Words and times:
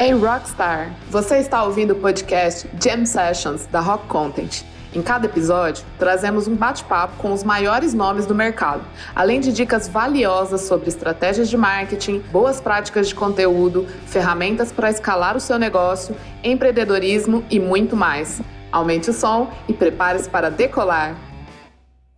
Ei 0.00 0.12
Rockstar, 0.12 0.90
você 1.10 1.36
está 1.36 1.62
ouvindo 1.62 1.90
o 1.90 1.94
podcast 1.94 2.66
Jam 2.82 3.04
Sessions 3.04 3.66
da 3.66 3.80
Rock 3.80 4.06
Content. 4.06 4.62
Em 4.94 5.02
cada 5.02 5.26
episódio, 5.26 5.84
trazemos 5.98 6.48
um 6.48 6.56
bate-papo 6.56 7.18
com 7.18 7.34
os 7.34 7.44
maiores 7.44 7.92
nomes 7.92 8.24
do 8.24 8.34
mercado, 8.34 8.82
além 9.14 9.40
de 9.40 9.52
dicas 9.52 9.88
valiosas 9.88 10.62
sobre 10.62 10.88
estratégias 10.88 11.50
de 11.50 11.56
marketing, 11.58 12.20
boas 12.32 12.62
práticas 12.62 13.08
de 13.08 13.14
conteúdo, 13.14 13.86
ferramentas 14.06 14.72
para 14.72 14.88
escalar 14.88 15.36
o 15.36 15.40
seu 15.40 15.58
negócio, 15.58 16.16
empreendedorismo 16.42 17.44
e 17.50 17.60
muito 17.60 17.94
mais. 17.94 18.40
Aumente 18.72 19.10
o 19.10 19.12
som 19.12 19.52
e 19.68 19.74
prepare-se 19.74 20.30
para 20.30 20.50
decolar. 20.50 21.14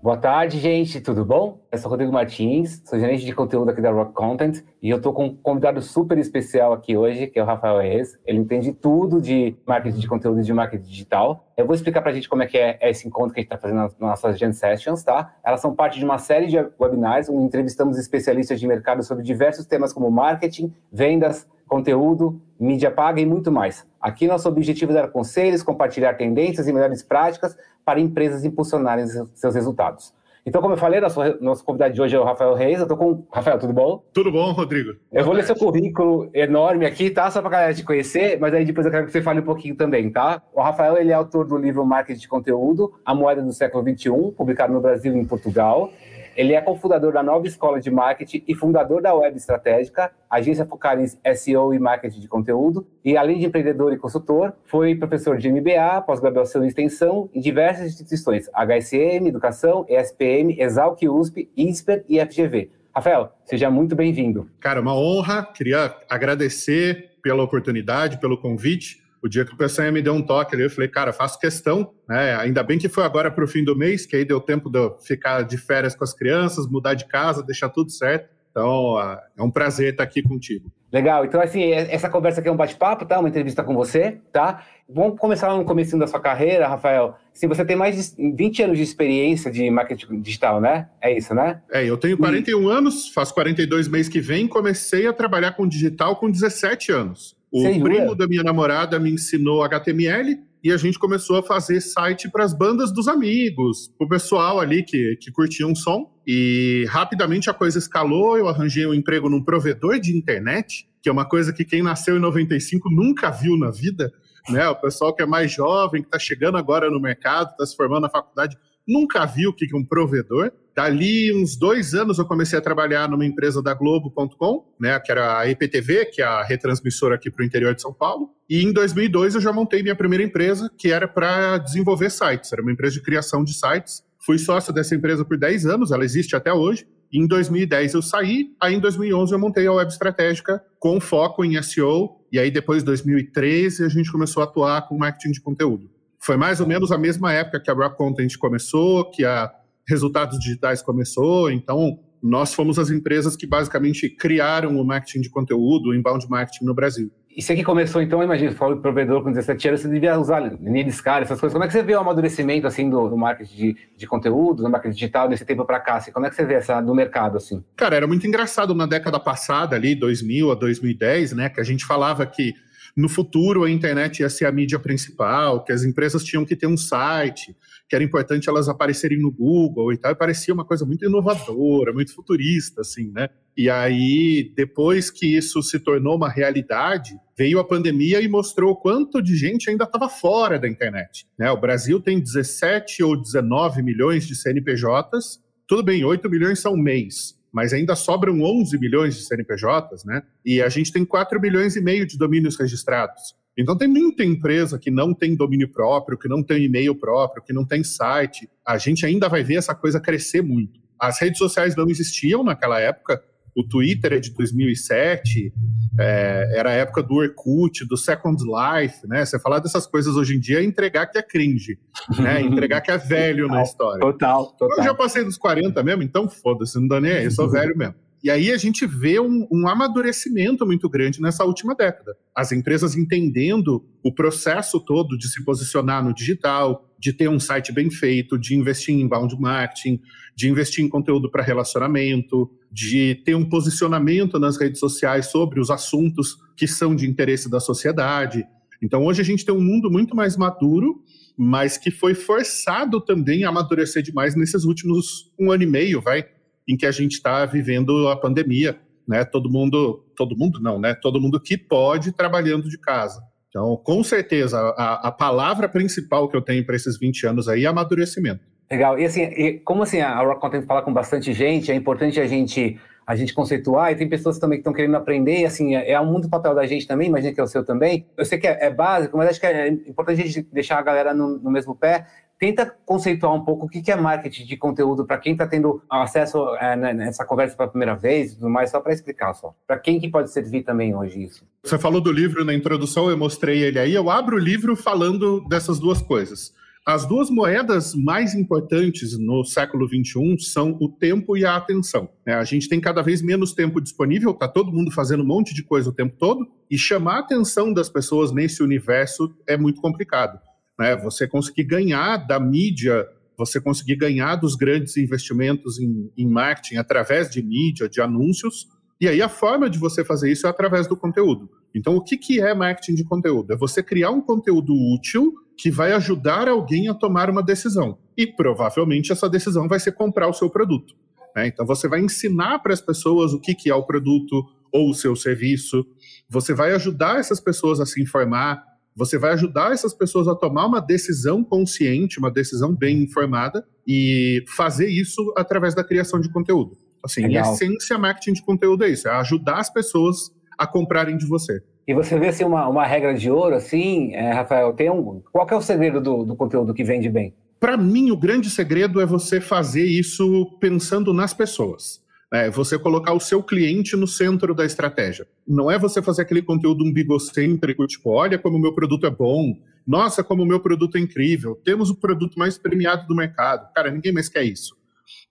Boa 0.02 0.16
tarde, 0.16 0.58
gente, 0.58 1.00
tudo 1.00 1.24
bom? 1.24 1.60
Eu 1.70 1.78
sou 1.78 1.88
Rodrigo 1.88 2.10
Martins, 2.10 2.82
sou 2.84 2.98
gerente 2.98 3.24
de 3.24 3.32
conteúdo 3.32 3.70
aqui 3.70 3.80
da 3.80 3.92
Rock 3.92 4.12
Content 4.12 4.64
e 4.82 4.90
eu 4.90 4.96
estou 4.96 5.12
com 5.12 5.26
um 5.26 5.36
convidado 5.36 5.80
super 5.80 6.18
especial 6.18 6.72
aqui 6.72 6.96
hoje, 6.96 7.28
que 7.28 7.38
é 7.38 7.42
o 7.42 7.46
Rafael 7.46 7.78
Reis. 7.78 8.18
Ele 8.26 8.38
entende 8.38 8.72
tudo 8.72 9.22
de 9.22 9.54
marketing 9.64 10.00
de 10.00 10.08
conteúdo 10.08 10.40
e 10.40 10.42
de 10.42 10.52
marketing 10.52 10.88
digital. 10.88 11.46
Eu 11.56 11.66
vou 11.66 11.74
explicar 11.76 12.02
para 12.02 12.10
a 12.10 12.14
gente 12.14 12.28
como 12.28 12.42
é 12.42 12.48
que 12.48 12.58
é 12.58 12.80
esse 12.90 13.06
encontro 13.06 13.32
que 13.32 13.38
a 13.38 13.42
gente 13.42 13.52
está 13.52 13.58
fazendo 13.58 13.76
nas 13.76 13.96
nossas 13.96 14.36
Gen 14.40 14.52
Sessions, 14.52 15.04
tá? 15.04 15.36
Elas 15.44 15.60
são 15.60 15.72
parte 15.72 16.00
de 16.00 16.04
uma 16.04 16.18
série 16.18 16.48
de 16.48 16.58
webinars 16.80 17.28
onde 17.28 17.44
entrevistamos 17.44 17.96
especialistas 17.96 18.58
de 18.58 18.66
mercado 18.66 19.04
sobre 19.04 19.22
diversos 19.22 19.66
temas 19.66 19.92
como 19.92 20.10
marketing, 20.10 20.74
vendas, 20.90 21.46
conteúdo, 21.68 22.42
mídia 22.58 22.90
paga 22.90 23.20
e 23.20 23.24
muito 23.24 23.52
mais. 23.52 23.86
Aqui 24.00 24.26
nosso 24.26 24.48
objetivo 24.48 24.90
é 24.90 24.94
dar 24.96 25.08
conselhos, 25.08 25.62
compartilhar 25.62 26.14
tendências 26.14 26.66
e 26.66 26.72
melhores 26.72 27.04
práticas 27.04 27.56
para 27.84 28.00
empresas 28.00 28.44
impulsionarem 28.44 29.06
seus 29.34 29.54
resultados. 29.54 30.14
Então, 30.44 30.60
como 30.60 30.74
eu 30.74 30.78
falei, 30.78 31.00
nosso, 31.00 31.20
nosso 31.40 31.64
convidado 31.64 31.94
de 31.94 32.02
hoje 32.02 32.16
é 32.16 32.18
o 32.18 32.24
Rafael 32.24 32.54
Reis. 32.54 32.78
Eu 32.78 32.82
estou 32.82 32.96
com. 32.96 33.24
Rafael, 33.30 33.60
tudo 33.60 33.72
bom? 33.72 34.02
Tudo 34.12 34.32
bom, 34.32 34.50
Rodrigo. 34.50 34.96
Eu 35.12 35.24
vou 35.24 35.32
ler 35.32 35.44
seu 35.44 35.54
currículo 35.54 36.28
enorme 36.34 36.84
aqui, 36.84 37.10
tá? 37.10 37.30
Só 37.30 37.40
para 37.40 37.48
a 37.48 37.52
galera 37.52 37.74
te 37.74 37.84
conhecer, 37.84 38.40
mas 38.40 38.52
aí 38.52 38.64
depois 38.64 38.84
eu 38.84 38.90
quero 38.90 39.06
que 39.06 39.12
você 39.12 39.22
fale 39.22 39.38
um 39.38 39.44
pouquinho 39.44 39.76
também, 39.76 40.10
tá? 40.10 40.42
O 40.52 40.60
Rafael 40.60 40.96
ele 40.96 41.12
é 41.12 41.14
autor 41.14 41.46
do 41.46 41.56
livro 41.56 41.86
Marketing 41.86 42.20
de 42.20 42.26
Conteúdo, 42.26 42.92
A 43.04 43.14
Moeda 43.14 43.40
do 43.40 43.52
Século 43.52 43.88
XXI, 43.88 44.10
publicado 44.36 44.72
no 44.72 44.80
Brasil 44.80 45.14
e 45.14 45.18
em 45.18 45.24
Portugal. 45.24 45.92
Ele 46.36 46.54
é 46.54 46.60
cofundador 46.60 47.12
da 47.12 47.22
Nova 47.22 47.46
Escola 47.46 47.80
de 47.80 47.90
Marketing 47.90 48.42
e 48.48 48.54
fundador 48.54 49.02
da 49.02 49.14
Web 49.14 49.36
Estratégica, 49.36 50.10
agência 50.30 50.64
focada 50.64 51.02
em 51.02 51.34
SEO 51.34 51.74
e 51.74 51.78
marketing 51.78 52.20
de 52.20 52.28
conteúdo. 52.28 52.86
E 53.04 53.16
além 53.16 53.38
de 53.38 53.46
empreendedor 53.46 53.92
e 53.92 53.98
consultor, 53.98 54.54
foi 54.64 54.94
professor 54.94 55.36
de 55.36 55.50
MBA, 55.50 56.02
pós-graduação 56.06 56.64
em 56.64 56.68
extensão 56.68 57.28
em 57.34 57.40
diversas 57.40 57.86
instituições, 57.86 58.48
HSM, 58.54 59.28
Educação, 59.28 59.84
ESPM, 59.88 60.58
Exalc 60.58 61.02
USP, 61.02 61.50
INSPER 61.56 62.04
e 62.08 62.18
FGV. 62.24 62.70
Rafael, 62.94 63.32
seja 63.44 63.70
muito 63.70 63.96
bem-vindo. 63.96 64.48
Cara, 64.60 64.80
uma 64.80 64.94
honra. 64.94 65.46
Queria 65.54 65.94
agradecer 66.10 67.12
pela 67.22 67.42
oportunidade, 67.42 68.18
pelo 68.18 68.36
convite. 68.36 69.01
O 69.22 69.28
dia 69.28 69.44
que 69.44 69.54
o 69.54 69.56
PCM 69.56 69.92
me 69.92 70.02
deu 70.02 70.14
um 70.14 70.22
toque 70.22 70.54
ali, 70.54 70.64
eu 70.64 70.70
falei, 70.70 70.88
cara, 70.88 71.12
faço 71.12 71.38
questão, 71.38 71.94
né? 72.08 72.34
Ainda 72.36 72.62
bem 72.62 72.78
que 72.78 72.88
foi 72.88 73.04
agora 73.04 73.30
para 73.30 73.44
o 73.44 73.46
fim 73.46 73.62
do 73.62 73.76
mês, 73.76 74.04
que 74.04 74.16
aí 74.16 74.24
deu 74.24 74.40
tempo 74.40 74.68
de 74.68 74.78
eu 74.78 74.98
ficar 74.98 75.42
de 75.42 75.56
férias 75.56 75.94
com 75.94 76.02
as 76.02 76.12
crianças, 76.12 76.66
mudar 76.66 76.94
de 76.94 77.06
casa, 77.06 77.42
deixar 77.42 77.68
tudo 77.68 77.90
certo. 77.90 78.28
Então, 78.50 79.00
é 79.38 79.42
um 79.42 79.50
prazer 79.50 79.92
estar 79.92 80.02
aqui 80.02 80.22
contigo. 80.22 80.70
Legal. 80.92 81.24
Então, 81.24 81.40
assim, 81.40 81.70
essa 81.70 82.10
conversa 82.10 82.40
aqui 82.40 82.50
é 82.50 82.52
um 82.52 82.56
bate-papo, 82.56 83.06
tá? 83.06 83.18
Uma 83.18 83.30
entrevista 83.30 83.64
com 83.64 83.74
você, 83.74 84.18
tá? 84.30 84.62
Vamos 84.86 85.18
começar 85.18 85.48
lá 85.48 85.56
no 85.56 85.64
começo 85.64 85.98
da 85.98 86.06
sua 86.06 86.20
carreira, 86.20 86.68
Rafael. 86.68 87.16
Se 87.32 87.46
você 87.46 87.64
tem 87.64 87.74
mais 87.74 88.14
de 88.14 88.34
20 88.34 88.64
anos 88.64 88.76
de 88.76 88.82
experiência 88.82 89.50
de 89.50 89.70
marketing 89.70 90.20
digital, 90.20 90.60
né? 90.60 90.90
É 91.00 91.16
isso, 91.16 91.34
né? 91.34 91.62
É, 91.70 91.82
eu 91.82 91.96
tenho 91.96 92.18
41 92.18 92.60
e... 92.60 92.70
anos, 92.70 93.08
faço 93.08 93.32
42 93.32 93.88
meses 93.88 94.10
que 94.10 94.20
vem, 94.20 94.46
comecei 94.46 95.06
a 95.06 95.14
trabalhar 95.14 95.52
com 95.52 95.66
digital 95.66 96.16
com 96.16 96.30
17 96.30 96.92
anos. 96.92 97.40
O 97.52 97.60
Sem 97.60 97.82
primo 97.82 98.14
da 98.14 98.26
minha 98.26 98.42
namorada 98.42 98.98
me 98.98 99.10
ensinou 99.10 99.62
HTML 99.62 100.40
e 100.64 100.72
a 100.72 100.76
gente 100.76 100.98
começou 100.98 101.36
a 101.36 101.42
fazer 101.42 101.80
site 101.80 102.30
para 102.30 102.44
as 102.44 102.54
bandas 102.54 102.92
dos 102.92 103.08
amigos, 103.08 103.92
o 103.98 104.08
pessoal 104.08 104.58
ali 104.58 104.82
que, 104.82 105.16
que 105.20 105.30
curtia 105.30 105.66
um 105.66 105.74
som. 105.74 106.10
E 106.26 106.86
rapidamente 106.88 107.50
a 107.50 107.54
coisa 107.54 107.78
escalou, 107.78 108.38
eu 108.38 108.48
arranjei 108.48 108.86
um 108.86 108.94
emprego 108.94 109.28
num 109.28 109.42
provedor 109.42 109.98
de 109.98 110.16
internet, 110.16 110.88
que 111.02 111.08
é 111.08 111.12
uma 111.12 111.28
coisa 111.28 111.52
que 111.52 111.64
quem 111.64 111.82
nasceu 111.82 112.16
em 112.16 112.20
95 112.20 112.88
nunca 112.88 113.30
viu 113.30 113.58
na 113.58 113.70
vida. 113.70 114.10
Né? 114.48 114.66
O 114.68 114.76
pessoal 114.76 115.14
que 115.14 115.22
é 115.22 115.26
mais 115.26 115.52
jovem, 115.52 116.00
que 116.00 116.08
está 116.08 116.18
chegando 116.18 116.56
agora 116.56 116.90
no 116.90 117.00
mercado, 117.00 117.50
está 117.50 117.66
se 117.66 117.76
formando 117.76 118.02
na 118.02 118.08
faculdade, 118.08 118.56
nunca 118.86 119.24
viu 119.26 119.50
o 119.50 119.54
que 119.54 119.66
é 119.72 119.76
um 119.76 119.84
provedor. 119.84 120.52
Dali 120.74 121.34
uns 121.34 121.56
dois 121.56 121.92
anos 121.92 122.18
eu 122.18 122.24
comecei 122.24 122.58
a 122.58 122.62
trabalhar 122.62 123.08
numa 123.08 123.26
empresa 123.26 123.62
da 123.62 123.74
Globo.com, 123.74 124.64
né, 124.80 124.98
que 125.00 125.12
era 125.12 125.38
a 125.38 125.48
EPTV, 125.48 126.06
que 126.06 126.22
é 126.22 126.24
a 126.24 126.42
retransmissora 126.42 127.14
aqui 127.14 127.30
para 127.30 127.42
o 127.42 127.46
interior 127.46 127.74
de 127.74 127.82
São 127.82 127.92
Paulo. 127.92 128.30
E 128.48 128.62
em 128.62 128.72
2002 128.72 129.34
eu 129.34 129.40
já 129.40 129.52
montei 129.52 129.82
minha 129.82 129.94
primeira 129.94 130.24
empresa, 130.24 130.70
que 130.78 130.90
era 130.90 131.06
para 131.06 131.58
desenvolver 131.58 132.10
sites. 132.10 132.52
Era 132.52 132.62
uma 132.62 132.72
empresa 132.72 132.94
de 132.94 133.02
criação 133.02 133.44
de 133.44 133.52
sites. 133.52 134.02
Fui 134.24 134.38
sócio 134.38 134.72
dessa 134.72 134.94
empresa 134.94 135.24
por 135.24 135.36
10 135.36 135.66
anos, 135.66 135.90
ela 135.90 136.04
existe 136.04 136.34
até 136.34 136.52
hoje. 136.52 136.86
Em 137.12 137.26
2010 137.26 137.92
eu 137.92 138.00
saí, 138.00 138.54
aí 138.58 138.74
em 138.74 138.80
2011 138.80 139.32
eu 139.32 139.38
montei 139.38 139.66
a 139.66 139.72
Web 139.72 139.92
Estratégica 139.92 140.62
com 140.78 140.98
foco 140.98 141.44
em 141.44 141.62
SEO, 141.62 142.22
e 142.32 142.38
aí 142.38 142.50
depois, 142.50 142.82
em 142.82 142.86
2013, 142.86 143.84
a 143.84 143.88
gente 143.90 144.10
começou 144.10 144.42
a 144.42 144.44
atuar 144.44 144.88
com 144.88 144.96
marketing 144.96 145.32
de 145.32 145.40
conteúdo. 145.42 145.90
Foi 146.22 146.36
mais 146.36 146.60
ou 146.60 146.68
menos 146.68 146.92
a 146.92 146.98
mesma 146.98 147.32
época 147.32 147.58
que 147.58 147.68
a 147.68 147.74
Rock 147.74 147.96
Content 147.96 148.36
começou, 148.38 149.10
que 149.10 149.24
a 149.24 149.52
Resultados 149.88 150.38
Digitais 150.38 150.80
começou, 150.80 151.50
então 151.50 151.98
nós 152.22 152.54
fomos 152.54 152.78
as 152.78 152.90
empresas 152.90 153.34
que 153.34 153.44
basicamente 153.44 154.08
criaram 154.08 154.80
o 154.80 154.84
marketing 154.84 155.22
de 155.22 155.28
conteúdo, 155.28 155.90
o 155.90 155.94
inbound 155.94 156.24
marketing 156.30 156.64
no 156.64 156.74
Brasil. 156.74 157.10
E 157.34 157.42
você 157.42 157.56
que 157.56 157.64
começou, 157.64 158.00
então, 158.00 158.22
imagina, 158.22 158.52
foi 158.52 158.76
provedor 158.76 159.22
com 159.22 159.32
17 159.32 159.68
anos, 159.68 159.80
você 159.80 159.88
devia 159.88 160.16
usar 160.20 160.38
linha 160.38 160.84
de 160.84 160.90
escala, 160.90 161.24
essas 161.24 161.40
coisas. 161.40 161.54
Como 161.54 161.64
é 161.64 161.66
que 161.66 161.72
você 161.72 161.82
vê 161.82 161.94
o 161.94 161.98
amadurecimento, 161.98 162.66
assim, 162.66 162.88
do, 162.88 163.08
do 163.08 163.16
marketing 163.16 163.56
de, 163.56 163.76
de, 163.96 164.06
conteúdo, 164.06 164.62
do 164.62 164.70
marketing 164.70 164.94
digital, 164.94 165.28
nesse 165.28 165.44
tempo 165.44 165.64
para 165.64 165.80
cá? 165.80 165.96
Assim, 165.96 166.12
como 166.12 166.26
é 166.26 166.28
que 166.28 166.36
você 166.36 166.44
vê 166.44 166.54
essa 166.54 166.80
do 166.80 166.94
mercado, 166.94 167.38
assim? 167.38 167.64
Cara, 167.74 167.96
era 167.96 168.06
muito 168.06 168.26
engraçado 168.26 168.74
na 168.74 168.86
década 168.86 169.18
passada, 169.18 169.74
ali, 169.74 169.94
2000 169.94 170.52
a 170.52 170.54
2010, 170.54 171.32
né, 171.32 171.48
que 171.48 171.58
a 171.58 171.64
gente 171.64 171.86
falava 171.86 172.26
que 172.26 172.52
no 172.96 173.08
futuro 173.08 173.64
a 173.64 173.70
internet 173.70 174.20
ia 174.20 174.28
ser 174.28 174.44
a 174.44 174.52
mídia 174.52 174.78
principal, 174.78 175.64
que 175.64 175.72
as 175.72 175.82
empresas 175.82 176.22
tinham 176.22 176.44
que 176.44 176.54
ter 176.54 176.66
um 176.66 176.76
site, 176.76 177.56
que 177.88 177.94
era 177.94 178.04
importante 178.04 178.48
elas 178.48 178.68
aparecerem 178.68 179.18
no 179.18 179.30
Google 179.30 179.92
e 179.92 179.96
tal, 179.96 180.12
e 180.12 180.14
parecia 180.14 180.52
uma 180.52 180.64
coisa 180.64 180.84
muito 180.84 181.04
inovadora, 181.04 181.92
muito 181.92 182.14
futurista, 182.14 182.82
assim, 182.82 183.10
né? 183.10 183.28
E 183.56 183.68
aí, 183.68 184.50
depois 184.56 185.10
que 185.10 185.36
isso 185.36 185.62
se 185.62 185.78
tornou 185.78 186.16
uma 186.16 186.28
realidade, 186.28 187.18
veio 187.36 187.58
a 187.58 187.64
pandemia 187.64 188.20
e 188.20 188.28
mostrou 188.28 188.74
quanto 188.76 189.20
de 189.20 189.36
gente 189.36 189.68
ainda 189.68 189.84
estava 189.84 190.08
fora 190.08 190.58
da 190.58 190.68
internet. 190.68 191.26
Né? 191.38 191.50
O 191.50 191.60
Brasil 191.60 192.00
tem 192.00 192.18
17 192.18 193.02
ou 193.02 193.20
19 193.20 193.82
milhões 193.82 194.26
de 194.26 194.34
CNPJs, 194.34 195.38
tudo 195.66 195.82
bem, 195.82 196.04
8 196.04 196.28
milhões 196.30 196.60
são 196.60 196.76
mês, 196.76 197.38
mas 197.52 197.72
ainda 197.72 197.94
sobram 197.94 198.40
11 198.40 198.78
milhões 198.78 199.14
de 199.14 199.24
CNPJs, 199.24 200.04
né? 200.04 200.22
E 200.44 200.62
a 200.62 200.68
gente 200.68 200.90
tem 200.90 201.04
4 201.04 201.40
milhões 201.40 201.76
e 201.76 201.80
meio 201.80 202.06
de 202.06 202.16
domínios 202.16 202.58
registrados. 202.58 203.34
Então 203.56 203.76
tem 203.76 203.86
muita 203.86 204.24
empresa 204.24 204.78
que 204.78 204.90
não 204.90 205.12
tem 205.12 205.36
domínio 205.36 205.68
próprio, 205.68 206.16
que 206.16 206.28
não 206.28 206.42
tem 206.42 206.64
e-mail 206.64 206.94
próprio, 206.94 207.42
que 207.42 207.52
não 207.52 207.66
tem 207.66 207.84
site. 207.84 208.48
A 208.66 208.78
gente 208.78 209.04
ainda 209.04 209.28
vai 209.28 209.44
ver 209.44 209.56
essa 209.56 209.74
coisa 209.74 210.00
crescer 210.00 210.42
muito. 210.42 210.80
As 210.98 211.20
redes 211.20 211.38
sociais 211.38 211.76
não 211.76 211.88
existiam 211.88 212.42
naquela 212.42 212.80
época. 212.80 213.22
O 213.54 213.62
Twitter 213.62 214.14
é 214.14 214.18
de 214.18 214.32
2007, 214.32 215.52
é, 215.98 216.52
era 216.54 216.70
a 216.70 216.72
época 216.72 217.02
do 217.02 217.16
Orkut, 217.16 217.86
do 217.86 217.96
Second 217.96 218.42
Life, 218.42 219.06
né? 219.06 219.24
Você 219.24 219.38
falar 219.38 219.58
dessas 219.58 219.86
coisas 219.86 220.16
hoje 220.16 220.36
em 220.36 220.40
dia 220.40 220.60
é 220.60 220.64
entregar 220.64 221.06
que 221.06 221.18
é 221.18 221.22
cringe, 221.22 221.78
né? 222.18 222.40
entregar 222.40 222.80
que 222.80 222.90
é 222.90 222.96
velho 222.96 223.46
na 223.48 223.62
história. 223.62 224.00
Total, 224.00 224.46
total. 224.52 224.78
Eu 224.78 224.84
já 224.84 224.94
passei 224.94 225.22
dos 225.22 225.36
40 225.36 225.82
mesmo, 225.82 226.02
então 226.02 226.28
foda-se, 226.28 226.80
não 226.80 226.88
dá 226.88 227.00
nem 227.00 227.12
aí, 227.12 227.24
eu 227.24 227.30
sou 227.30 227.48
velho 227.48 227.76
mesmo. 227.76 227.94
E 228.22 228.30
aí 228.30 228.52
a 228.52 228.56
gente 228.56 228.86
vê 228.86 229.18
um, 229.18 229.48
um, 229.50 229.66
amadurecimento 229.66 230.64
muito 230.64 230.88
grande 230.88 231.20
nessa 231.20 231.44
última 231.44 231.74
década. 231.74 232.16
As 232.34 232.52
empresas 232.52 232.96
entendendo 232.96 233.84
o 234.02 234.14
processo 234.14 234.78
todo 234.78 235.18
de 235.18 235.26
se 235.28 235.44
posicionar 235.44 236.04
no 236.04 236.14
digital, 236.14 236.88
de 237.02 237.12
ter 237.12 237.28
um 237.28 237.40
site 237.40 237.72
bem 237.72 237.90
feito, 237.90 238.38
de 238.38 238.54
investir 238.54 238.94
em 238.94 239.00
inbound 239.00 239.34
marketing, 239.36 240.00
de 240.36 240.48
investir 240.48 240.84
em 240.84 240.88
conteúdo 240.88 241.28
para 241.28 241.42
relacionamento, 241.42 242.48
de 242.70 243.16
ter 243.24 243.34
um 243.34 243.44
posicionamento 243.44 244.38
nas 244.38 244.56
redes 244.56 244.78
sociais 244.78 245.26
sobre 245.26 245.58
os 245.58 245.68
assuntos 245.68 246.36
que 246.56 246.68
são 246.68 246.94
de 246.94 247.10
interesse 247.10 247.50
da 247.50 247.58
sociedade. 247.58 248.46
Então 248.80 249.04
hoje 249.04 249.20
a 249.20 249.24
gente 249.24 249.44
tem 249.44 249.52
um 249.52 249.60
mundo 249.60 249.90
muito 249.90 250.14
mais 250.14 250.36
maduro, 250.36 251.02
mas 251.36 251.76
que 251.76 251.90
foi 251.90 252.14
forçado 252.14 253.00
também 253.00 253.42
a 253.42 253.48
amadurecer 253.48 254.00
demais 254.00 254.36
nesses 254.36 254.62
últimos 254.62 255.32
um 255.36 255.50
ano 255.50 255.64
e 255.64 255.66
meio, 255.66 256.00
vai, 256.00 256.24
em 256.68 256.76
que 256.76 256.86
a 256.86 256.92
gente 256.92 257.14
está 257.14 257.44
vivendo 257.44 258.06
a 258.06 258.16
pandemia, 258.16 258.78
né? 259.08 259.24
Todo 259.24 259.50
mundo, 259.50 260.06
todo 260.16 260.38
mundo 260.38 260.60
não, 260.60 260.78
né? 260.78 260.94
Todo 260.94 261.20
mundo 261.20 261.40
que 261.40 261.58
pode 261.58 262.12
trabalhando 262.12 262.68
de 262.68 262.78
casa. 262.78 263.20
Então, 263.52 263.76
com 263.76 264.02
certeza, 264.02 264.58
a, 264.78 265.08
a 265.08 265.12
palavra 265.12 265.68
principal 265.68 266.26
que 266.26 266.34
eu 266.34 266.40
tenho 266.40 266.64
para 266.64 266.74
esses 266.74 266.98
20 266.98 267.26
anos 267.26 267.48
aí 267.48 267.66
é 267.66 267.68
amadurecimento. 267.68 268.40
Legal. 268.70 268.98
E 268.98 269.04
assim, 269.04 269.24
e 269.24 269.58
como 269.58 269.82
assim 269.82 270.00
a 270.00 270.18
Rock 270.22 270.40
Content 270.40 270.64
fala 270.64 270.80
com 270.80 270.90
bastante 270.90 271.34
gente, 271.34 271.70
é 271.70 271.74
importante 271.74 272.18
a 272.18 272.26
gente 272.26 272.80
a 273.04 273.16
gente 273.16 273.34
conceituar, 273.34 273.90
e 273.90 273.96
tem 273.96 274.08
pessoas 274.08 274.38
também 274.38 274.58
que 274.58 274.60
estão 274.60 274.72
querendo 274.72 274.94
aprender, 274.96 275.40
e 275.40 275.44
assim, 275.44 275.74
é, 275.74 275.90
é 275.90 276.00
muito 276.00 276.30
papel 276.30 276.54
da 276.54 276.64
gente 276.64 276.86
também, 276.86 277.08
imagina 277.08 277.34
que 277.34 277.40
é 277.40 277.42
o 277.42 277.48
seu 277.48 277.64
também. 277.64 278.06
Eu 278.16 278.24
sei 278.24 278.38
que 278.38 278.46
é, 278.46 278.66
é 278.66 278.70
básico, 278.70 279.18
mas 279.18 279.28
acho 279.28 279.40
que 279.40 279.46
é 279.46 279.68
importante 279.68 280.22
a 280.22 280.24
gente 280.24 280.42
deixar 280.52 280.78
a 280.78 280.82
galera 280.82 281.12
no, 281.12 281.36
no 281.36 281.50
mesmo 281.50 281.74
pé. 281.74 282.06
Tenta 282.42 282.66
conceituar 282.84 283.32
um 283.32 283.44
pouco 283.44 283.66
o 283.66 283.68
que 283.68 283.88
é 283.88 283.94
marketing 283.94 284.44
de 284.46 284.56
conteúdo 284.56 285.06
para 285.06 285.16
quem 285.16 285.30
está 285.30 285.46
tendo 285.46 285.80
acesso 285.88 286.56
é, 286.56 286.74
né, 286.74 286.92
nessa 286.92 287.24
conversa 287.24 287.56
pela 287.56 287.68
primeira 287.68 287.94
vez 287.94 288.32
e 288.32 288.34
tudo 288.34 288.50
mais, 288.50 288.68
só 288.68 288.80
para 288.80 288.92
explicar 288.92 289.32
só. 289.32 289.54
Para 289.64 289.78
quem 289.78 290.00
que 290.00 290.10
pode 290.10 290.32
servir 290.32 290.64
também 290.64 290.92
hoje 290.92 291.22
isso? 291.22 291.44
Você 291.62 291.78
falou 291.78 292.00
do 292.00 292.10
livro 292.10 292.44
na 292.44 292.52
introdução, 292.52 293.08
eu 293.08 293.16
mostrei 293.16 293.62
ele 293.62 293.78
aí. 293.78 293.94
Eu 293.94 294.10
abro 294.10 294.34
o 294.34 294.40
livro 294.40 294.74
falando 294.74 295.46
dessas 295.48 295.78
duas 295.78 296.02
coisas. 296.02 296.52
As 296.84 297.06
duas 297.06 297.30
moedas 297.30 297.94
mais 297.94 298.34
importantes 298.34 299.16
no 299.16 299.44
século 299.44 299.86
XXI 299.86 300.36
são 300.40 300.76
o 300.80 300.88
tempo 300.88 301.36
e 301.36 301.44
a 301.44 301.54
atenção. 301.54 302.08
É, 302.26 302.34
a 302.34 302.42
gente 302.42 302.68
tem 302.68 302.80
cada 302.80 303.02
vez 303.02 303.22
menos 303.22 303.52
tempo 303.52 303.80
disponível, 303.80 304.32
está 304.32 304.48
todo 304.48 304.72
mundo 304.72 304.90
fazendo 304.90 305.22
um 305.22 305.26
monte 305.26 305.54
de 305.54 305.62
coisa 305.62 305.90
o 305.90 305.94
tempo 305.94 306.16
todo, 306.18 306.44
e 306.68 306.76
chamar 306.76 307.18
a 307.18 307.20
atenção 307.20 307.72
das 307.72 307.88
pessoas 307.88 308.32
nesse 308.32 308.64
universo 308.64 309.32
é 309.46 309.56
muito 309.56 309.80
complicado. 309.80 310.40
Né? 310.78 310.96
Você 310.96 311.26
conseguir 311.26 311.64
ganhar 311.64 312.16
da 312.16 312.38
mídia, 312.38 313.06
você 313.36 313.60
conseguir 313.60 313.96
ganhar 313.96 314.36
dos 314.36 314.54
grandes 314.54 314.96
investimentos 314.96 315.78
em, 315.78 316.10
em 316.16 316.28
marketing 316.28 316.76
através 316.76 317.30
de 317.30 317.42
mídia, 317.42 317.88
de 317.88 318.00
anúncios, 318.00 318.68
e 319.00 319.08
aí 319.08 319.20
a 319.20 319.28
forma 319.28 319.68
de 319.68 319.78
você 319.78 320.04
fazer 320.04 320.30
isso 320.30 320.46
é 320.46 320.50
através 320.50 320.86
do 320.86 320.96
conteúdo. 320.96 321.50
Então, 321.74 321.96
o 321.96 322.04
que, 322.04 322.16
que 322.16 322.40
é 322.40 322.54
marketing 322.54 322.94
de 322.94 323.04
conteúdo? 323.04 323.52
É 323.52 323.56
você 323.56 323.82
criar 323.82 324.10
um 324.10 324.20
conteúdo 324.20 324.72
útil 324.72 325.34
que 325.56 325.70
vai 325.70 325.92
ajudar 325.92 326.48
alguém 326.48 326.88
a 326.88 326.94
tomar 326.94 327.28
uma 327.28 327.42
decisão. 327.42 327.98
E 328.16 328.26
provavelmente 328.26 329.10
essa 329.10 329.28
decisão 329.28 329.66
vai 329.66 329.80
ser 329.80 329.92
comprar 329.92 330.28
o 330.28 330.32
seu 330.32 330.48
produto. 330.48 330.94
Né? 331.34 331.48
Então 331.48 331.66
você 331.66 331.88
vai 331.88 332.00
ensinar 332.00 332.60
para 332.60 332.72
as 332.72 332.80
pessoas 332.80 333.32
o 333.32 333.40
que, 333.40 333.54
que 333.54 333.70
é 333.70 333.74
o 333.74 333.84
produto 333.84 334.44
ou 334.72 334.90
o 334.90 334.94
seu 334.94 335.14
serviço, 335.14 335.84
você 336.28 336.54
vai 336.54 336.72
ajudar 336.72 337.18
essas 337.18 337.38
pessoas 337.38 337.78
a 337.78 337.84
se 337.84 338.02
informar, 338.02 338.64
você 338.94 339.18
vai 339.18 339.32
ajudar 339.32 339.72
essas 339.72 339.94
pessoas 339.94 340.28
a 340.28 340.34
tomar 340.34 340.66
uma 340.66 340.80
decisão 340.80 341.42
consciente, 341.42 342.18
uma 342.18 342.30
decisão 342.30 342.74
bem 342.74 343.02
informada 343.02 343.64
e 343.86 344.44
fazer 344.56 344.88
isso 344.88 345.32
através 345.36 345.74
da 345.74 345.82
criação 345.82 346.20
de 346.20 346.30
conteúdo. 346.30 346.76
Assim, 347.04 347.22
Legal. 347.22 347.50
em 347.50 347.54
essência, 347.54 347.98
marketing 347.98 348.34
de 348.34 348.42
conteúdo 348.42 348.84
é 348.84 348.90
isso, 348.90 349.08
é 349.08 349.12
ajudar 349.12 349.58
as 349.58 349.72
pessoas 349.72 350.30
a 350.56 350.66
comprarem 350.66 351.16
de 351.16 351.26
você. 351.26 351.60
E 351.86 351.94
você 351.94 352.16
vê 352.18 352.28
assim, 352.28 352.44
uma, 352.44 352.68
uma 352.68 352.86
regra 352.86 353.12
de 353.12 353.30
ouro, 353.30 353.56
assim, 353.56 354.14
é, 354.14 354.30
Rafael, 354.32 354.72
tem 354.72 354.88
um. 354.88 355.20
Qual 355.32 355.46
é 355.50 355.56
o 355.56 355.60
segredo 355.60 356.00
do, 356.00 356.24
do 356.24 356.36
conteúdo 356.36 356.72
que 356.72 356.84
vende 356.84 357.08
bem? 357.08 357.34
Para 357.58 357.76
mim, 357.76 358.10
o 358.10 358.16
grande 358.16 358.50
segredo 358.50 359.00
é 359.00 359.06
você 359.06 359.40
fazer 359.40 359.84
isso 359.84 360.56
pensando 360.60 361.12
nas 361.12 361.32
pessoas. 361.32 362.01
É 362.32 362.50
você 362.50 362.78
colocar 362.78 363.12
o 363.12 363.20
seu 363.20 363.42
cliente 363.42 363.94
no 363.94 364.06
centro 364.06 364.54
da 364.54 364.64
estratégia. 364.64 365.26
Não 365.46 365.70
é 365.70 365.78
você 365.78 366.00
fazer 366.00 366.22
aquele 366.22 366.40
conteúdo 366.40 366.82
umbigocêntrico, 366.82 367.86
tipo, 367.86 368.10
olha 368.10 368.38
como 368.38 368.56
o 368.56 368.60
meu 368.60 368.74
produto 368.74 369.06
é 369.06 369.10
bom, 369.10 369.54
nossa, 369.86 370.22
como 370.22 370.42
o 370.42 370.46
meu 370.46 370.60
produto 370.60 370.96
é 370.96 371.00
incrível, 371.00 371.54
temos 371.64 371.90
o 371.90 371.96
produto 371.96 372.38
mais 372.38 372.56
premiado 372.56 373.06
do 373.06 373.14
mercado. 373.14 373.70
Cara, 373.74 373.90
ninguém 373.90 374.12
mais 374.12 374.28
quer 374.28 374.44
isso. 374.44 374.76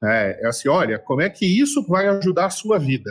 É, 0.04 0.42
é 0.44 0.48
assim, 0.48 0.68
olha, 0.68 1.00
como 1.00 1.22
é 1.22 1.30
que 1.30 1.46
isso 1.46 1.86
vai 1.88 2.08
ajudar 2.08 2.46
a 2.46 2.50
sua 2.50 2.78
vida? 2.78 3.10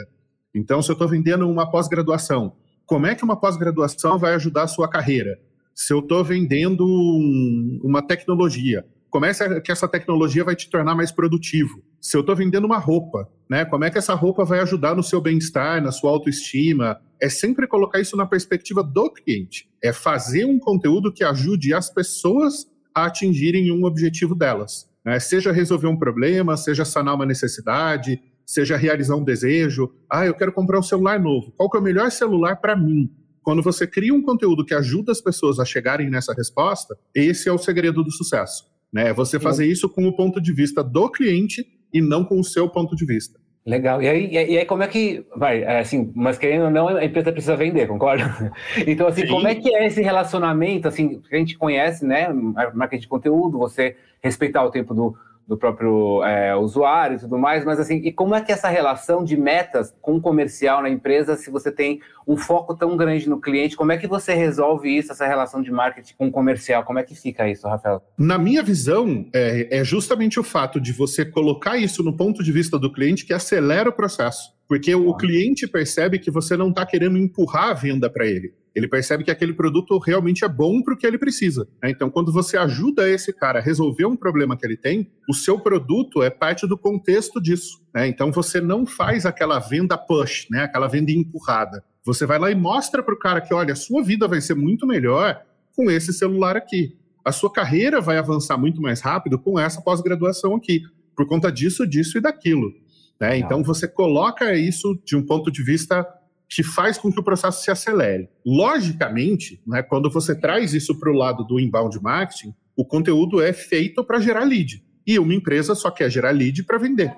Então, 0.55 0.83
se 0.83 0.91
eu 0.91 0.95
estou 0.95 1.09
vendendo 1.09 1.49
uma 1.49 1.71
pós-graduação, 1.71 2.55
como 2.85 3.07
é 3.07 3.15
que 3.15 3.25
uma 3.25 3.39
pós-graduação 3.39 4.19
vai 4.19 4.35
ajudar 4.35 4.65
a 4.65 4.69
sua 4.69 4.89
carreira? 4.89 5.39
Se 5.75 5.93
eu 5.93 6.01
estou 6.01 6.23
vendendo 6.25 6.85
um, 6.85 7.81
uma 7.83 8.03
tecnologia, 8.03 8.85
como 9.11 9.25
é 9.25 9.33
que 9.61 9.73
essa 9.73 9.89
tecnologia 9.89 10.45
vai 10.45 10.55
te 10.55 10.71
tornar 10.71 10.95
mais 10.95 11.11
produtivo? 11.11 11.83
Se 12.01 12.17
eu 12.17 12.21
estou 12.21 12.35
vendendo 12.37 12.65
uma 12.65 12.79
roupa, 12.79 13.29
né, 13.49 13.65
como 13.65 13.85
é 13.85 13.91
que 13.91 13.99
essa 13.99 14.15
roupa 14.15 14.45
vai 14.45 14.61
ajudar 14.61 14.95
no 14.95 15.03
seu 15.03 15.21
bem-estar, 15.21 15.83
na 15.83 15.91
sua 15.91 16.11
autoestima? 16.11 17.01
É 17.21 17.29
sempre 17.29 17.67
colocar 17.67 18.01
isso 18.01 18.17
na 18.17 18.25
perspectiva 18.25 18.83
do 18.83 19.13
cliente. 19.13 19.69
É 19.83 19.93
fazer 19.93 20.45
um 20.45 20.59
conteúdo 20.59 21.13
que 21.13 21.25
ajude 21.25 21.75
as 21.75 21.91
pessoas 21.91 22.67
a 22.95 23.07
atingirem 23.07 23.71
um 23.73 23.85
objetivo 23.85 24.35
delas. 24.35 24.89
Né? 25.05 25.19
Seja 25.19 25.53
resolver 25.53 25.89
um 25.89 25.99
problema, 25.99 26.57
seja 26.57 26.85
sanar 26.85 27.17
uma 27.17 27.27
necessidade, 27.27 28.23
seja 28.47 28.77
realizar 28.77 29.17
um 29.17 29.25
desejo. 29.25 29.93
Ah, 30.11 30.25
eu 30.25 30.35
quero 30.35 30.53
comprar 30.53 30.79
um 30.79 30.83
celular 30.83 31.19
novo. 31.19 31.53
Qual 31.57 31.69
que 31.69 31.77
é 31.77 31.81
o 31.81 31.83
melhor 31.83 32.11
celular 32.11 32.57
para 32.57 32.77
mim? 32.77 33.11
Quando 33.43 33.63
você 33.63 33.87
cria 33.87 34.15
um 34.15 34.23
conteúdo 34.23 34.65
que 34.65 34.75
ajuda 34.75 35.11
as 35.11 35.21
pessoas 35.21 35.59
a 35.59 35.65
chegarem 35.65 36.11
nessa 36.11 36.33
resposta, 36.33 36.97
esse 37.15 37.49
é 37.49 37.53
o 37.53 37.59
segredo 37.59 38.05
do 38.05 38.11
sucesso. 38.11 38.70
Né? 38.93 39.13
Você 39.13 39.39
fazer 39.39 39.67
isso 39.67 39.89
com 39.89 40.07
o 40.07 40.17
ponto 40.17 40.41
de 40.41 40.53
vista 40.53 40.83
do 40.83 41.11
cliente 41.11 41.65
e 41.93 42.01
não 42.01 42.25
com 42.25 42.39
o 42.39 42.45
seu 42.45 42.69
ponto 42.69 42.95
de 42.97 43.05
vista. 43.05 43.39
Legal. 43.65 44.03
E 44.03 44.09
aí, 44.09 44.31
e 44.33 44.59
aí 44.59 44.65
como 44.65 44.83
é 44.83 44.89
que 44.89 45.25
vai? 45.37 45.63
É, 45.63 45.81
assim, 45.81 46.11
mas 46.15 46.39
querendo 46.39 46.65
ou 46.65 46.71
não, 46.71 46.89
a 46.89 47.05
empresa 47.05 47.31
precisa 47.31 47.57
vender, 47.57 47.87
concorda? 47.87 48.53
Então, 48.87 49.07
assim, 49.07 49.23
Sim. 49.23 49.29
como 49.29 49.47
é 49.47 49.55
que 49.55 49.75
é 49.75 49.87
esse 49.87 50.01
relacionamento, 50.01 50.89
assim, 50.89 51.21
que 51.21 51.35
a 51.35 51.39
gente 51.39 51.59
conhece, 51.59 52.05
né? 52.05 52.29
Marketing 52.75 53.03
de 53.03 53.09
conteúdo, 53.09 53.59
você 53.59 53.97
respeitar 54.23 54.65
o 54.65 54.71
tempo 54.71 54.95
do, 54.95 55.15
do 55.51 55.59
próprio 55.59 56.23
é, 56.23 56.55
usuário 56.55 57.17
e 57.17 57.19
tudo 57.19 57.37
mais, 57.37 57.65
mas 57.65 57.81
assim, 57.81 57.97
e 57.97 58.13
como 58.13 58.37
é 58.37 58.41
que 58.41 58.53
essa 58.53 58.69
relação 58.69 59.25
de 59.25 59.37
metas 59.37 59.93
com 60.01 60.15
o 60.15 60.21
comercial 60.21 60.81
na 60.81 60.89
empresa, 60.89 61.35
se 61.35 61.51
você 61.51 61.73
tem 61.73 62.01
um 62.25 62.37
foco 62.37 62.73
tão 62.73 62.97
grande 62.97 63.29
no 63.29 63.41
cliente, 63.41 63.75
como 63.75 63.91
é 63.91 63.99
que 63.99 64.07
você 64.07 64.33
resolve 64.33 64.97
isso, 64.97 65.11
essa 65.11 65.27
relação 65.27 65.61
de 65.61 65.73
marketing 65.73 66.15
com 66.17 66.29
o 66.29 66.31
comercial? 66.31 66.85
Como 66.85 67.01
é 67.01 67.03
que 67.03 67.17
fica 67.17 67.49
isso, 67.49 67.67
Rafael? 67.67 68.01
Na 68.17 68.39
minha 68.39 68.63
visão, 68.63 69.27
é, 69.35 69.81
é 69.81 69.83
justamente 69.83 70.39
o 70.39 70.45
fato 70.45 70.81
de 70.81 70.93
você 70.93 71.25
colocar 71.25 71.77
isso 71.77 72.05
no 72.05 72.17
ponto 72.17 72.45
de 72.45 72.53
vista 72.53 72.79
do 72.79 72.93
cliente 72.93 73.27
que 73.27 73.35
acelera 73.35 73.89
o 73.89 73.93
processo. 73.93 74.53
Porque 74.69 74.95
o 74.95 75.13
cliente 75.17 75.67
percebe 75.67 76.21
que 76.21 76.31
você 76.31 76.57
não 76.57 76.69
está 76.69 76.87
querendo 76.87 77.19
empurrar 77.19 77.71
a 77.71 77.75
venda 77.75 78.09
para 78.09 78.25
ele. 78.25 78.55
Ele 78.75 78.87
percebe 78.87 79.25
que 79.25 79.31
aquele 79.31 79.53
produto 79.53 79.99
realmente 79.99 80.45
é 80.45 80.49
bom 80.49 80.81
para 80.83 80.95
o 80.95 80.97
que 80.97 81.07
ele 81.07 81.19
precisa. 81.19 81.67
Né? 81.83 81.91
Então, 81.91 82.09
quando 82.09 82.33
você 82.33 82.57
ajuda 82.57 83.09
esse 83.09 83.33
cara 83.33 83.59
a 83.59 83.63
resolver 83.63 84.07
um 84.07 84.17
problema 84.17 84.57
que 84.57 84.65
ele 84.65 84.77
tem, 84.77 85.11
o 85.29 85.35
seu 85.35 85.59
produto 85.59 86.23
é 86.23 86.31
parte 86.31 86.67
do 86.67 86.79
contexto 86.79 87.41
disso. 87.41 87.83
Né? 87.93 88.07
Então, 88.07 88.31
você 88.31 88.61
não 88.61 88.87
faz 88.87 89.27
aquela 89.27 89.59
venda 89.59 89.99
push, 89.99 90.47
né? 90.51 90.63
aquela 90.63 90.87
venda 90.87 91.11
empurrada. 91.11 91.83
Você 92.05 92.25
vai 92.25 92.39
lá 92.39 92.51
e 92.51 92.55
mostra 92.55 93.03
para 93.03 93.15
o 93.15 93.19
cara 93.19 93.41
que, 93.41 93.53
olha, 93.53 93.73
a 93.73 93.77
sua 93.77 94.03
vida 94.03 94.29
vai 94.29 94.41
ser 94.41 94.55
muito 94.55 94.87
melhor 94.87 95.43
com 95.75 95.91
esse 95.91 96.13
celular 96.13 96.57
aqui. 96.57 96.97
A 97.25 97.33
sua 97.33 97.53
carreira 97.53 98.01
vai 98.01 98.17
avançar 98.17 98.57
muito 98.57 98.81
mais 98.81 99.01
rápido 99.01 99.39
com 99.39 99.59
essa 99.59 99.83
pós-graduação 99.83 100.55
aqui, 100.55 100.83
por 101.15 101.27
conta 101.27 101.53
disso, 101.53 101.87
disso 101.87 102.17
e 102.17 102.21
daquilo. 102.21 102.73
Né? 103.21 103.37
Então, 103.37 103.63
você 103.63 103.87
coloca 103.87 104.55
isso 104.55 104.99
de 105.05 105.15
um 105.17 105.27
ponto 105.27 105.51
de 105.51 105.63
vista 105.63 106.07
que 106.51 106.65
faz 106.65 106.99
com 106.99 107.13
que 107.13 107.21
o 107.21 107.23
processo 107.23 107.63
se 107.63 107.71
acelere. 107.71 108.29
Logicamente, 108.45 109.63
né, 109.65 109.85
quando 109.85 110.11
você 110.11 110.35
traz 110.35 110.75
isso 110.75 110.99
para 110.99 111.11
o 111.11 111.15
lado 111.15 111.45
do 111.45 111.61
inbound 111.61 111.97
marketing, 112.03 112.53
o 112.77 112.85
conteúdo 112.85 113.41
é 113.41 113.53
feito 113.53 114.05
para 114.05 114.19
gerar 114.19 114.43
lead. 114.43 114.85
E 115.07 115.17
uma 115.19 115.33
empresa 115.33 115.77
só 115.77 115.91
quer 115.91 116.11
gerar 116.11 116.33
lead 116.33 116.65
para 116.65 116.77
vender. 116.77 117.15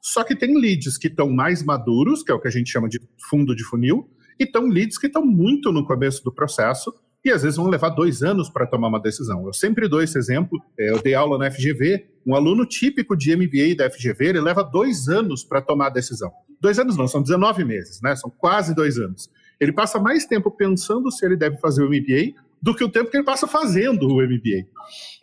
Só 0.00 0.22
que 0.22 0.36
tem 0.36 0.54
leads 0.58 0.96
que 0.96 1.08
estão 1.08 1.28
mais 1.28 1.62
maduros, 1.62 2.22
que 2.22 2.30
é 2.30 2.34
o 2.34 2.40
que 2.40 2.46
a 2.46 2.52
gente 2.52 2.70
chama 2.70 2.88
de 2.88 3.00
fundo 3.28 3.54
de 3.54 3.64
funil, 3.64 4.08
e 4.38 4.44
estão 4.44 4.68
leads 4.68 4.96
que 4.96 5.08
estão 5.08 5.26
muito 5.26 5.72
no 5.72 5.84
começo 5.84 6.22
do 6.22 6.32
processo 6.32 6.94
e 7.24 7.30
às 7.30 7.42
vezes 7.42 7.56
vão 7.56 7.68
levar 7.68 7.90
dois 7.90 8.22
anos 8.22 8.48
para 8.48 8.66
tomar 8.66 8.88
uma 8.88 9.00
decisão. 9.00 9.44
Eu 9.46 9.52
sempre 9.52 9.88
dou 9.88 10.02
esse 10.02 10.16
exemplo. 10.16 10.60
É, 10.78 10.90
eu 10.90 11.02
dei 11.02 11.14
aula 11.14 11.38
na 11.38 11.50
FGV. 11.50 12.06
Um 12.26 12.34
aluno 12.34 12.64
típico 12.64 13.16
de 13.16 13.34
MBA 13.34 13.74
da 13.76 13.90
FGV 13.90 14.26
ele 14.26 14.40
leva 14.40 14.62
dois 14.62 15.08
anos 15.08 15.42
para 15.42 15.60
tomar 15.60 15.86
a 15.86 15.90
decisão. 15.90 16.30
Dois 16.60 16.78
anos 16.78 16.96
não, 16.96 17.08
são 17.08 17.22
19 17.22 17.64
meses, 17.64 18.00
né? 18.02 18.14
São 18.16 18.30
quase 18.30 18.74
dois 18.74 18.98
anos. 18.98 19.30
Ele 19.60 19.72
passa 19.72 19.98
mais 19.98 20.26
tempo 20.26 20.50
pensando 20.50 21.10
se 21.10 21.24
ele 21.24 21.36
deve 21.36 21.56
fazer 21.58 21.82
o 21.82 21.88
MBA 21.88 22.34
do 22.60 22.74
que 22.74 22.84
o 22.84 22.88
tempo 22.88 23.10
que 23.10 23.16
ele 23.16 23.24
passa 23.24 23.46
fazendo 23.46 24.08
o 24.08 24.22
MBA. 24.22 24.66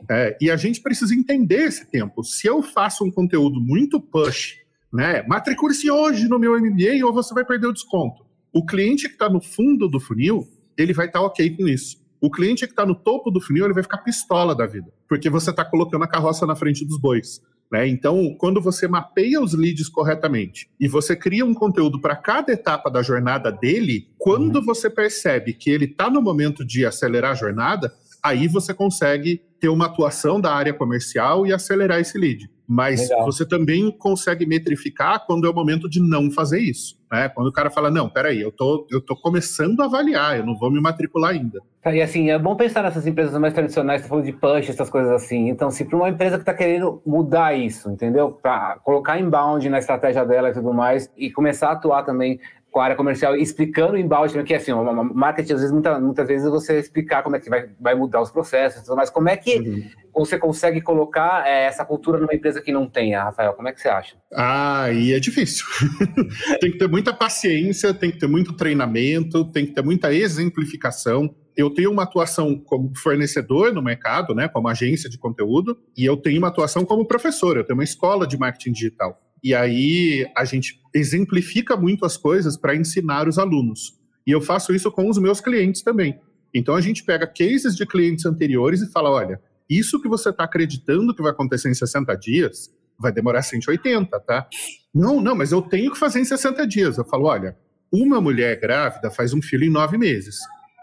É, 0.09 0.37
e 0.41 0.49
a 0.49 0.57
gente 0.57 0.81
precisa 0.81 1.13
entender 1.13 1.63
esse 1.63 1.85
tempo. 1.85 2.23
Se 2.23 2.47
eu 2.47 2.61
faço 2.61 3.03
um 3.03 3.11
conteúdo 3.11 3.59
muito 3.59 3.99
push, 3.99 4.57
né? 4.91 5.23
Matricule-se 5.27 5.91
hoje 5.91 6.27
no 6.27 6.39
meu 6.39 6.57
MBA 6.59 7.05
ou 7.05 7.13
você 7.13 7.33
vai 7.33 7.43
perder 7.43 7.67
o 7.67 7.73
desconto. 7.73 8.25
O 8.53 8.65
cliente 8.65 9.07
que 9.07 9.13
está 9.13 9.29
no 9.29 9.41
fundo 9.41 9.89
do 9.89 9.99
funil, 9.99 10.47
ele 10.77 10.93
vai 10.93 11.07
estar 11.07 11.19
tá 11.19 11.25
ok 11.25 11.49
com 11.55 11.67
isso. 11.67 12.03
O 12.21 12.29
cliente 12.29 12.65
que 12.65 12.71
está 12.71 12.85
no 12.85 12.95
topo 12.95 13.29
do 13.29 13.41
funil, 13.41 13.65
ele 13.65 13.73
vai 13.73 13.83
ficar 13.83 13.99
pistola 13.99 14.55
da 14.55 14.65
vida, 14.65 14.91
porque 15.07 15.29
você 15.29 15.51
está 15.51 15.63
colocando 15.63 16.03
a 16.03 16.07
carroça 16.07 16.45
na 16.45 16.55
frente 16.55 16.85
dos 16.85 16.99
bois. 16.99 17.41
Né? 17.71 17.87
Então, 17.87 18.35
quando 18.37 18.61
você 18.61 18.87
mapeia 18.87 19.41
os 19.41 19.53
leads 19.53 19.89
corretamente 19.89 20.69
e 20.79 20.87
você 20.87 21.15
cria 21.15 21.45
um 21.45 21.53
conteúdo 21.53 21.99
para 21.99 22.15
cada 22.15 22.51
etapa 22.51 22.89
da 22.89 23.01
jornada 23.01 23.51
dele, 23.51 24.07
quando 24.17 24.57
uhum. 24.57 24.65
você 24.65 24.89
percebe 24.89 25.53
que 25.53 25.69
ele 25.69 25.85
está 25.85 26.09
no 26.09 26.21
momento 26.21 26.63
de 26.63 26.85
acelerar 26.85 27.31
a 27.31 27.35
jornada, 27.35 27.93
aí 28.25 28.47
você 28.47 28.73
consegue 28.73 29.41
ter 29.59 29.69
uma 29.69 29.85
atuação 29.85 30.41
da 30.41 30.51
área 30.51 30.73
comercial 30.73 31.45
e 31.45 31.53
acelerar 31.53 31.99
esse 31.99 32.17
lead. 32.17 32.49
Mas 32.67 33.09
Legal. 33.09 33.25
você 33.25 33.47
também 33.47 33.91
consegue 33.91 34.45
metrificar 34.47 35.23
quando 35.27 35.45
é 35.45 35.49
o 35.49 35.53
momento 35.53 35.87
de 35.87 36.01
não 36.01 36.31
fazer 36.31 36.59
isso. 36.59 36.97
Né? 37.11 37.29
Quando 37.29 37.47
o 37.47 37.51
cara 37.51 37.69
fala, 37.69 37.91
não, 37.91 38.09
peraí, 38.09 38.41
eu 38.41 38.51
tô, 38.51 38.87
eu 38.91 38.99
tô 38.99 39.15
começando 39.15 39.79
a 39.81 39.85
avaliar, 39.85 40.39
eu 40.39 40.45
não 40.45 40.57
vou 40.57 40.71
me 40.71 40.81
matricular 40.81 41.31
ainda. 41.31 41.61
Tá, 41.83 41.93
e 41.95 42.01
assim, 42.01 42.31
é 42.31 42.39
bom 42.39 42.55
pensar 42.55 42.81
nessas 42.81 43.05
empresas 43.05 43.39
mais 43.39 43.53
tradicionais, 43.53 44.01
você 44.01 44.07
falou 44.07 44.23
de 44.23 44.33
push, 44.33 44.69
essas 44.69 44.89
coisas 44.89 45.11
assim. 45.11 45.49
Então, 45.49 45.69
se 45.69 45.85
para 45.85 45.95
uma 45.95 46.09
empresa 46.09 46.37
que 46.37 46.41
está 46.41 46.53
querendo 46.55 46.99
mudar 47.05 47.53
isso, 47.53 47.91
entendeu? 47.91 48.31
Para 48.31 48.79
colocar 48.83 49.19
inbound 49.19 49.69
na 49.69 49.77
estratégia 49.77 50.25
dela 50.25 50.49
e 50.49 50.53
tudo 50.53 50.73
mais, 50.73 51.11
e 51.15 51.31
começar 51.31 51.69
a 51.69 51.73
atuar 51.73 52.01
também 52.03 52.39
com 52.75 52.81
a 52.81 52.83
área 52.83 52.95
comercial, 52.97 53.37
explicando 53.37 53.93
o 53.93 53.97
embalde, 53.97 54.43
que 54.43 54.53
é 54.53 54.57
assim, 54.57 54.73
o 54.73 55.03
marketing, 55.13 55.53
às 55.53 55.59
vezes, 55.61 55.71
muita, 55.71 55.97
muitas 55.97 56.27
vezes 56.27 56.49
você 56.49 56.77
explicar 56.77 57.23
como 57.23 57.37
é 57.37 57.39
que 57.39 57.49
vai, 57.49 57.69
vai 57.79 57.95
mudar 57.95 58.21
os 58.21 58.29
processos, 58.29 58.83
mas 58.93 59.09
como 59.09 59.29
é 59.29 59.37
que 59.37 59.59
uhum. 59.59 59.89
você 60.13 60.37
consegue 60.37 60.81
colocar 60.81 61.47
é, 61.47 61.67
essa 61.67 61.85
cultura 61.85 62.19
numa 62.19 62.35
empresa 62.35 62.61
que 62.61 62.73
não 62.73 62.85
tenha, 62.85 63.23
Rafael? 63.23 63.53
Como 63.53 63.69
é 63.69 63.71
que 63.71 63.79
você 63.79 63.87
acha? 63.87 64.17
Ah, 64.33 64.91
e 64.91 65.13
é 65.13 65.19
difícil. 65.21 65.65
tem 66.59 66.69
que 66.69 66.77
ter 66.77 66.89
muita 66.89 67.13
paciência, 67.13 67.93
tem 67.93 68.11
que 68.11 68.19
ter 68.19 68.27
muito 68.27 68.51
treinamento, 68.51 69.49
tem 69.53 69.65
que 69.65 69.71
ter 69.71 69.81
muita 69.81 70.13
exemplificação. 70.13 71.33
Eu 71.55 71.69
tenho 71.69 71.89
uma 71.89 72.03
atuação 72.03 72.59
como 72.59 72.91
fornecedor 72.97 73.73
no 73.73 73.81
mercado, 73.81 74.35
né, 74.35 74.49
como 74.49 74.67
agência 74.67 75.09
de 75.09 75.17
conteúdo, 75.17 75.77
e 75.97 76.03
eu 76.03 76.17
tenho 76.17 76.39
uma 76.39 76.49
atuação 76.49 76.83
como 76.83 77.07
professor, 77.07 77.55
eu 77.55 77.63
tenho 77.63 77.79
uma 77.79 77.85
escola 77.85 78.27
de 78.27 78.37
marketing 78.37 78.73
digital. 78.73 79.17
E 79.45 79.53
aí 79.53 80.27
a 80.35 80.43
gente 80.43 80.81
exemplifica 80.91 81.77
muito 81.77 82.03
as 82.03 82.17
coisas 82.17 82.57
para 82.57 82.75
ensinar 82.75 83.27
os 83.27 83.37
alunos. 83.37 83.95
E 84.25 84.31
eu 84.31 84.41
faço 84.41 84.73
isso 84.73 84.91
com 84.91 85.07
os 85.07 85.19
meus 85.19 85.39
clientes 85.39 85.83
também. 85.83 86.19
Então 86.51 86.73
a 86.73 86.81
gente 86.81 87.03
pega 87.03 87.27
cases 87.27 87.75
de 87.75 87.85
clientes 87.85 88.25
anteriores 88.25 88.81
e 88.81 88.91
fala: 88.91 89.11
olha, 89.11 89.39
isso 89.69 90.01
que 90.01 90.09
você 90.09 90.31
está 90.31 90.45
acreditando 90.45 91.13
que 91.13 91.21
vai 91.21 91.31
acontecer 91.31 91.69
em 91.69 91.75
60 91.75 92.15
dias 92.15 92.73
vai 92.97 93.11
demorar 93.11 93.43
180, 93.43 94.19
tá? 94.21 94.47
Não, 94.91 95.21
não, 95.21 95.35
mas 95.35 95.51
eu 95.51 95.61
tenho 95.61 95.91
que 95.91 95.99
fazer 95.99 96.21
em 96.21 96.25
60 96.25 96.65
dias. 96.65 96.97
Eu 96.97 97.05
falo: 97.05 97.25
olha, 97.25 97.55
uma 97.91 98.19
mulher 98.19 98.59
grávida 98.59 99.11
faz 99.11 99.31
um 99.31 99.43
filho 99.43 99.65
em 99.65 99.69
nove 99.69 99.95
meses. 99.95 100.39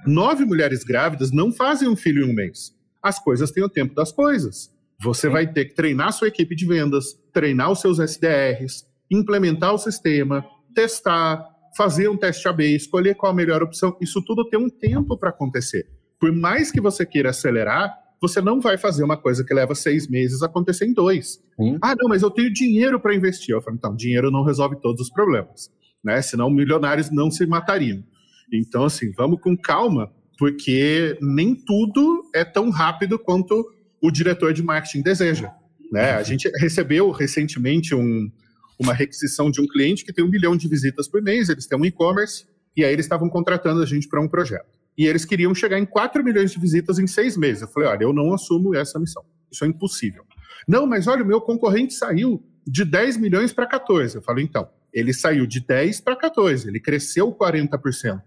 Nove 0.07 0.45
mulheres 0.45 0.85
grávidas 0.85 1.33
não 1.33 1.51
fazem 1.51 1.89
um 1.89 1.97
filho 1.97 2.25
em 2.25 2.31
um 2.31 2.33
mês. 2.33 2.73
As 3.03 3.19
coisas 3.19 3.51
têm 3.51 3.65
o 3.65 3.69
tempo 3.69 3.93
das 3.93 4.13
coisas. 4.13 4.71
Você 5.03 5.29
vai 5.29 5.47
ter 5.53 5.65
que 5.65 5.75
treinar 5.75 6.13
sua 6.13 6.29
equipe 6.29 6.55
de 6.55 6.65
vendas, 6.65 7.19
treinar 7.33 7.71
os 7.71 7.81
seus 7.81 7.99
SDRs, 7.99 8.87
implementar 9.11 9.75
o 9.75 9.79
sistema, 9.79 10.45
testar, 10.75 11.45
fazer 11.77 12.09
um 12.09 12.17
teste 12.17 12.47
AB, 12.47 12.75
escolher 12.75 13.15
qual 13.15 13.33
a 13.33 13.35
melhor 13.35 13.63
opção. 13.63 13.97
Isso 14.01 14.23
tudo 14.25 14.49
tem 14.49 14.59
um 14.59 14.69
tempo 14.69 15.19
para 15.19 15.31
acontecer. 15.31 15.87
Por 16.21 16.33
mais 16.33 16.71
que 16.71 16.81
você 16.81 17.05
queira 17.05 17.31
acelerar, 17.31 17.93
você 18.21 18.41
não 18.41 18.61
vai 18.61 18.79
fazer 18.79 19.03
uma 19.03 19.17
coisa 19.17 19.45
que 19.45 19.53
leva 19.53 19.75
seis 19.75 20.09
meses 20.09 20.43
acontecer 20.43 20.87
em 20.87 20.93
dois. 20.93 21.43
Ah, 21.83 21.97
não, 21.99 22.09
mas 22.09 22.23
eu 22.23 22.31
tenho 22.31 22.53
dinheiro 22.53 23.01
para 23.01 23.15
investir. 23.15 23.53
Eu 23.53 23.61
falo, 23.61 23.77
então, 23.77 23.97
dinheiro 23.97 24.31
não 24.31 24.45
resolve 24.45 24.77
todos 24.81 25.01
os 25.01 25.11
problemas, 25.11 25.69
né? 26.05 26.23
Senão 26.23 26.49
milionários 26.49 27.11
não 27.11 27.29
se 27.29 27.45
matariam. 27.45 28.05
Então, 28.53 28.85
assim, 28.85 29.11
vamos 29.17 29.41
com 29.41 29.57
calma, 29.57 30.13
porque 30.39 31.19
nem 31.21 31.57
tudo 31.57 32.23
é 32.33 32.45
tão 32.45 32.71
rápido 32.71 33.19
quanto 33.19 33.67
o 34.03 34.11
diretor 34.11 34.53
de 34.53 34.63
marketing 34.63 35.03
deseja. 35.03 35.53
Né? 35.91 36.13
A 36.13 36.23
gente 36.23 36.51
recebeu 36.59 37.11
recentemente 37.11 37.95
um, 37.95 38.31
uma 38.79 38.93
requisição 38.93 39.51
de 39.51 39.61
um 39.61 39.67
cliente 39.67 40.05
que 40.05 40.13
tem 40.13 40.25
um 40.25 40.29
milhão 40.29 40.57
de 40.57 40.67
visitas 40.67 41.07
por 41.07 41.23
mês, 41.23 41.49
eles 41.49 41.67
têm 41.67 41.79
um 41.79 41.85
e-commerce, 41.85 42.47
e 42.77 42.85
aí 42.85 42.93
eles 42.93 43.05
estavam 43.05 43.29
contratando 43.29 43.83
a 43.83 43.87
gente 43.87 44.09
para 44.09 44.21
um 44.21 44.29
projeto. 44.29 44.67
E 44.97 45.07
eles 45.07 45.25
queriam 45.25 45.55
chegar 45.55 45.79
em 45.79 45.87
4 45.87 46.23
milhões 46.25 46.51
de 46.51 46.59
visitas 46.59 46.99
em 46.99 47.07
seis 47.07 47.37
meses. 47.37 47.63
Eu 47.63 47.69
falei, 47.69 47.89
olha, 47.89 48.05
eu 48.05 48.13
não 48.13 48.35
assumo 48.35 48.75
essa 48.75 48.99
missão. 48.99 49.25
Isso 49.51 49.65
é 49.65 49.69
impossível. 49.69 50.25
Não, 50.67 50.87
mas 50.87 51.07
olha, 51.07 51.23
o 51.23 51.27
meu 51.27 51.41
concorrente 51.41 51.95
saiu 51.95 52.43
de 52.67 52.85
10 52.85 53.17
milhões 53.17 53.53
para 53.53 53.67
14. 53.67 54.17
Eu 54.17 54.23
falei, 54.23 54.45
então, 54.45 54.69
ele 54.93 55.13
saiu 55.13 55.47
de 55.47 55.61
10 55.61 56.01
para 56.01 56.17
14, 56.17 56.69
ele 56.69 56.79
cresceu 56.79 57.33
40%. 57.33 58.21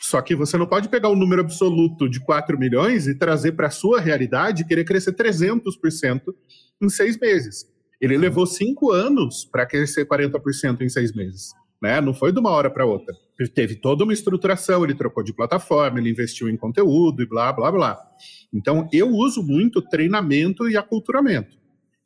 Só 0.00 0.20
que 0.20 0.34
você 0.34 0.56
não 0.56 0.66
pode 0.66 0.88
pegar 0.88 1.08
o 1.08 1.16
número 1.16 1.42
absoluto 1.42 2.08
de 2.08 2.20
4 2.20 2.58
milhões 2.58 3.06
e 3.06 3.14
trazer 3.14 3.52
para 3.52 3.68
a 3.68 3.70
sua 3.70 4.00
realidade 4.00 4.62
e 4.62 4.66
querer 4.66 4.84
crescer 4.84 5.12
300% 5.12 6.22
em 6.80 6.88
seis 6.88 7.18
meses. 7.18 7.66
Ele 8.00 8.16
levou 8.16 8.46
cinco 8.46 8.92
anos 8.92 9.44
para 9.44 9.66
crescer 9.66 10.06
40% 10.06 10.82
em 10.82 10.88
seis 10.88 11.14
meses. 11.14 11.52
Né? 11.82 12.00
Não 12.00 12.14
foi 12.14 12.32
de 12.32 12.38
uma 12.38 12.50
hora 12.50 12.70
para 12.70 12.86
outra. 12.86 13.14
Ele 13.38 13.48
teve 13.48 13.76
toda 13.76 14.04
uma 14.04 14.12
estruturação, 14.12 14.84
ele 14.84 14.94
trocou 14.94 15.22
de 15.22 15.32
plataforma, 15.32 15.98
ele 15.98 16.10
investiu 16.10 16.48
em 16.48 16.56
conteúdo 16.56 17.22
e 17.22 17.26
blá, 17.26 17.52
blá, 17.52 17.70
blá. 17.70 17.98
Então, 18.52 18.88
eu 18.92 19.10
uso 19.10 19.42
muito 19.42 19.82
treinamento 19.82 20.68
e 20.68 20.76
aculturamento. 20.76 21.56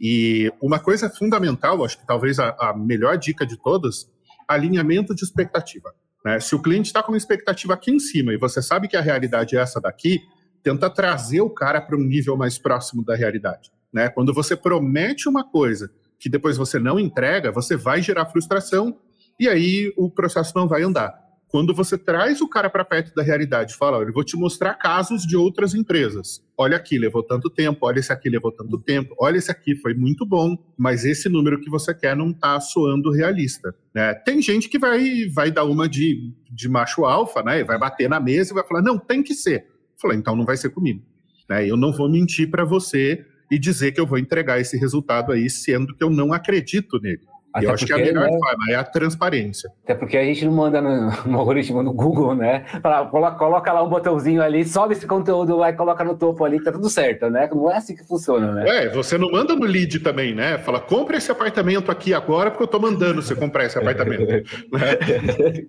E 0.01 0.51
uma 0.61 0.79
coisa 0.79 1.09
fundamental, 1.09 1.85
acho 1.85 1.99
que 2.01 2.07
talvez 2.07 2.39
a, 2.39 2.57
a 2.59 2.77
melhor 2.77 3.17
dica 3.17 3.47
de 3.47 3.57
todas, 3.57 4.11
alinhamento 4.49 5.15
de 5.15 5.23
expectativa. 5.23 5.95
Né? 6.25 6.39
Se 6.41 6.55
o 6.55 6.63
cliente 6.63 6.87
está 6.87 7.03
com 7.03 7.13
uma 7.13 7.19
expectativa 7.19 7.75
aqui 7.75 7.91
em 7.91 7.99
cima 7.99 8.33
e 8.33 8.39
você 8.39 8.61
sabe 8.61 8.89
que 8.89 8.97
a 8.97 9.01
realidade 9.01 9.57
é 9.57 9.61
essa 9.61 9.81
daqui, 9.81 10.21
tenta 10.63 10.91
trazer 10.91 11.41
o 11.41 11.51
cara 11.51 11.81
para 11.81 11.97
um 11.97 12.03
nível 12.03 12.37
mais 12.37 12.59
próximo 12.59 13.05
da 13.05 13.15
realidade. 13.15 13.71
Né? 13.93 14.09
Quando 14.09 14.33
você 14.33 14.57
promete 14.57 15.29
uma 15.29 15.45
coisa 15.45 15.91
que 16.19 16.29
depois 16.29 16.57
você 16.57 16.79
não 16.79 16.99
entrega, 16.99 17.51
você 17.51 17.77
vai 17.77 18.03
gerar 18.03 18.27
frustração 18.27 18.99
e 19.39 19.49
aí 19.49 19.93
o 19.97 20.11
processo 20.11 20.53
não 20.55 20.69
vai 20.69 20.83
andar. 20.83 21.19
Quando 21.51 21.75
você 21.75 21.99
traz 21.99 22.41
o 22.41 22.49
cara 22.49 22.71
para 22.71 22.85
perto 22.85 23.13
da 23.13 23.23
realidade, 23.23 23.75
fala, 23.75 23.99
olha, 23.99 24.09
eu 24.09 24.13
vou 24.13 24.23
te 24.23 24.37
mostrar 24.37 24.75
casos 24.75 25.23
de 25.23 25.37
outras 25.37 25.75
empresas. 25.75 26.41
Olha 26.57 26.77
aqui, 26.77 26.97
levou 26.97 27.25
tanto 27.25 27.51
tempo, 27.51 27.87
olha 27.87 27.99
esse 27.99 28.13
aqui 28.13 28.31
levou 28.31 28.53
tanto 28.53 28.79
tempo, 28.79 29.17
olha 29.19 29.37
esse 29.37 29.51
aqui 29.51 29.75
foi 29.75 29.93
muito 29.93 30.25
bom, 30.25 30.57
mas 30.79 31.05
esse 31.05 31.29
número 31.29 31.61
que 31.61 31.69
você 31.69 31.93
quer 31.93 32.15
não 32.15 32.31
está 32.31 32.61
soando 32.61 33.11
realista. 33.11 33.75
Né? 33.93 34.15
Tem 34.15 34.41
gente 34.41 34.69
que 34.69 34.79
vai, 34.79 35.29
vai 35.35 35.51
dar 35.51 35.65
uma 35.65 35.89
de, 35.89 36.33
de 36.49 36.69
macho 36.69 37.05
alfa, 37.05 37.43
né? 37.43 37.65
Vai 37.65 37.79
bater 37.79 38.09
na 38.09 38.21
mesa 38.21 38.53
e 38.53 38.55
vai 38.55 38.65
falar, 38.65 38.83
não, 38.83 38.97
tem 38.97 39.21
que 39.21 39.35
ser. 39.35 39.67
Falei, 40.01 40.19
então 40.19 40.37
não 40.37 40.45
vai 40.45 40.57
ser 40.57 40.71
comigo. 40.71 41.03
Né? 41.49 41.67
Eu 41.67 41.77
não 41.77 41.93
vou 41.93 42.09
mentir 42.09 42.49
para 42.49 42.65
você 42.65 43.27
e 43.51 43.59
dizer 43.59 43.91
que 43.91 44.01
eu 44.01 44.07
vou 44.07 44.19
entregar 44.19 44.61
esse 44.61 44.77
resultado 44.77 45.33
aí, 45.33 45.51
sendo 45.51 45.97
que 45.97 46.05
eu 46.05 46.11
não 46.11 46.33
acredito 46.33 47.01
nele. 47.01 47.23
Até 47.53 47.67
eu 47.67 47.73
acho 47.73 47.87
porque, 47.87 48.01
que 48.01 48.09
a 48.09 48.13
melhor 48.13 48.31
né, 48.31 48.39
forma 48.39 48.71
é 48.71 48.75
a 48.77 48.85
transparência. 48.85 49.71
Até 49.83 49.95
porque 49.95 50.17
a 50.17 50.25
gente 50.25 50.45
não 50.45 50.53
manda 50.53 50.81
no, 50.81 51.11
no 51.27 51.39
algoritmo 51.39 51.83
no 51.83 51.93
Google, 51.93 52.35
né? 52.35 52.65
Fala, 52.81 53.07
coloca, 53.07 53.37
coloca, 53.37 53.73
lá 53.73 53.83
um 53.83 53.89
botãozinho 53.89 54.43
ali, 54.43 54.65
sobe 54.65 54.95
esse 54.95 55.07
conteúdo 55.07 55.57
lá 55.57 55.71
e 55.71 55.73
coloca 55.73 56.05
no 56.05 56.17
topo 56.17 56.45
ali, 56.45 56.63
tá 56.63 56.71
tudo 56.71 56.89
certo, 56.89 57.29
né? 57.29 57.49
Não 57.53 57.71
é 57.71 57.77
assim 57.77 57.97
que 57.97 58.07
funciona, 58.07 58.53
né? 58.53 58.85
É, 58.85 58.89
você 58.89 59.19
não 59.19 59.31
manda 59.33 59.57
no 59.57 59.67
lead 59.67 59.99
também, 60.01 60.35
né? 60.35 60.59
Fala, 60.59 60.81
compra 60.81 61.17
esse 61.17 61.31
apartamento 61.31 61.91
aqui 61.91 62.15
agora, 62.15 62.51
porque 62.51 62.63
eu 62.63 62.69
tô 62.69 62.79
mandando 62.79 63.21
você 63.21 63.35
comprar 63.35 63.65
esse 63.65 63.79
apartamento. 63.79 64.27
né? 64.71 65.67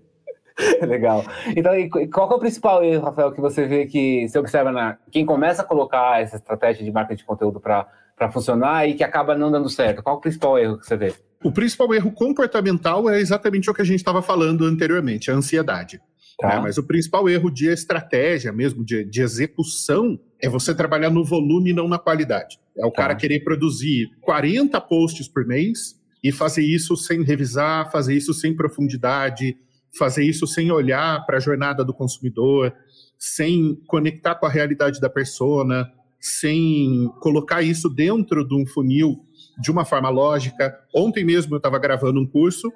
Legal. 0.85 1.23
Então, 1.55 1.73
qual 2.11 2.31
é 2.31 2.35
o 2.35 2.39
principal 2.39 2.83
erro, 2.83 3.05
Rafael, 3.05 3.31
que 3.31 3.41
você 3.41 3.65
vê 3.65 3.85
que 3.85 4.27
você 4.27 4.38
observa 4.38 4.71
na 4.71 4.97
quem 5.11 5.25
começa 5.25 5.61
a 5.61 5.65
colocar 5.65 6.21
essa 6.21 6.35
estratégia 6.35 6.83
de 6.83 6.91
marketing 6.91 7.19
de 7.19 7.25
conteúdo 7.25 7.59
para 7.59 8.31
funcionar 8.31 8.88
e 8.88 8.93
que 8.93 9.03
acaba 9.03 9.35
não 9.35 9.51
dando 9.51 9.69
certo? 9.69 10.03
Qual 10.03 10.15
é 10.15 10.17
o 10.19 10.21
principal 10.21 10.59
erro 10.59 10.77
que 10.77 10.85
você 10.85 10.95
vê? 10.95 11.13
O 11.43 11.51
principal 11.51 11.93
erro 11.93 12.12
comportamental 12.12 13.10
é 13.10 13.19
exatamente 13.19 13.69
o 13.69 13.74
que 13.74 13.81
a 13.81 13.86
gente 13.86 14.00
estava 14.00 14.21
falando 14.21 14.65
anteriormente, 14.65 15.31
a 15.31 15.36
ansiedade. 15.36 16.00
Tá. 16.39 16.53
É, 16.53 16.60
mas 16.60 16.77
o 16.77 16.83
principal 16.83 17.29
erro 17.29 17.51
de 17.51 17.67
estratégia 17.67 18.51
mesmo, 18.51 18.83
de, 18.83 19.03
de, 19.03 19.21
execução, 19.21 20.19
é 20.41 20.50
você 20.50 20.74
trabalhar 20.74 21.10
no 21.10 21.24
volume 21.24 21.69
e 21.69 21.74
não 21.74 21.88
na 21.88 22.00
qualidade. 22.00 22.60
É 22.77 22.86
o 22.86 22.91
tá. 22.91 23.03
cara 23.03 23.15
querer 23.15 23.41
produzir 23.41 24.10
40 24.21 24.79
posts 24.81 25.27
por 25.27 25.45
mês 25.45 26.00
e 26.24 26.31
fazer 26.31 26.63
isso 26.63 26.95
sem 26.95 27.24
revisar, 27.24 27.91
fazer 27.91 28.15
isso 28.15 28.33
sem 28.33 28.55
profundidade, 28.55 29.55
fazer 29.98 30.24
isso 30.24 30.48
sem 30.48 30.71
olhar 30.71 31.25
para 31.25 31.38
a 31.38 31.39
jornada 31.39 31.83
do 31.83 31.93
consumidor, 31.93 32.74
sem 33.19 33.75
conectar 33.88 34.36
com 34.36 34.45
a 34.45 34.50
realidade 34.50 35.00
da 35.00 35.10
persona, 35.10 35.91
sem 36.19 37.07
colocar 37.19 37.62
isso 37.62 37.89
dentro 37.89 38.48
de 38.48 38.55
um 38.55 38.65
funil 38.65 39.25
de 39.60 39.72
uma 39.72 39.86
forma 39.86 40.10
lógica. 40.10 40.77
Ontem 40.96 41.25
mesmo 41.25 41.53
eu 41.53 41.58
estava 41.58 41.79
gravando 41.79 42.20
um 42.20 42.27
curso 42.27 42.72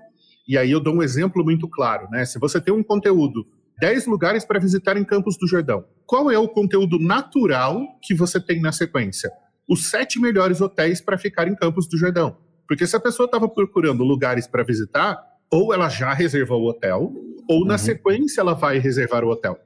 e 0.47 0.57
aí 0.57 0.71
eu 0.71 0.79
dou 0.79 0.95
um 0.95 1.03
exemplo 1.03 1.43
muito 1.43 1.67
claro, 1.67 2.07
né? 2.09 2.25
Se 2.25 2.39
você 2.39 2.59
tem 2.61 2.73
um 2.73 2.83
conteúdo 2.83 3.45
10 3.79 4.07
lugares 4.07 4.45
para 4.45 4.59
visitar 4.59 4.95
em 4.95 5.03
Campos 5.03 5.37
do 5.37 5.47
Jordão. 5.47 5.83
Qual 6.05 6.31
é 6.31 6.37
o 6.37 6.47
conteúdo 6.47 6.97
natural 6.97 7.81
que 8.01 8.13
você 8.13 8.39
tem 8.39 8.61
na 8.61 8.71
sequência? 8.71 9.29
Os 9.67 9.89
sete 9.89 10.19
melhores 10.19 10.61
hotéis 10.61 11.01
para 11.01 11.17
ficar 11.17 11.47
em 11.47 11.55
Campos 11.55 11.87
do 11.87 11.97
Jordão. 11.97 12.37
Porque 12.67 12.87
se 12.87 12.95
a 12.95 12.99
pessoa 12.99 13.25
estava 13.25 13.49
procurando 13.49 14.03
lugares 14.03 14.47
para 14.47 14.63
visitar, 14.63 15.19
ou 15.51 15.73
ela 15.73 15.89
já 15.89 16.13
reservou 16.13 16.61
o 16.61 16.69
hotel, 16.69 17.11
ou 17.49 17.61
uhum. 17.61 17.65
na 17.65 17.77
sequência 17.77 18.41
ela 18.41 18.53
vai 18.53 18.79
reservar 18.79 19.23
o 19.23 19.29
hotel. 19.29 19.57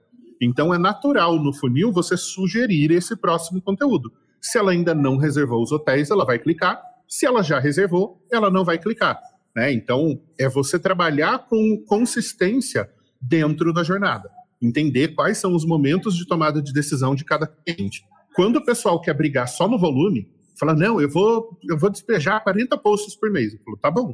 Então 0.42 0.74
é 0.74 0.78
natural 0.78 1.38
no 1.38 1.54
funil 1.54 1.92
você 1.92 2.18
sugerir 2.18 2.92
esse 2.92 3.16
próximo 3.16 3.62
conteúdo. 3.62 4.12
Se 4.42 4.58
ela 4.58 4.72
ainda 4.72 4.96
não 4.96 5.18
reservou 5.18 5.62
os 5.62 5.72
hotéis, 5.72 6.10
ela 6.10 6.26
vai 6.26 6.40
clicar. 6.40 6.82
Se 7.10 7.26
ela 7.26 7.42
já 7.42 7.60
reservou, 7.60 8.24
ela 8.32 8.52
não 8.52 8.64
vai 8.64 8.78
clicar. 8.78 9.20
Né? 9.56 9.74
Então 9.74 10.22
é 10.38 10.48
você 10.48 10.78
trabalhar 10.78 11.40
com 11.40 11.84
consistência 11.88 12.88
dentro 13.20 13.74
da 13.74 13.84
jornada. 13.84 14.30
Entender 14.62 15.10
quais 15.10 15.40
são 15.40 15.56
os 15.56 15.66
momentos 15.66 16.16
de 16.16 16.28
tomada 16.28 16.62
de 16.62 16.72
decisão 16.72 17.16
de 17.16 17.26
cada 17.26 17.48
cliente. 17.48 18.04
Quando 18.36 18.58
o 18.58 18.64
pessoal 18.64 19.02
quer 19.02 19.16
brigar 19.16 19.48
só 19.48 19.68
no 19.68 19.80
volume, 19.80 20.32
fala, 20.60 20.76
não, 20.76 21.02
eu 21.02 21.10
vou, 21.10 21.58
eu 21.68 21.78
vou 21.78 21.90
despejar 21.90 22.44
40 22.44 22.78
posts 22.78 23.16
por 23.16 23.32
mês. 23.32 23.54
Eu 23.54 23.60
falo, 23.66 23.78
tá 23.78 23.90
bom. 23.90 24.14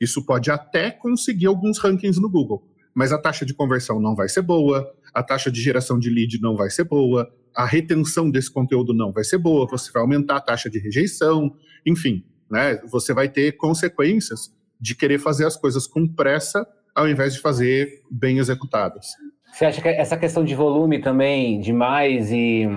Isso 0.00 0.24
pode 0.24 0.50
até 0.50 0.90
conseguir 0.90 1.46
alguns 1.46 1.78
rankings 1.78 2.20
no 2.20 2.30
Google, 2.30 2.66
mas 2.94 3.12
a 3.12 3.18
taxa 3.18 3.44
de 3.44 3.52
conversão 3.52 4.00
não 4.00 4.16
vai 4.16 4.28
ser 4.28 4.42
boa, 4.42 4.90
a 5.12 5.22
taxa 5.22 5.50
de 5.50 5.60
geração 5.60 5.98
de 5.98 6.08
lead 6.08 6.40
não 6.40 6.56
vai 6.56 6.70
ser 6.70 6.84
boa, 6.84 7.30
a 7.54 7.66
retenção 7.66 8.30
desse 8.30 8.50
conteúdo 8.50 8.94
não 8.94 9.12
vai 9.12 9.22
ser 9.22 9.38
boa, 9.38 9.66
você 9.68 9.92
vai 9.92 10.02
aumentar 10.02 10.36
a 10.36 10.40
taxa 10.40 10.70
de 10.70 10.78
rejeição, 10.78 11.54
enfim, 11.86 12.24
né? 12.50 12.80
Você 12.90 13.12
vai 13.14 13.28
ter 13.28 13.52
consequências 13.52 14.52
de 14.80 14.94
querer 14.94 15.18
fazer 15.18 15.46
as 15.46 15.56
coisas 15.56 15.86
com 15.86 16.06
pressa 16.06 16.66
ao 16.94 17.08
invés 17.08 17.34
de 17.34 17.40
fazer 17.40 18.02
bem 18.10 18.38
executadas. 18.38 19.06
Você 19.52 19.64
acha 19.64 19.80
que 19.80 19.88
essa 19.88 20.16
questão 20.16 20.44
de 20.44 20.54
volume 20.54 21.00
também, 21.00 21.60
demais 21.60 22.30
e 22.30 22.68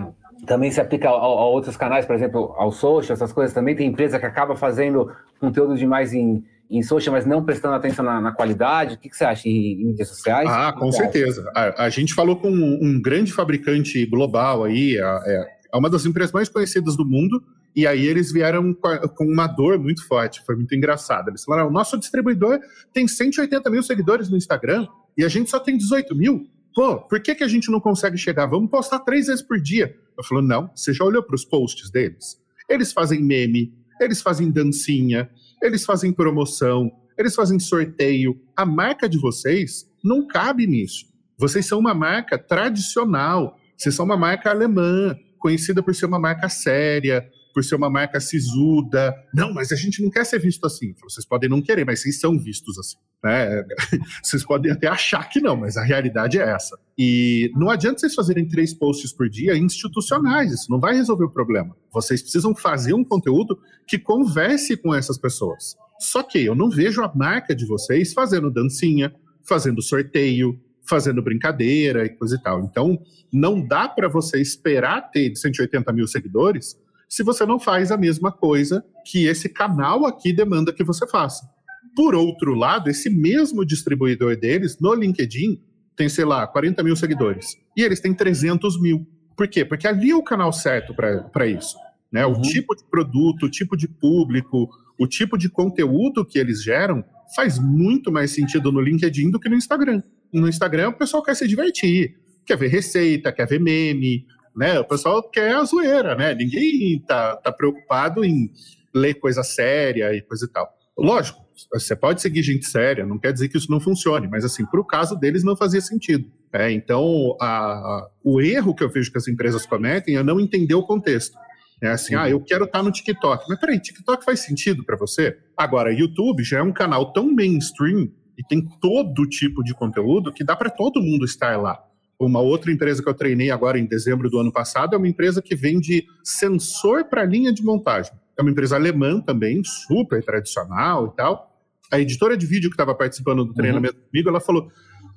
também 0.45 0.71
se 0.71 0.79
aplica 0.79 1.09
a, 1.09 1.11
a, 1.11 1.45
outros 1.45 1.77
canais, 1.77 2.05
por 2.05 2.15
exemplo, 2.15 2.53
ao 2.57 2.71
social, 2.71 3.13
essas 3.13 3.31
coisas 3.33 3.53
também? 3.53 3.75
Tem 3.75 3.87
empresa 3.87 4.19
que 4.19 4.25
acaba 4.25 4.55
fazendo 4.55 5.11
conteúdo 5.39 5.75
demais 5.77 6.13
em, 6.13 6.43
em 6.69 6.83
social, 6.83 7.13
mas 7.13 7.25
não 7.25 7.43
prestando 7.43 7.75
atenção 7.75 8.03
na, 8.03 8.19
na 8.19 8.31
qualidade? 8.31 8.95
O 8.95 8.97
que, 8.97 9.09
que, 9.09 9.15
você 9.15 9.25
acha 9.25 9.47
em, 9.47 9.81
em 9.81 9.85
mídias 9.87 10.09
sociais? 10.09 10.49
Ah, 10.49 10.73
com 10.73 10.91
certeza. 10.91 11.49
A, 11.55 11.85
a, 11.85 11.89
gente 11.89 12.13
falou 12.13 12.35
com 12.35 12.49
um, 12.49 12.79
um 12.81 13.01
grande 13.01 13.31
fabricante 13.31 14.05
global 14.05 14.63
aí, 14.63 14.97
é, 14.97 15.55
é 15.73 15.77
uma 15.77 15.89
das 15.89 16.05
empresas 16.05 16.31
mais 16.31 16.49
conhecidas 16.49 16.95
do 16.95 17.05
mundo, 17.05 17.41
e 17.75 17.85
aí 17.85 18.05
eles 18.05 18.31
vieram 18.31 18.73
com 18.73 19.25
uma 19.25 19.47
dor 19.47 19.77
muito 19.77 20.07
forte, 20.07 20.41
foi 20.45 20.55
muito 20.55 20.73
engraçado. 20.73 21.29
Eles 21.29 21.43
falaram: 21.43 21.67
o 21.67 21.71
nosso 21.71 21.97
distribuidor 21.97 22.59
tem 22.93 23.07
180 23.07 23.69
mil 23.69 23.83
seguidores 23.83 24.29
no 24.29 24.37
Instagram 24.37 24.87
e 25.17 25.25
a 25.25 25.27
gente 25.27 25.49
só 25.49 25.59
tem 25.59 25.77
18 25.77 26.15
mil. 26.15 26.47
Pô, 26.73 26.97
por 27.01 27.21
que, 27.21 27.35
que 27.35 27.43
a 27.43 27.47
gente 27.47 27.69
não 27.71 27.79
consegue 27.79 28.17
chegar? 28.17 28.45
Vamos 28.45 28.69
postar 28.69 28.99
três 28.99 29.27
vezes 29.27 29.41
por 29.41 29.59
dia. 29.59 29.95
Eu 30.17 30.23
falo, 30.23 30.41
não, 30.41 30.69
você 30.75 30.93
já 30.93 31.03
olhou 31.03 31.23
para 31.23 31.35
os 31.35 31.45
posts 31.45 31.89
deles? 31.89 32.37
Eles 32.69 32.91
fazem 32.91 33.23
meme, 33.23 33.73
eles 33.99 34.21
fazem 34.21 34.51
dancinha, 34.51 35.29
eles 35.61 35.85
fazem 35.85 36.11
promoção, 36.11 36.91
eles 37.17 37.33
fazem 37.33 37.59
sorteio. 37.59 38.41
A 38.55 38.65
marca 38.65 39.07
de 39.07 39.17
vocês 39.17 39.89
não 40.03 40.27
cabe 40.27 40.67
nisso. 40.67 41.05
Vocês 41.37 41.65
são 41.65 41.79
uma 41.79 41.93
marca 41.93 42.37
tradicional, 42.37 43.57
vocês 43.77 43.95
são 43.95 44.05
uma 44.05 44.17
marca 44.17 44.49
alemã, 44.49 45.15
conhecida 45.39 45.83
por 45.83 45.93
ser 45.93 46.05
uma 46.05 46.19
marca 46.19 46.49
séria, 46.49 47.29
por 47.55 47.63
ser 47.63 47.75
uma 47.75 47.89
marca 47.89 48.19
sisuda. 48.19 49.15
Não, 49.33 49.53
mas 49.53 49.71
a 49.71 49.77
gente 49.77 50.03
não 50.03 50.09
quer 50.09 50.25
ser 50.25 50.39
visto 50.39 50.65
assim. 50.65 50.93
Vocês 51.01 51.25
podem 51.25 51.49
não 51.49 51.61
querer, 51.61 51.85
mas 51.85 52.01
vocês 52.01 52.19
são 52.19 52.37
vistos 52.37 52.77
assim. 52.77 52.97
Né? 53.23 53.63
Vocês 54.21 54.43
podem 54.43 54.71
até 54.71 54.87
achar 54.87 55.27
que 55.29 55.39
não, 55.39 55.55
mas 55.55 55.77
a 55.77 55.83
realidade 55.83 56.37
é 56.37 56.43
essa. 56.43 56.77
E 56.95 57.49
não 57.55 57.71
adianta 57.71 57.97
vocês 57.97 58.13
fazerem 58.13 58.47
três 58.47 58.71
posts 58.71 59.11
por 59.11 59.27
dia 59.27 59.57
institucionais, 59.57 60.51
isso 60.51 60.69
não 60.69 60.79
vai 60.79 60.93
resolver 60.93 61.23
o 61.23 61.31
problema. 61.31 61.75
Vocês 61.91 62.21
precisam 62.21 62.53
fazer 62.53 62.93
um 62.93 63.03
conteúdo 63.03 63.57
que 63.87 63.97
converse 63.97 64.77
com 64.77 64.93
essas 64.93 65.17
pessoas. 65.17 65.75
Só 65.99 66.21
que 66.21 66.45
eu 66.45 66.53
não 66.53 66.69
vejo 66.69 67.01
a 67.01 67.11
marca 67.15 67.55
de 67.55 67.65
vocês 67.65 68.13
fazendo 68.13 68.51
dancinha, 68.51 69.11
fazendo 69.43 69.81
sorteio, 69.81 70.59
fazendo 70.87 71.21
brincadeira 71.23 72.05
e 72.05 72.09
coisa 72.09 72.35
e 72.35 72.43
tal. 72.43 72.61
Então, 72.61 73.01
não 73.33 73.65
dá 73.65 73.89
para 73.89 74.07
você 74.07 74.39
esperar 74.39 75.09
ter 75.09 75.35
180 75.35 75.91
mil 75.93 76.07
seguidores 76.07 76.77
se 77.09 77.23
você 77.23 77.45
não 77.45 77.59
faz 77.59 77.91
a 77.91 77.97
mesma 77.97 78.31
coisa 78.31 78.83
que 79.05 79.25
esse 79.25 79.49
canal 79.49 80.05
aqui 80.05 80.33
demanda 80.33 80.73
que 80.73 80.83
você 80.83 81.07
faça. 81.07 81.47
Por 81.95 82.13
outro 82.13 82.53
lado, 82.53 82.89
esse 82.89 83.09
mesmo 83.09 83.65
distribuidor 83.65 84.35
deles, 84.37 84.77
no 84.79 84.93
LinkedIn, 84.93 85.61
tem, 85.95 86.09
sei 86.09 86.25
lá, 86.25 86.45
40 86.45 86.83
mil 86.83 86.95
seguidores. 86.95 87.55
E 87.75 87.81
eles 87.81 88.01
têm 88.01 88.13
300 88.13 88.81
mil. 88.81 89.07
Por 89.35 89.47
quê? 89.47 89.63
Porque 89.63 89.87
ali 89.87 90.11
é 90.11 90.15
o 90.15 90.23
canal 90.23 90.51
certo 90.51 90.93
para 90.93 91.47
isso. 91.47 91.77
Né? 92.11 92.25
Uhum. 92.25 92.33
O 92.33 92.41
tipo 92.41 92.75
de 92.75 92.83
produto, 92.89 93.45
o 93.45 93.49
tipo 93.49 93.77
de 93.77 93.87
público, 93.87 94.69
o 94.99 95.07
tipo 95.07 95.37
de 95.37 95.49
conteúdo 95.49 96.25
que 96.25 96.39
eles 96.39 96.63
geram 96.63 97.03
faz 97.35 97.57
muito 97.59 98.11
mais 98.11 98.31
sentido 98.31 98.71
no 98.71 98.81
LinkedIn 98.81 99.31
do 99.31 99.39
que 99.39 99.49
no 99.49 99.55
Instagram. 99.55 100.01
No 100.31 100.47
Instagram, 100.47 100.89
o 100.89 100.97
pessoal 100.97 101.23
quer 101.23 101.35
se 101.35 101.47
divertir, 101.47 102.17
quer 102.45 102.57
ver 102.57 102.67
receita, 102.67 103.31
quer 103.31 103.47
ver 103.47 103.59
meme, 103.59 104.25
né? 104.55 104.79
O 104.79 104.85
pessoal 104.85 105.21
quer 105.29 105.53
a 105.53 105.63
zoeira, 105.63 106.15
né? 106.15 106.33
Ninguém 106.33 107.03
tá, 107.07 107.35
tá 107.37 107.51
preocupado 107.51 108.23
em 108.23 108.49
ler 108.93 109.15
coisa 109.15 109.43
séria 109.43 110.13
e 110.15 110.21
coisa 110.21 110.45
e 110.45 110.49
tal. 110.49 110.69
Lógico, 110.97 111.45
você 111.71 111.95
pode 111.95 112.21
seguir 112.21 112.41
gente 112.41 112.65
séria, 112.65 113.05
não 113.05 113.19
quer 113.19 113.33
dizer 113.33 113.49
que 113.49 113.57
isso 113.57 113.69
não 113.69 113.79
funcione, 113.79 114.27
mas 114.27 114.45
assim, 114.45 114.65
para 114.65 114.79
o 114.79 114.85
caso 114.85 115.15
deles 115.15 115.43
não 115.43 115.55
fazia 115.55 115.81
sentido. 115.81 116.31
É, 116.53 116.71
então, 116.71 117.35
a, 117.39 117.47
a, 117.47 118.07
o 118.23 118.39
erro 118.39 118.73
que 118.73 118.83
eu 118.83 118.89
vejo 118.89 119.11
que 119.11 119.17
as 119.17 119.27
empresas 119.27 119.65
cometem 119.65 120.15
é 120.15 120.23
não 120.23 120.39
entender 120.39 120.75
o 120.75 120.83
contexto. 120.83 121.37
É 121.81 121.89
assim, 121.89 122.15
uhum. 122.15 122.21
ah, 122.21 122.29
eu 122.29 122.41
quero 122.41 122.63
estar 122.63 122.79
tá 122.79 122.83
no 122.83 122.91
TikTok. 122.91 123.45
Mas 123.49 123.59
peraí, 123.59 123.79
TikTok 123.79 124.23
faz 124.23 124.39
sentido 124.39 124.83
para 124.85 124.95
você? 124.95 125.37
Agora, 125.57 125.93
YouTube 125.93 126.43
já 126.43 126.59
é 126.59 126.63
um 126.63 126.71
canal 126.71 127.11
tão 127.11 127.29
mainstream 127.29 128.09
e 128.37 128.43
tem 128.47 128.65
todo 128.79 129.27
tipo 129.27 129.63
de 129.63 129.73
conteúdo 129.73 130.31
que 130.31 130.43
dá 130.43 130.55
para 130.55 130.69
todo 130.69 131.01
mundo 131.01 131.25
estar 131.25 131.59
lá. 131.61 131.77
Uma 132.19 132.39
outra 132.39 132.71
empresa 132.71 133.03
que 133.03 133.09
eu 133.09 133.13
treinei 133.13 133.51
agora 133.51 133.77
em 133.77 133.85
dezembro 133.85 134.29
do 134.29 134.39
ano 134.39 134.51
passado 134.51 134.95
é 134.95 134.97
uma 134.97 135.07
empresa 135.07 135.41
que 135.41 135.55
vende 135.55 136.05
sensor 136.23 137.05
para 137.05 137.25
linha 137.25 137.53
de 137.53 137.63
montagem. 137.63 138.13
É 138.37 138.41
uma 138.41 138.51
empresa 138.51 138.75
alemã 138.75 139.19
também, 139.19 139.61
super 139.63 140.23
tradicional 140.23 141.07
e 141.07 141.15
tal. 141.15 141.51
A 141.91 141.99
editora 141.99 142.37
de 142.37 142.45
vídeo 142.45 142.69
que 142.69 142.73
estava 142.73 142.95
participando 142.95 143.45
do 143.45 143.53
treinamento 143.53 143.95
uhum. 143.95 144.03
comigo, 144.09 144.29
ela 144.29 144.39
falou: 144.39 144.71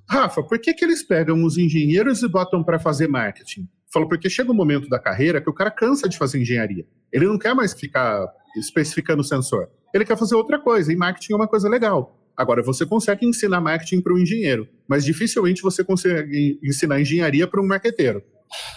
Rafa, 0.08 0.42
por 0.42 0.58
que, 0.58 0.74
que 0.74 0.84
eles 0.84 1.02
pegam 1.02 1.44
os 1.44 1.56
engenheiros 1.56 2.22
e 2.22 2.28
botam 2.28 2.62
para 2.62 2.78
fazer 2.78 3.08
marketing? 3.08 3.68
Falou, 3.92 4.08
porque 4.08 4.28
chega 4.28 4.50
um 4.50 4.54
momento 4.54 4.88
da 4.88 4.98
carreira 4.98 5.40
que 5.40 5.48
o 5.48 5.52
cara 5.52 5.70
cansa 5.70 6.08
de 6.08 6.18
fazer 6.18 6.40
engenharia. 6.40 6.84
Ele 7.12 7.26
não 7.26 7.38
quer 7.38 7.54
mais 7.54 7.72
ficar 7.72 8.26
especificando 8.56 9.22
o 9.22 9.24
sensor. 9.24 9.68
Ele 9.94 10.04
quer 10.04 10.16
fazer 10.16 10.34
outra 10.34 10.58
coisa, 10.58 10.92
e 10.92 10.96
marketing 10.96 11.32
é 11.32 11.36
uma 11.36 11.48
coisa 11.48 11.68
legal. 11.68 12.17
Agora, 12.38 12.62
você 12.62 12.86
consegue 12.86 13.26
ensinar 13.26 13.60
marketing 13.60 14.00
para 14.00 14.14
um 14.14 14.18
engenheiro, 14.18 14.68
mas 14.86 15.04
dificilmente 15.04 15.60
você 15.60 15.82
consegue 15.82 16.56
ensinar 16.62 17.00
engenharia 17.00 17.48
para 17.48 17.60
um 17.60 17.66
marqueteiro. 17.66 18.22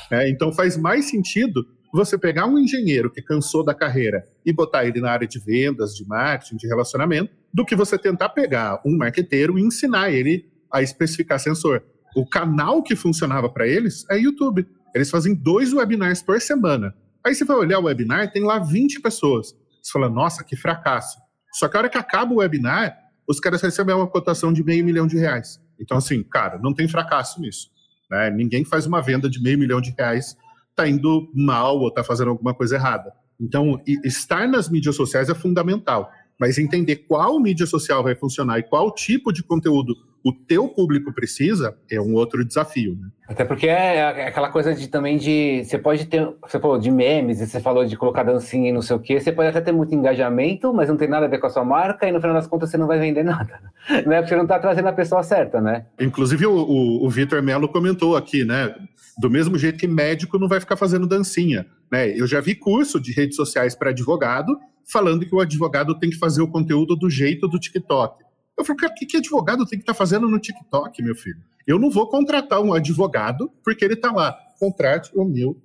É, 0.10 0.28
então, 0.28 0.52
faz 0.52 0.76
mais 0.76 1.06
sentido 1.06 1.63
você 1.93 2.17
pegar 2.17 2.47
um 2.47 2.58
engenheiro 2.58 3.12
que 3.12 3.21
cansou 3.21 3.63
da 3.63 3.76
carreira 3.76 4.26
e 4.43 4.52
botar 4.52 4.86
ele 4.86 5.00
na 5.00 5.12
área 5.12 5.28
de 5.28 5.38
vendas, 5.38 5.93
de 5.93 6.08
marketing, 6.08 6.58
de 6.58 6.67
relacionamento, 6.67 7.32
do 7.54 7.63
que 7.63 7.76
você 7.76 8.00
tentar 8.00 8.30
pegar 8.30 8.82
um 8.84 8.97
marqueteiro 8.97 9.60
e 9.60 9.62
ensinar 9.62 10.10
ele 10.10 10.50
a 10.74 10.82
especificar 10.82 11.39
sensor. 11.39 11.84
O 12.15 12.26
canal 12.26 12.82
que 12.82 12.95
funcionava 12.95 13.47
para 13.47 13.67
eles 13.67 14.06
é 14.10 14.17
YouTube. 14.17 14.65
Eles 14.95 15.12
fazem 15.12 15.36
dois 15.36 15.71
webinars 15.71 16.24
por 16.24 16.41
semana. 16.41 16.95
Aí 17.24 17.36
você 17.36 17.45
vai 17.45 17.58
olhar 17.58 17.78
o 17.78 17.84
webinar, 17.84 18.32
tem 18.32 18.43
lá 18.43 18.58
20 18.58 19.02
pessoas. 19.02 19.56
Você 19.82 19.91
fala, 19.91 20.10
nossa, 20.10 20.43
que 20.43 20.56
fracasso. 20.56 21.19
Só 21.54 21.67
que 21.67 21.78
a 21.78 21.82
hora 21.82 21.89
que 21.89 21.97
acaba 21.97 22.34
o 22.34 22.38
webinar, 22.38 22.97
os 23.28 23.40
caras 23.40 23.62
recebem 23.62 23.96
uma 23.96 24.08
cotação 24.08 24.52
de 24.52 24.64
meio 24.64 24.84
milhão 24.84 25.08
de 25.08 25.18
reais. 25.18 25.62
Então, 25.80 25.98
assim, 25.98 26.24
cara, 26.24 26.60
não 26.60 26.74
tem 26.74 26.88
fracasso 26.88 27.42
nisso. 27.42 27.70
Né? 28.10 28.30
Ninguém 28.30 28.66
faz 28.66 28.86
uma 28.86 29.02
venda 29.02 29.30
de 29.30 29.42
meio 29.42 29.58
milhão 29.58 29.80
de 29.80 29.94
reais, 29.98 30.36
tá 30.76 30.88
indo 30.88 31.30
mal 31.34 31.80
ou 31.80 31.92
tá 31.92 32.04
fazendo 32.04 32.30
alguma 32.30 32.54
coisa 32.54 32.76
errada. 32.76 33.12
Então, 33.40 33.82
estar 34.04 34.48
nas 34.48 34.70
mídias 34.70 34.96
sociais 34.96 35.30
é 35.30 35.34
fundamental, 35.34 36.12
mas 36.40 36.58
entender 36.58 36.98
qual 37.08 37.40
mídia 37.40 37.66
social 37.66 38.04
vai 38.04 38.16
funcionar 38.16 38.60
e 38.60 38.64
qual 38.64 38.94
tipo 38.94 39.32
de 39.32 39.44
conteúdo 39.44 39.96
o 40.24 40.32
teu 40.32 40.68
público 40.68 41.12
precisa 41.14 41.76
é 41.90 42.00
um 42.00 42.14
outro 42.14 42.46
desafio, 42.46 42.96
né? 42.96 43.08
Até 43.28 43.46
porque 43.46 43.68
é, 43.68 43.96
é 43.96 44.28
aquela 44.28 44.50
coisa 44.50 44.74
de 44.74 44.88
também 44.88 45.18
de 45.18 45.64
você 45.64 45.78
pode 45.78 46.06
ter, 46.06 46.30
você 46.42 46.60
falou 46.60 46.78
de 46.78 46.92
memes, 46.92 47.40
e 47.40 47.48
você 47.48 47.60
falou 47.62 47.86
de 47.86 47.96
colocar 47.96 48.24
dancinha 48.24 48.70
e 48.70 48.74
não 48.74 48.82
sei 48.82 48.96
o 48.96 49.00
quê, 49.00 49.20
você 49.20 49.32
pode 49.32 49.50
até 49.50 49.62
ter 49.62 49.72
muito 49.72 49.96
engajamento, 49.96 50.74
mas 50.74 50.90
não 50.90 50.98
tem 50.98 51.08
nada 51.08 51.26
a 51.26 51.30
ver 51.30 51.40
com 51.40 51.48
a 51.48 51.50
sua 51.50 51.64
marca 51.64 52.08
e 52.08 52.12
no 52.12 52.20
final 52.20 52.36
das 52.36 52.46
contas 52.46 52.70
você 52.70 52.78
não 52.78 52.88
vai 52.88 53.00
vender 53.00 53.24
nada, 53.26 53.60
né? 53.90 54.18
Porque 54.18 54.28
você 54.28 54.36
não 54.36 54.44
está 54.44 54.60
trazendo 54.60 54.90
a 54.90 54.94
pessoa 54.94 55.24
certa, 55.24 55.62
né? 55.62 55.86
Inclusive 56.00 56.46
o, 56.46 56.54
o, 56.54 57.06
o 57.06 57.10
Vitor 57.10 57.42
Melo 57.42 57.70
comentou 57.70 58.16
aqui, 58.16 58.44
né? 58.44 58.76
Do 59.20 59.30
mesmo 59.30 59.58
jeito 59.58 59.80
que 59.80 59.88
médico 59.88 60.38
não 60.38 60.48
vai 60.48 60.60
ficar 60.60 60.76
fazendo 60.76 61.08
dancinha, 61.08 61.66
né? 61.92 62.10
Eu 62.10 62.28
já 62.28 62.42
vi 62.42 62.54
curso 62.54 63.00
de 63.00 63.12
redes 63.12 63.36
sociais 63.36 63.76
para 63.76 63.92
advogado 63.92 64.58
falando 64.92 65.26
que 65.26 65.34
o 65.34 65.40
advogado 65.40 65.98
tem 65.98 66.10
que 66.10 66.18
fazer 66.18 66.42
o 66.42 66.48
conteúdo 66.48 66.96
do 66.96 67.10
jeito 67.10 67.48
do 67.48 67.60
TikTok. 67.60 68.24
Eu 68.62 68.65
falei, 68.65 68.80
cara, 68.80 68.93
o 68.93 68.95
que, 68.95 69.06
que 69.06 69.17
advogado 69.17 69.65
tem 69.65 69.80
que 69.80 69.84
estar 69.84 69.93
tá 69.93 69.97
fazendo 69.97 70.30
no 70.30 70.39
TikTok, 70.39 71.02
meu 71.02 71.15
filho? 71.15 71.41
Eu 71.65 71.80
não 71.80 71.89
vou 71.89 72.08
contratar 72.08 72.62
um 72.62 72.74
advogado 72.74 73.52
porque 73.63 73.84
ele 73.84 73.95
está 73.95 74.12
lá. 74.12 74.38
Contrate 74.60 75.10
o 75.15 75.26
meu. 75.26 75.60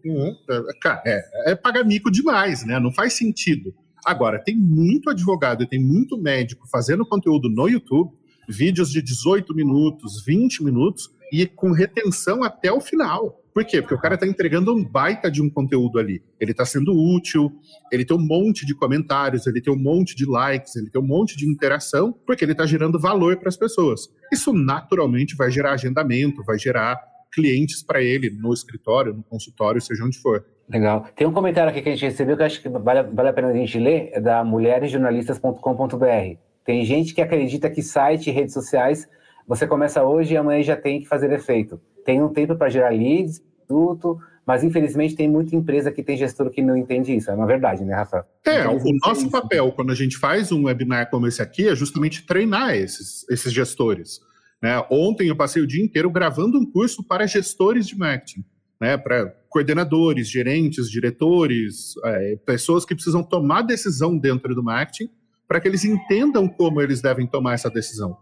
Cara, 0.81 1.03
é, 1.05 1.53
é 1.53 1.55
pagar 1.55 1.85
mico 1.85 2.11
demais, 2.11 2.65
né? 2.65 2.81
Não 2.81 2.91
faz 2.91 3.13
sentido. 3.13 3.75
Agora, 4.05 4.39
tem 4.43 4.57
muito 4.57 5.11
advogado 5.11 5.63
e 5.63 5.67
tem 5.67 5.83
muito 5.83 6.17
médico 6.17 6.67
fazendo 6.69 7.05
conteúdo 7.05 7.51
no 7.51 7.69
YouTube, 7.69 8.13
vídeos 8.49 8.91
de 8.91 9.03
18 9.03 9.55
minutos, 9.55 10.25
20 10.25 10.65
minutos, 10.65 11.11
e 11.33 11.45
com 11.45 11.73
retenção 11.73 12.43
até 12.43 12.73
o 12.73 12.81
final. 12.81 13.43
Por 13.57 13.65
quê? 13.65 13.81
Porque 13.81 13.95
o 13.95 13.99
cara 13.99 14.17
está 14.17 14.27
entregando 14.27 14.71
um 14.71 14.85
baita 14.85 15.31
de 15.31 15.41
um 15.41 15.49
conteúdo 15.49 15.99
ali. 15.99 16.23
Ele 16.39 16.51
está 16.51 16.67
sendo 16.67 16.95
útil, 16.95 17.51
ele 17.91 18.05
tem 18.05 18.15
um 18.15 18.21
monte 18.21 18.67
de 18.67 18.75
comentários, 18.75 19.47
ele 19.47 19.63
tem 19.63 19.73
um 19.73 19.79
monte 19.79 20.15
de 20.15 20.27
likes, 20.27 20.77
ele 20.77 20.91
tem 20.91 21.01
um 21.01 21.07
monte 21.07 21.39
de 21.39 21.49
interação, 21.49 22.13
porque 22.27 22.45
ele 22.45 22.53
está 22.53 22.67
gerando 22.67 23.01
valor 23.01 23.39
para 23.39 23.49
as 23.49 23.57
pessoas. 23.57 24.11
Isso 24.31 24.53
naturalmente 24.53 25.35
vai 25.35 25.51
gerar 25.51 25.73
agendamento, 25.73 26.45
vai 26.45 26.59
gerar 26.59 27.03
clientes 27.33 27.83
para 27.83 28.03
ele 28.03 28.29
no 28.29 28.53
escritório, 28.53 29.15
no 29.15 29.23
consultório, 29.23 29.81
seja 29.81 30.05
onde 30.05 30.19
for. 30.19 30.45
Legal. 30.69 31.07
Tem 31.17 31.27
um 31.27 31.33
comentário 31.33 31.71
aqui 31.71 31.81
que 31.81 31.89
a 31.89 31.93
gente 31.93 32.05
recebeu 32.05 32.37
que 32.37 32.43
acho 32.43 32.61
que 32.61 32.69
vale, 32.69 33.05
vale 33.05 33.29
a 33.31 33.33
pena 33.33 33.49
a 33.49 33.55
gente 33.55 33.79
ler, 33.79 34.11
é 34.13 34.21
da 34.21 34.45
mulheresjornalistas.com.br. 34.45 36.39
Tem 36.63 36.85
gente 36.85 37.15
que 37.15 37.23
acredita 37.23 37.71
que 37.71 37.83
site 37.83 38.29
e 38.29 38.35
redes 38.35 38.53
sociais 38.53 39.09
você 39.49 39.67
começa 39.67 40.03
hoje 40.03 40.35
e 40.35 40.37
amanhã 40.37 40.63
já 40.63 40.77
tem 40.77 41.01
que 41.01 41.07
fazer 41.07 41.33
efeito. 41.33 41.81
Tem 42.05 42.23
um 42.23 42.29
tempo 42.29 42.55
para 42.55 42.69
gerar 42.69 42.91
leads, 42.91 43.43
tudo, 43.67 44.19
mas 44.47 44.63
infelizmente 44.63 45.17
tem 45.17 45.29
muita 45.29 45.57
empresa 45.57 45.91
que 45.91 46.03
tem 46.03 46.17
gestor 46.17 46.51
que 46.51 46.63
não 46.63 46.77
entende 46.77 47.15
isso. 47.15 47.31
É 47.31 47.35
uma 47.35 47.47
verdade, 47.47 47.85
né, 47.85 47.95
Rafael? 47.95 48.25
É, 48.45 48.61
então, 48.61 48.77
o 48.77 48.97
nosso 49.05 49.31
papel 49.31 49.73
quando 49.73 49.91
a 49.91 49.95
gente 49.95 50.17
faz 50.17 50.53
um 50.53 50.65
webinar 50.65 51.11
como 51.11 51.27
esse 51.27 51.43
aqui 51.43 51.69
é 51.69 51.75
justamente 51.75 52.25
treinar 52.25 52.75
esses, 52.75 53.29
esses 53.29 53.53
gestores. 53.53 54.21
Né? 54.63 54.83
Ontem 54.91 55.29
eu 55.29 55.37
passei 55.37 55.63
o 55.63 55.67
dia 55.67 55.85
inteiro 55.85 56.11
gravando 56.11 56.59
um 56.59 56.65
curso 56.65 57.03
para 57.03 57.27
gestores 57.27 57.87
de 57.87 57.99
marketing, 57.99 58.45
né? 58.81 58.97
para 58.97 59.35
coordenadores, 59.49 60.29
gerentes, 60.29 60.91
diretores, 60.91 61.95
é, 62.05 62.37
pessoas 62.45 62.85
que 62.85 62.95
precisam 62.95 63.23
tomar 63.23 63.63
decisão 63.63 64.17
dentro 64.17 64.55
do 64.55 64.63
marketing, 64.63 65.11
para 65.49 65.61
que 65.61 65.69
eles 65.69 65.85
entendam 65.85 66.49
como 66.49 66.81
eles 66.81 67.01
devem 67.01 67.27
tomar 67.27 67.55
essa 67.55 67.71
decisão. 67.71 68.17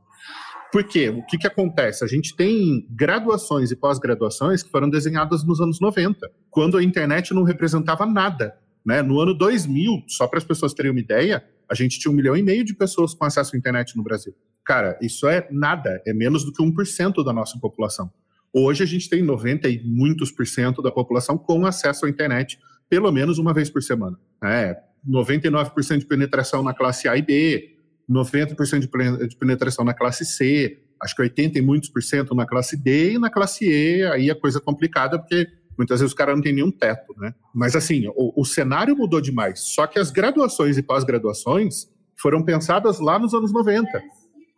Por 0.74 0.82
quê? 0.82 1.08
O 1.08 1.22
que, 1.22 1.38
que 1.38 1.46
acontece? 1.46 2.02
A 2.02 2.06
gente 2.08 2.34
tem 2.34 2.84
graduações 2.90 3.70
e 3.70 3.76
pós-graduações 3.76 4.60
que 4.60 4.72
foram 4.72 4.90
desenhadas 4.90 5.44
nos 5.44 5.60
anos 5.60 5.78
90, 5.78 6.28
quando 6.50 6.76
a 6.76 6.82
internet 6.82 7.32
não 7.32 7.44
representava 7.44 8.04
nada. 8.04 8.58
Né? 8.84 9.00
No 9.00 9.20
ano 9.20 9.32
2000, 9.34 10.02
só 10.08 10.26
para 10.26 10.38
as 10.38 10.44
pessoas 10.44 10.74
terem 10.74 10.90
uma 10.90 10.98
ideia, 10.98 11.44
a 11.70 11.76
gente 11.76 12.00
tinha 12.00 12.10
um 12.10 12.14
milhão 12.16 12.36
e 12.36 12.42
meio 12.42 12.64
de 12.64 12.74
pessoas 12.74 13.14
com 13.14 13.24
acesso 13.24 13.54
à 13.54 13.56
internet 13.56 13.96
no 13.96 14.02
Brasil. 14.02 14.34
Cara, 14.64 14.98
isso 15.00 15.28
é 15.28 15.46
nada, 15.48 16.02
é 16.04 16.12
menos 16.12 16.44
do 16.44 16.52
que 16.52 16.60
1% 16.60 17.24
da 17.24 17.32
nossa 17.32 17.56
população. 17.60 18.12
Hoje 18.52 18.82
a 18.82 18.86
gente 18.86 19.08
tem 19.08 19.22
90 19.22 19.68
e 19.68 19.80
muitos 19.84 20.32
por 20.32 20.44
cento 20.44 20.82
da 20.82 20.90
população 20.90 21.38
com 21.38 21.64
acesso 21.66 22.04
à 22.04 22.10
internet 22.10 22.58
pelo 22.90 23.12
menos 23.12 23.38
uma 23.38 23.54
vez 23.54 23.70
por 23.70 23.80
semana. 23.80 24.18
É, 24.42 24.76
99% 25.08 25.98
de 25.98 26.06
penetração 26.06 26.64
na 26.64 26.74
classe 26.74 27.06
A 27.06 27.16
e 27.16 27.22
B, 27.22 27.73
90% 28.10 28.80
de 29.28 29.36
penetração 29.36 29.84
na 29.84 29.94
classe 29.94 30.24
C, 30.24 30.78
acho 31.02 31.14
que 31.14 31.22
80 31.22 31.58
e 31.58 31.62
muitos 31.62 31.88
por 31.88 32.02
cento 32.02 32.34
na 32.34 32.46
classe 32.46 32.76
D 32.76 33.12
e 33.12 33.18
na 33.18 33.30
classe 33.30 33.64
E, 33.64 34.04
aí 34.04 34.30
a 34.30 34.38
coisa 34.38 34.60
complicada 34.60 35.18
porque 35.18 35.46
muitas 35.76 36.00
vezes 36.00 36.12
o 36.12 36.16
cara 36.16 36.34
não 36.34 36.42
tem 36.42 36.52
nenhum 36.52 36.70
teto, 36.70 37.14
né? 37.18 37.34
Mas 37.54 37.74
assim, 37.74 38.06
o, 38.14 38.40
o 38.40 38.44
cenário 38.44 38.96
mudou 38.96 39.20
demais, 39.20 39.60
só 39.60 39.86
que 39.86 39.98
as 39.98 40.10
graduações 40.10 40.78
e 40.78 40.82
pós-graduações 40.82 41.88
foram 42.16 42.42
pensadas 42.44 43.00
lá 43.00 43.18
nos 43.18 43.34
anos 43.34 43.52
90. 43.52 43.88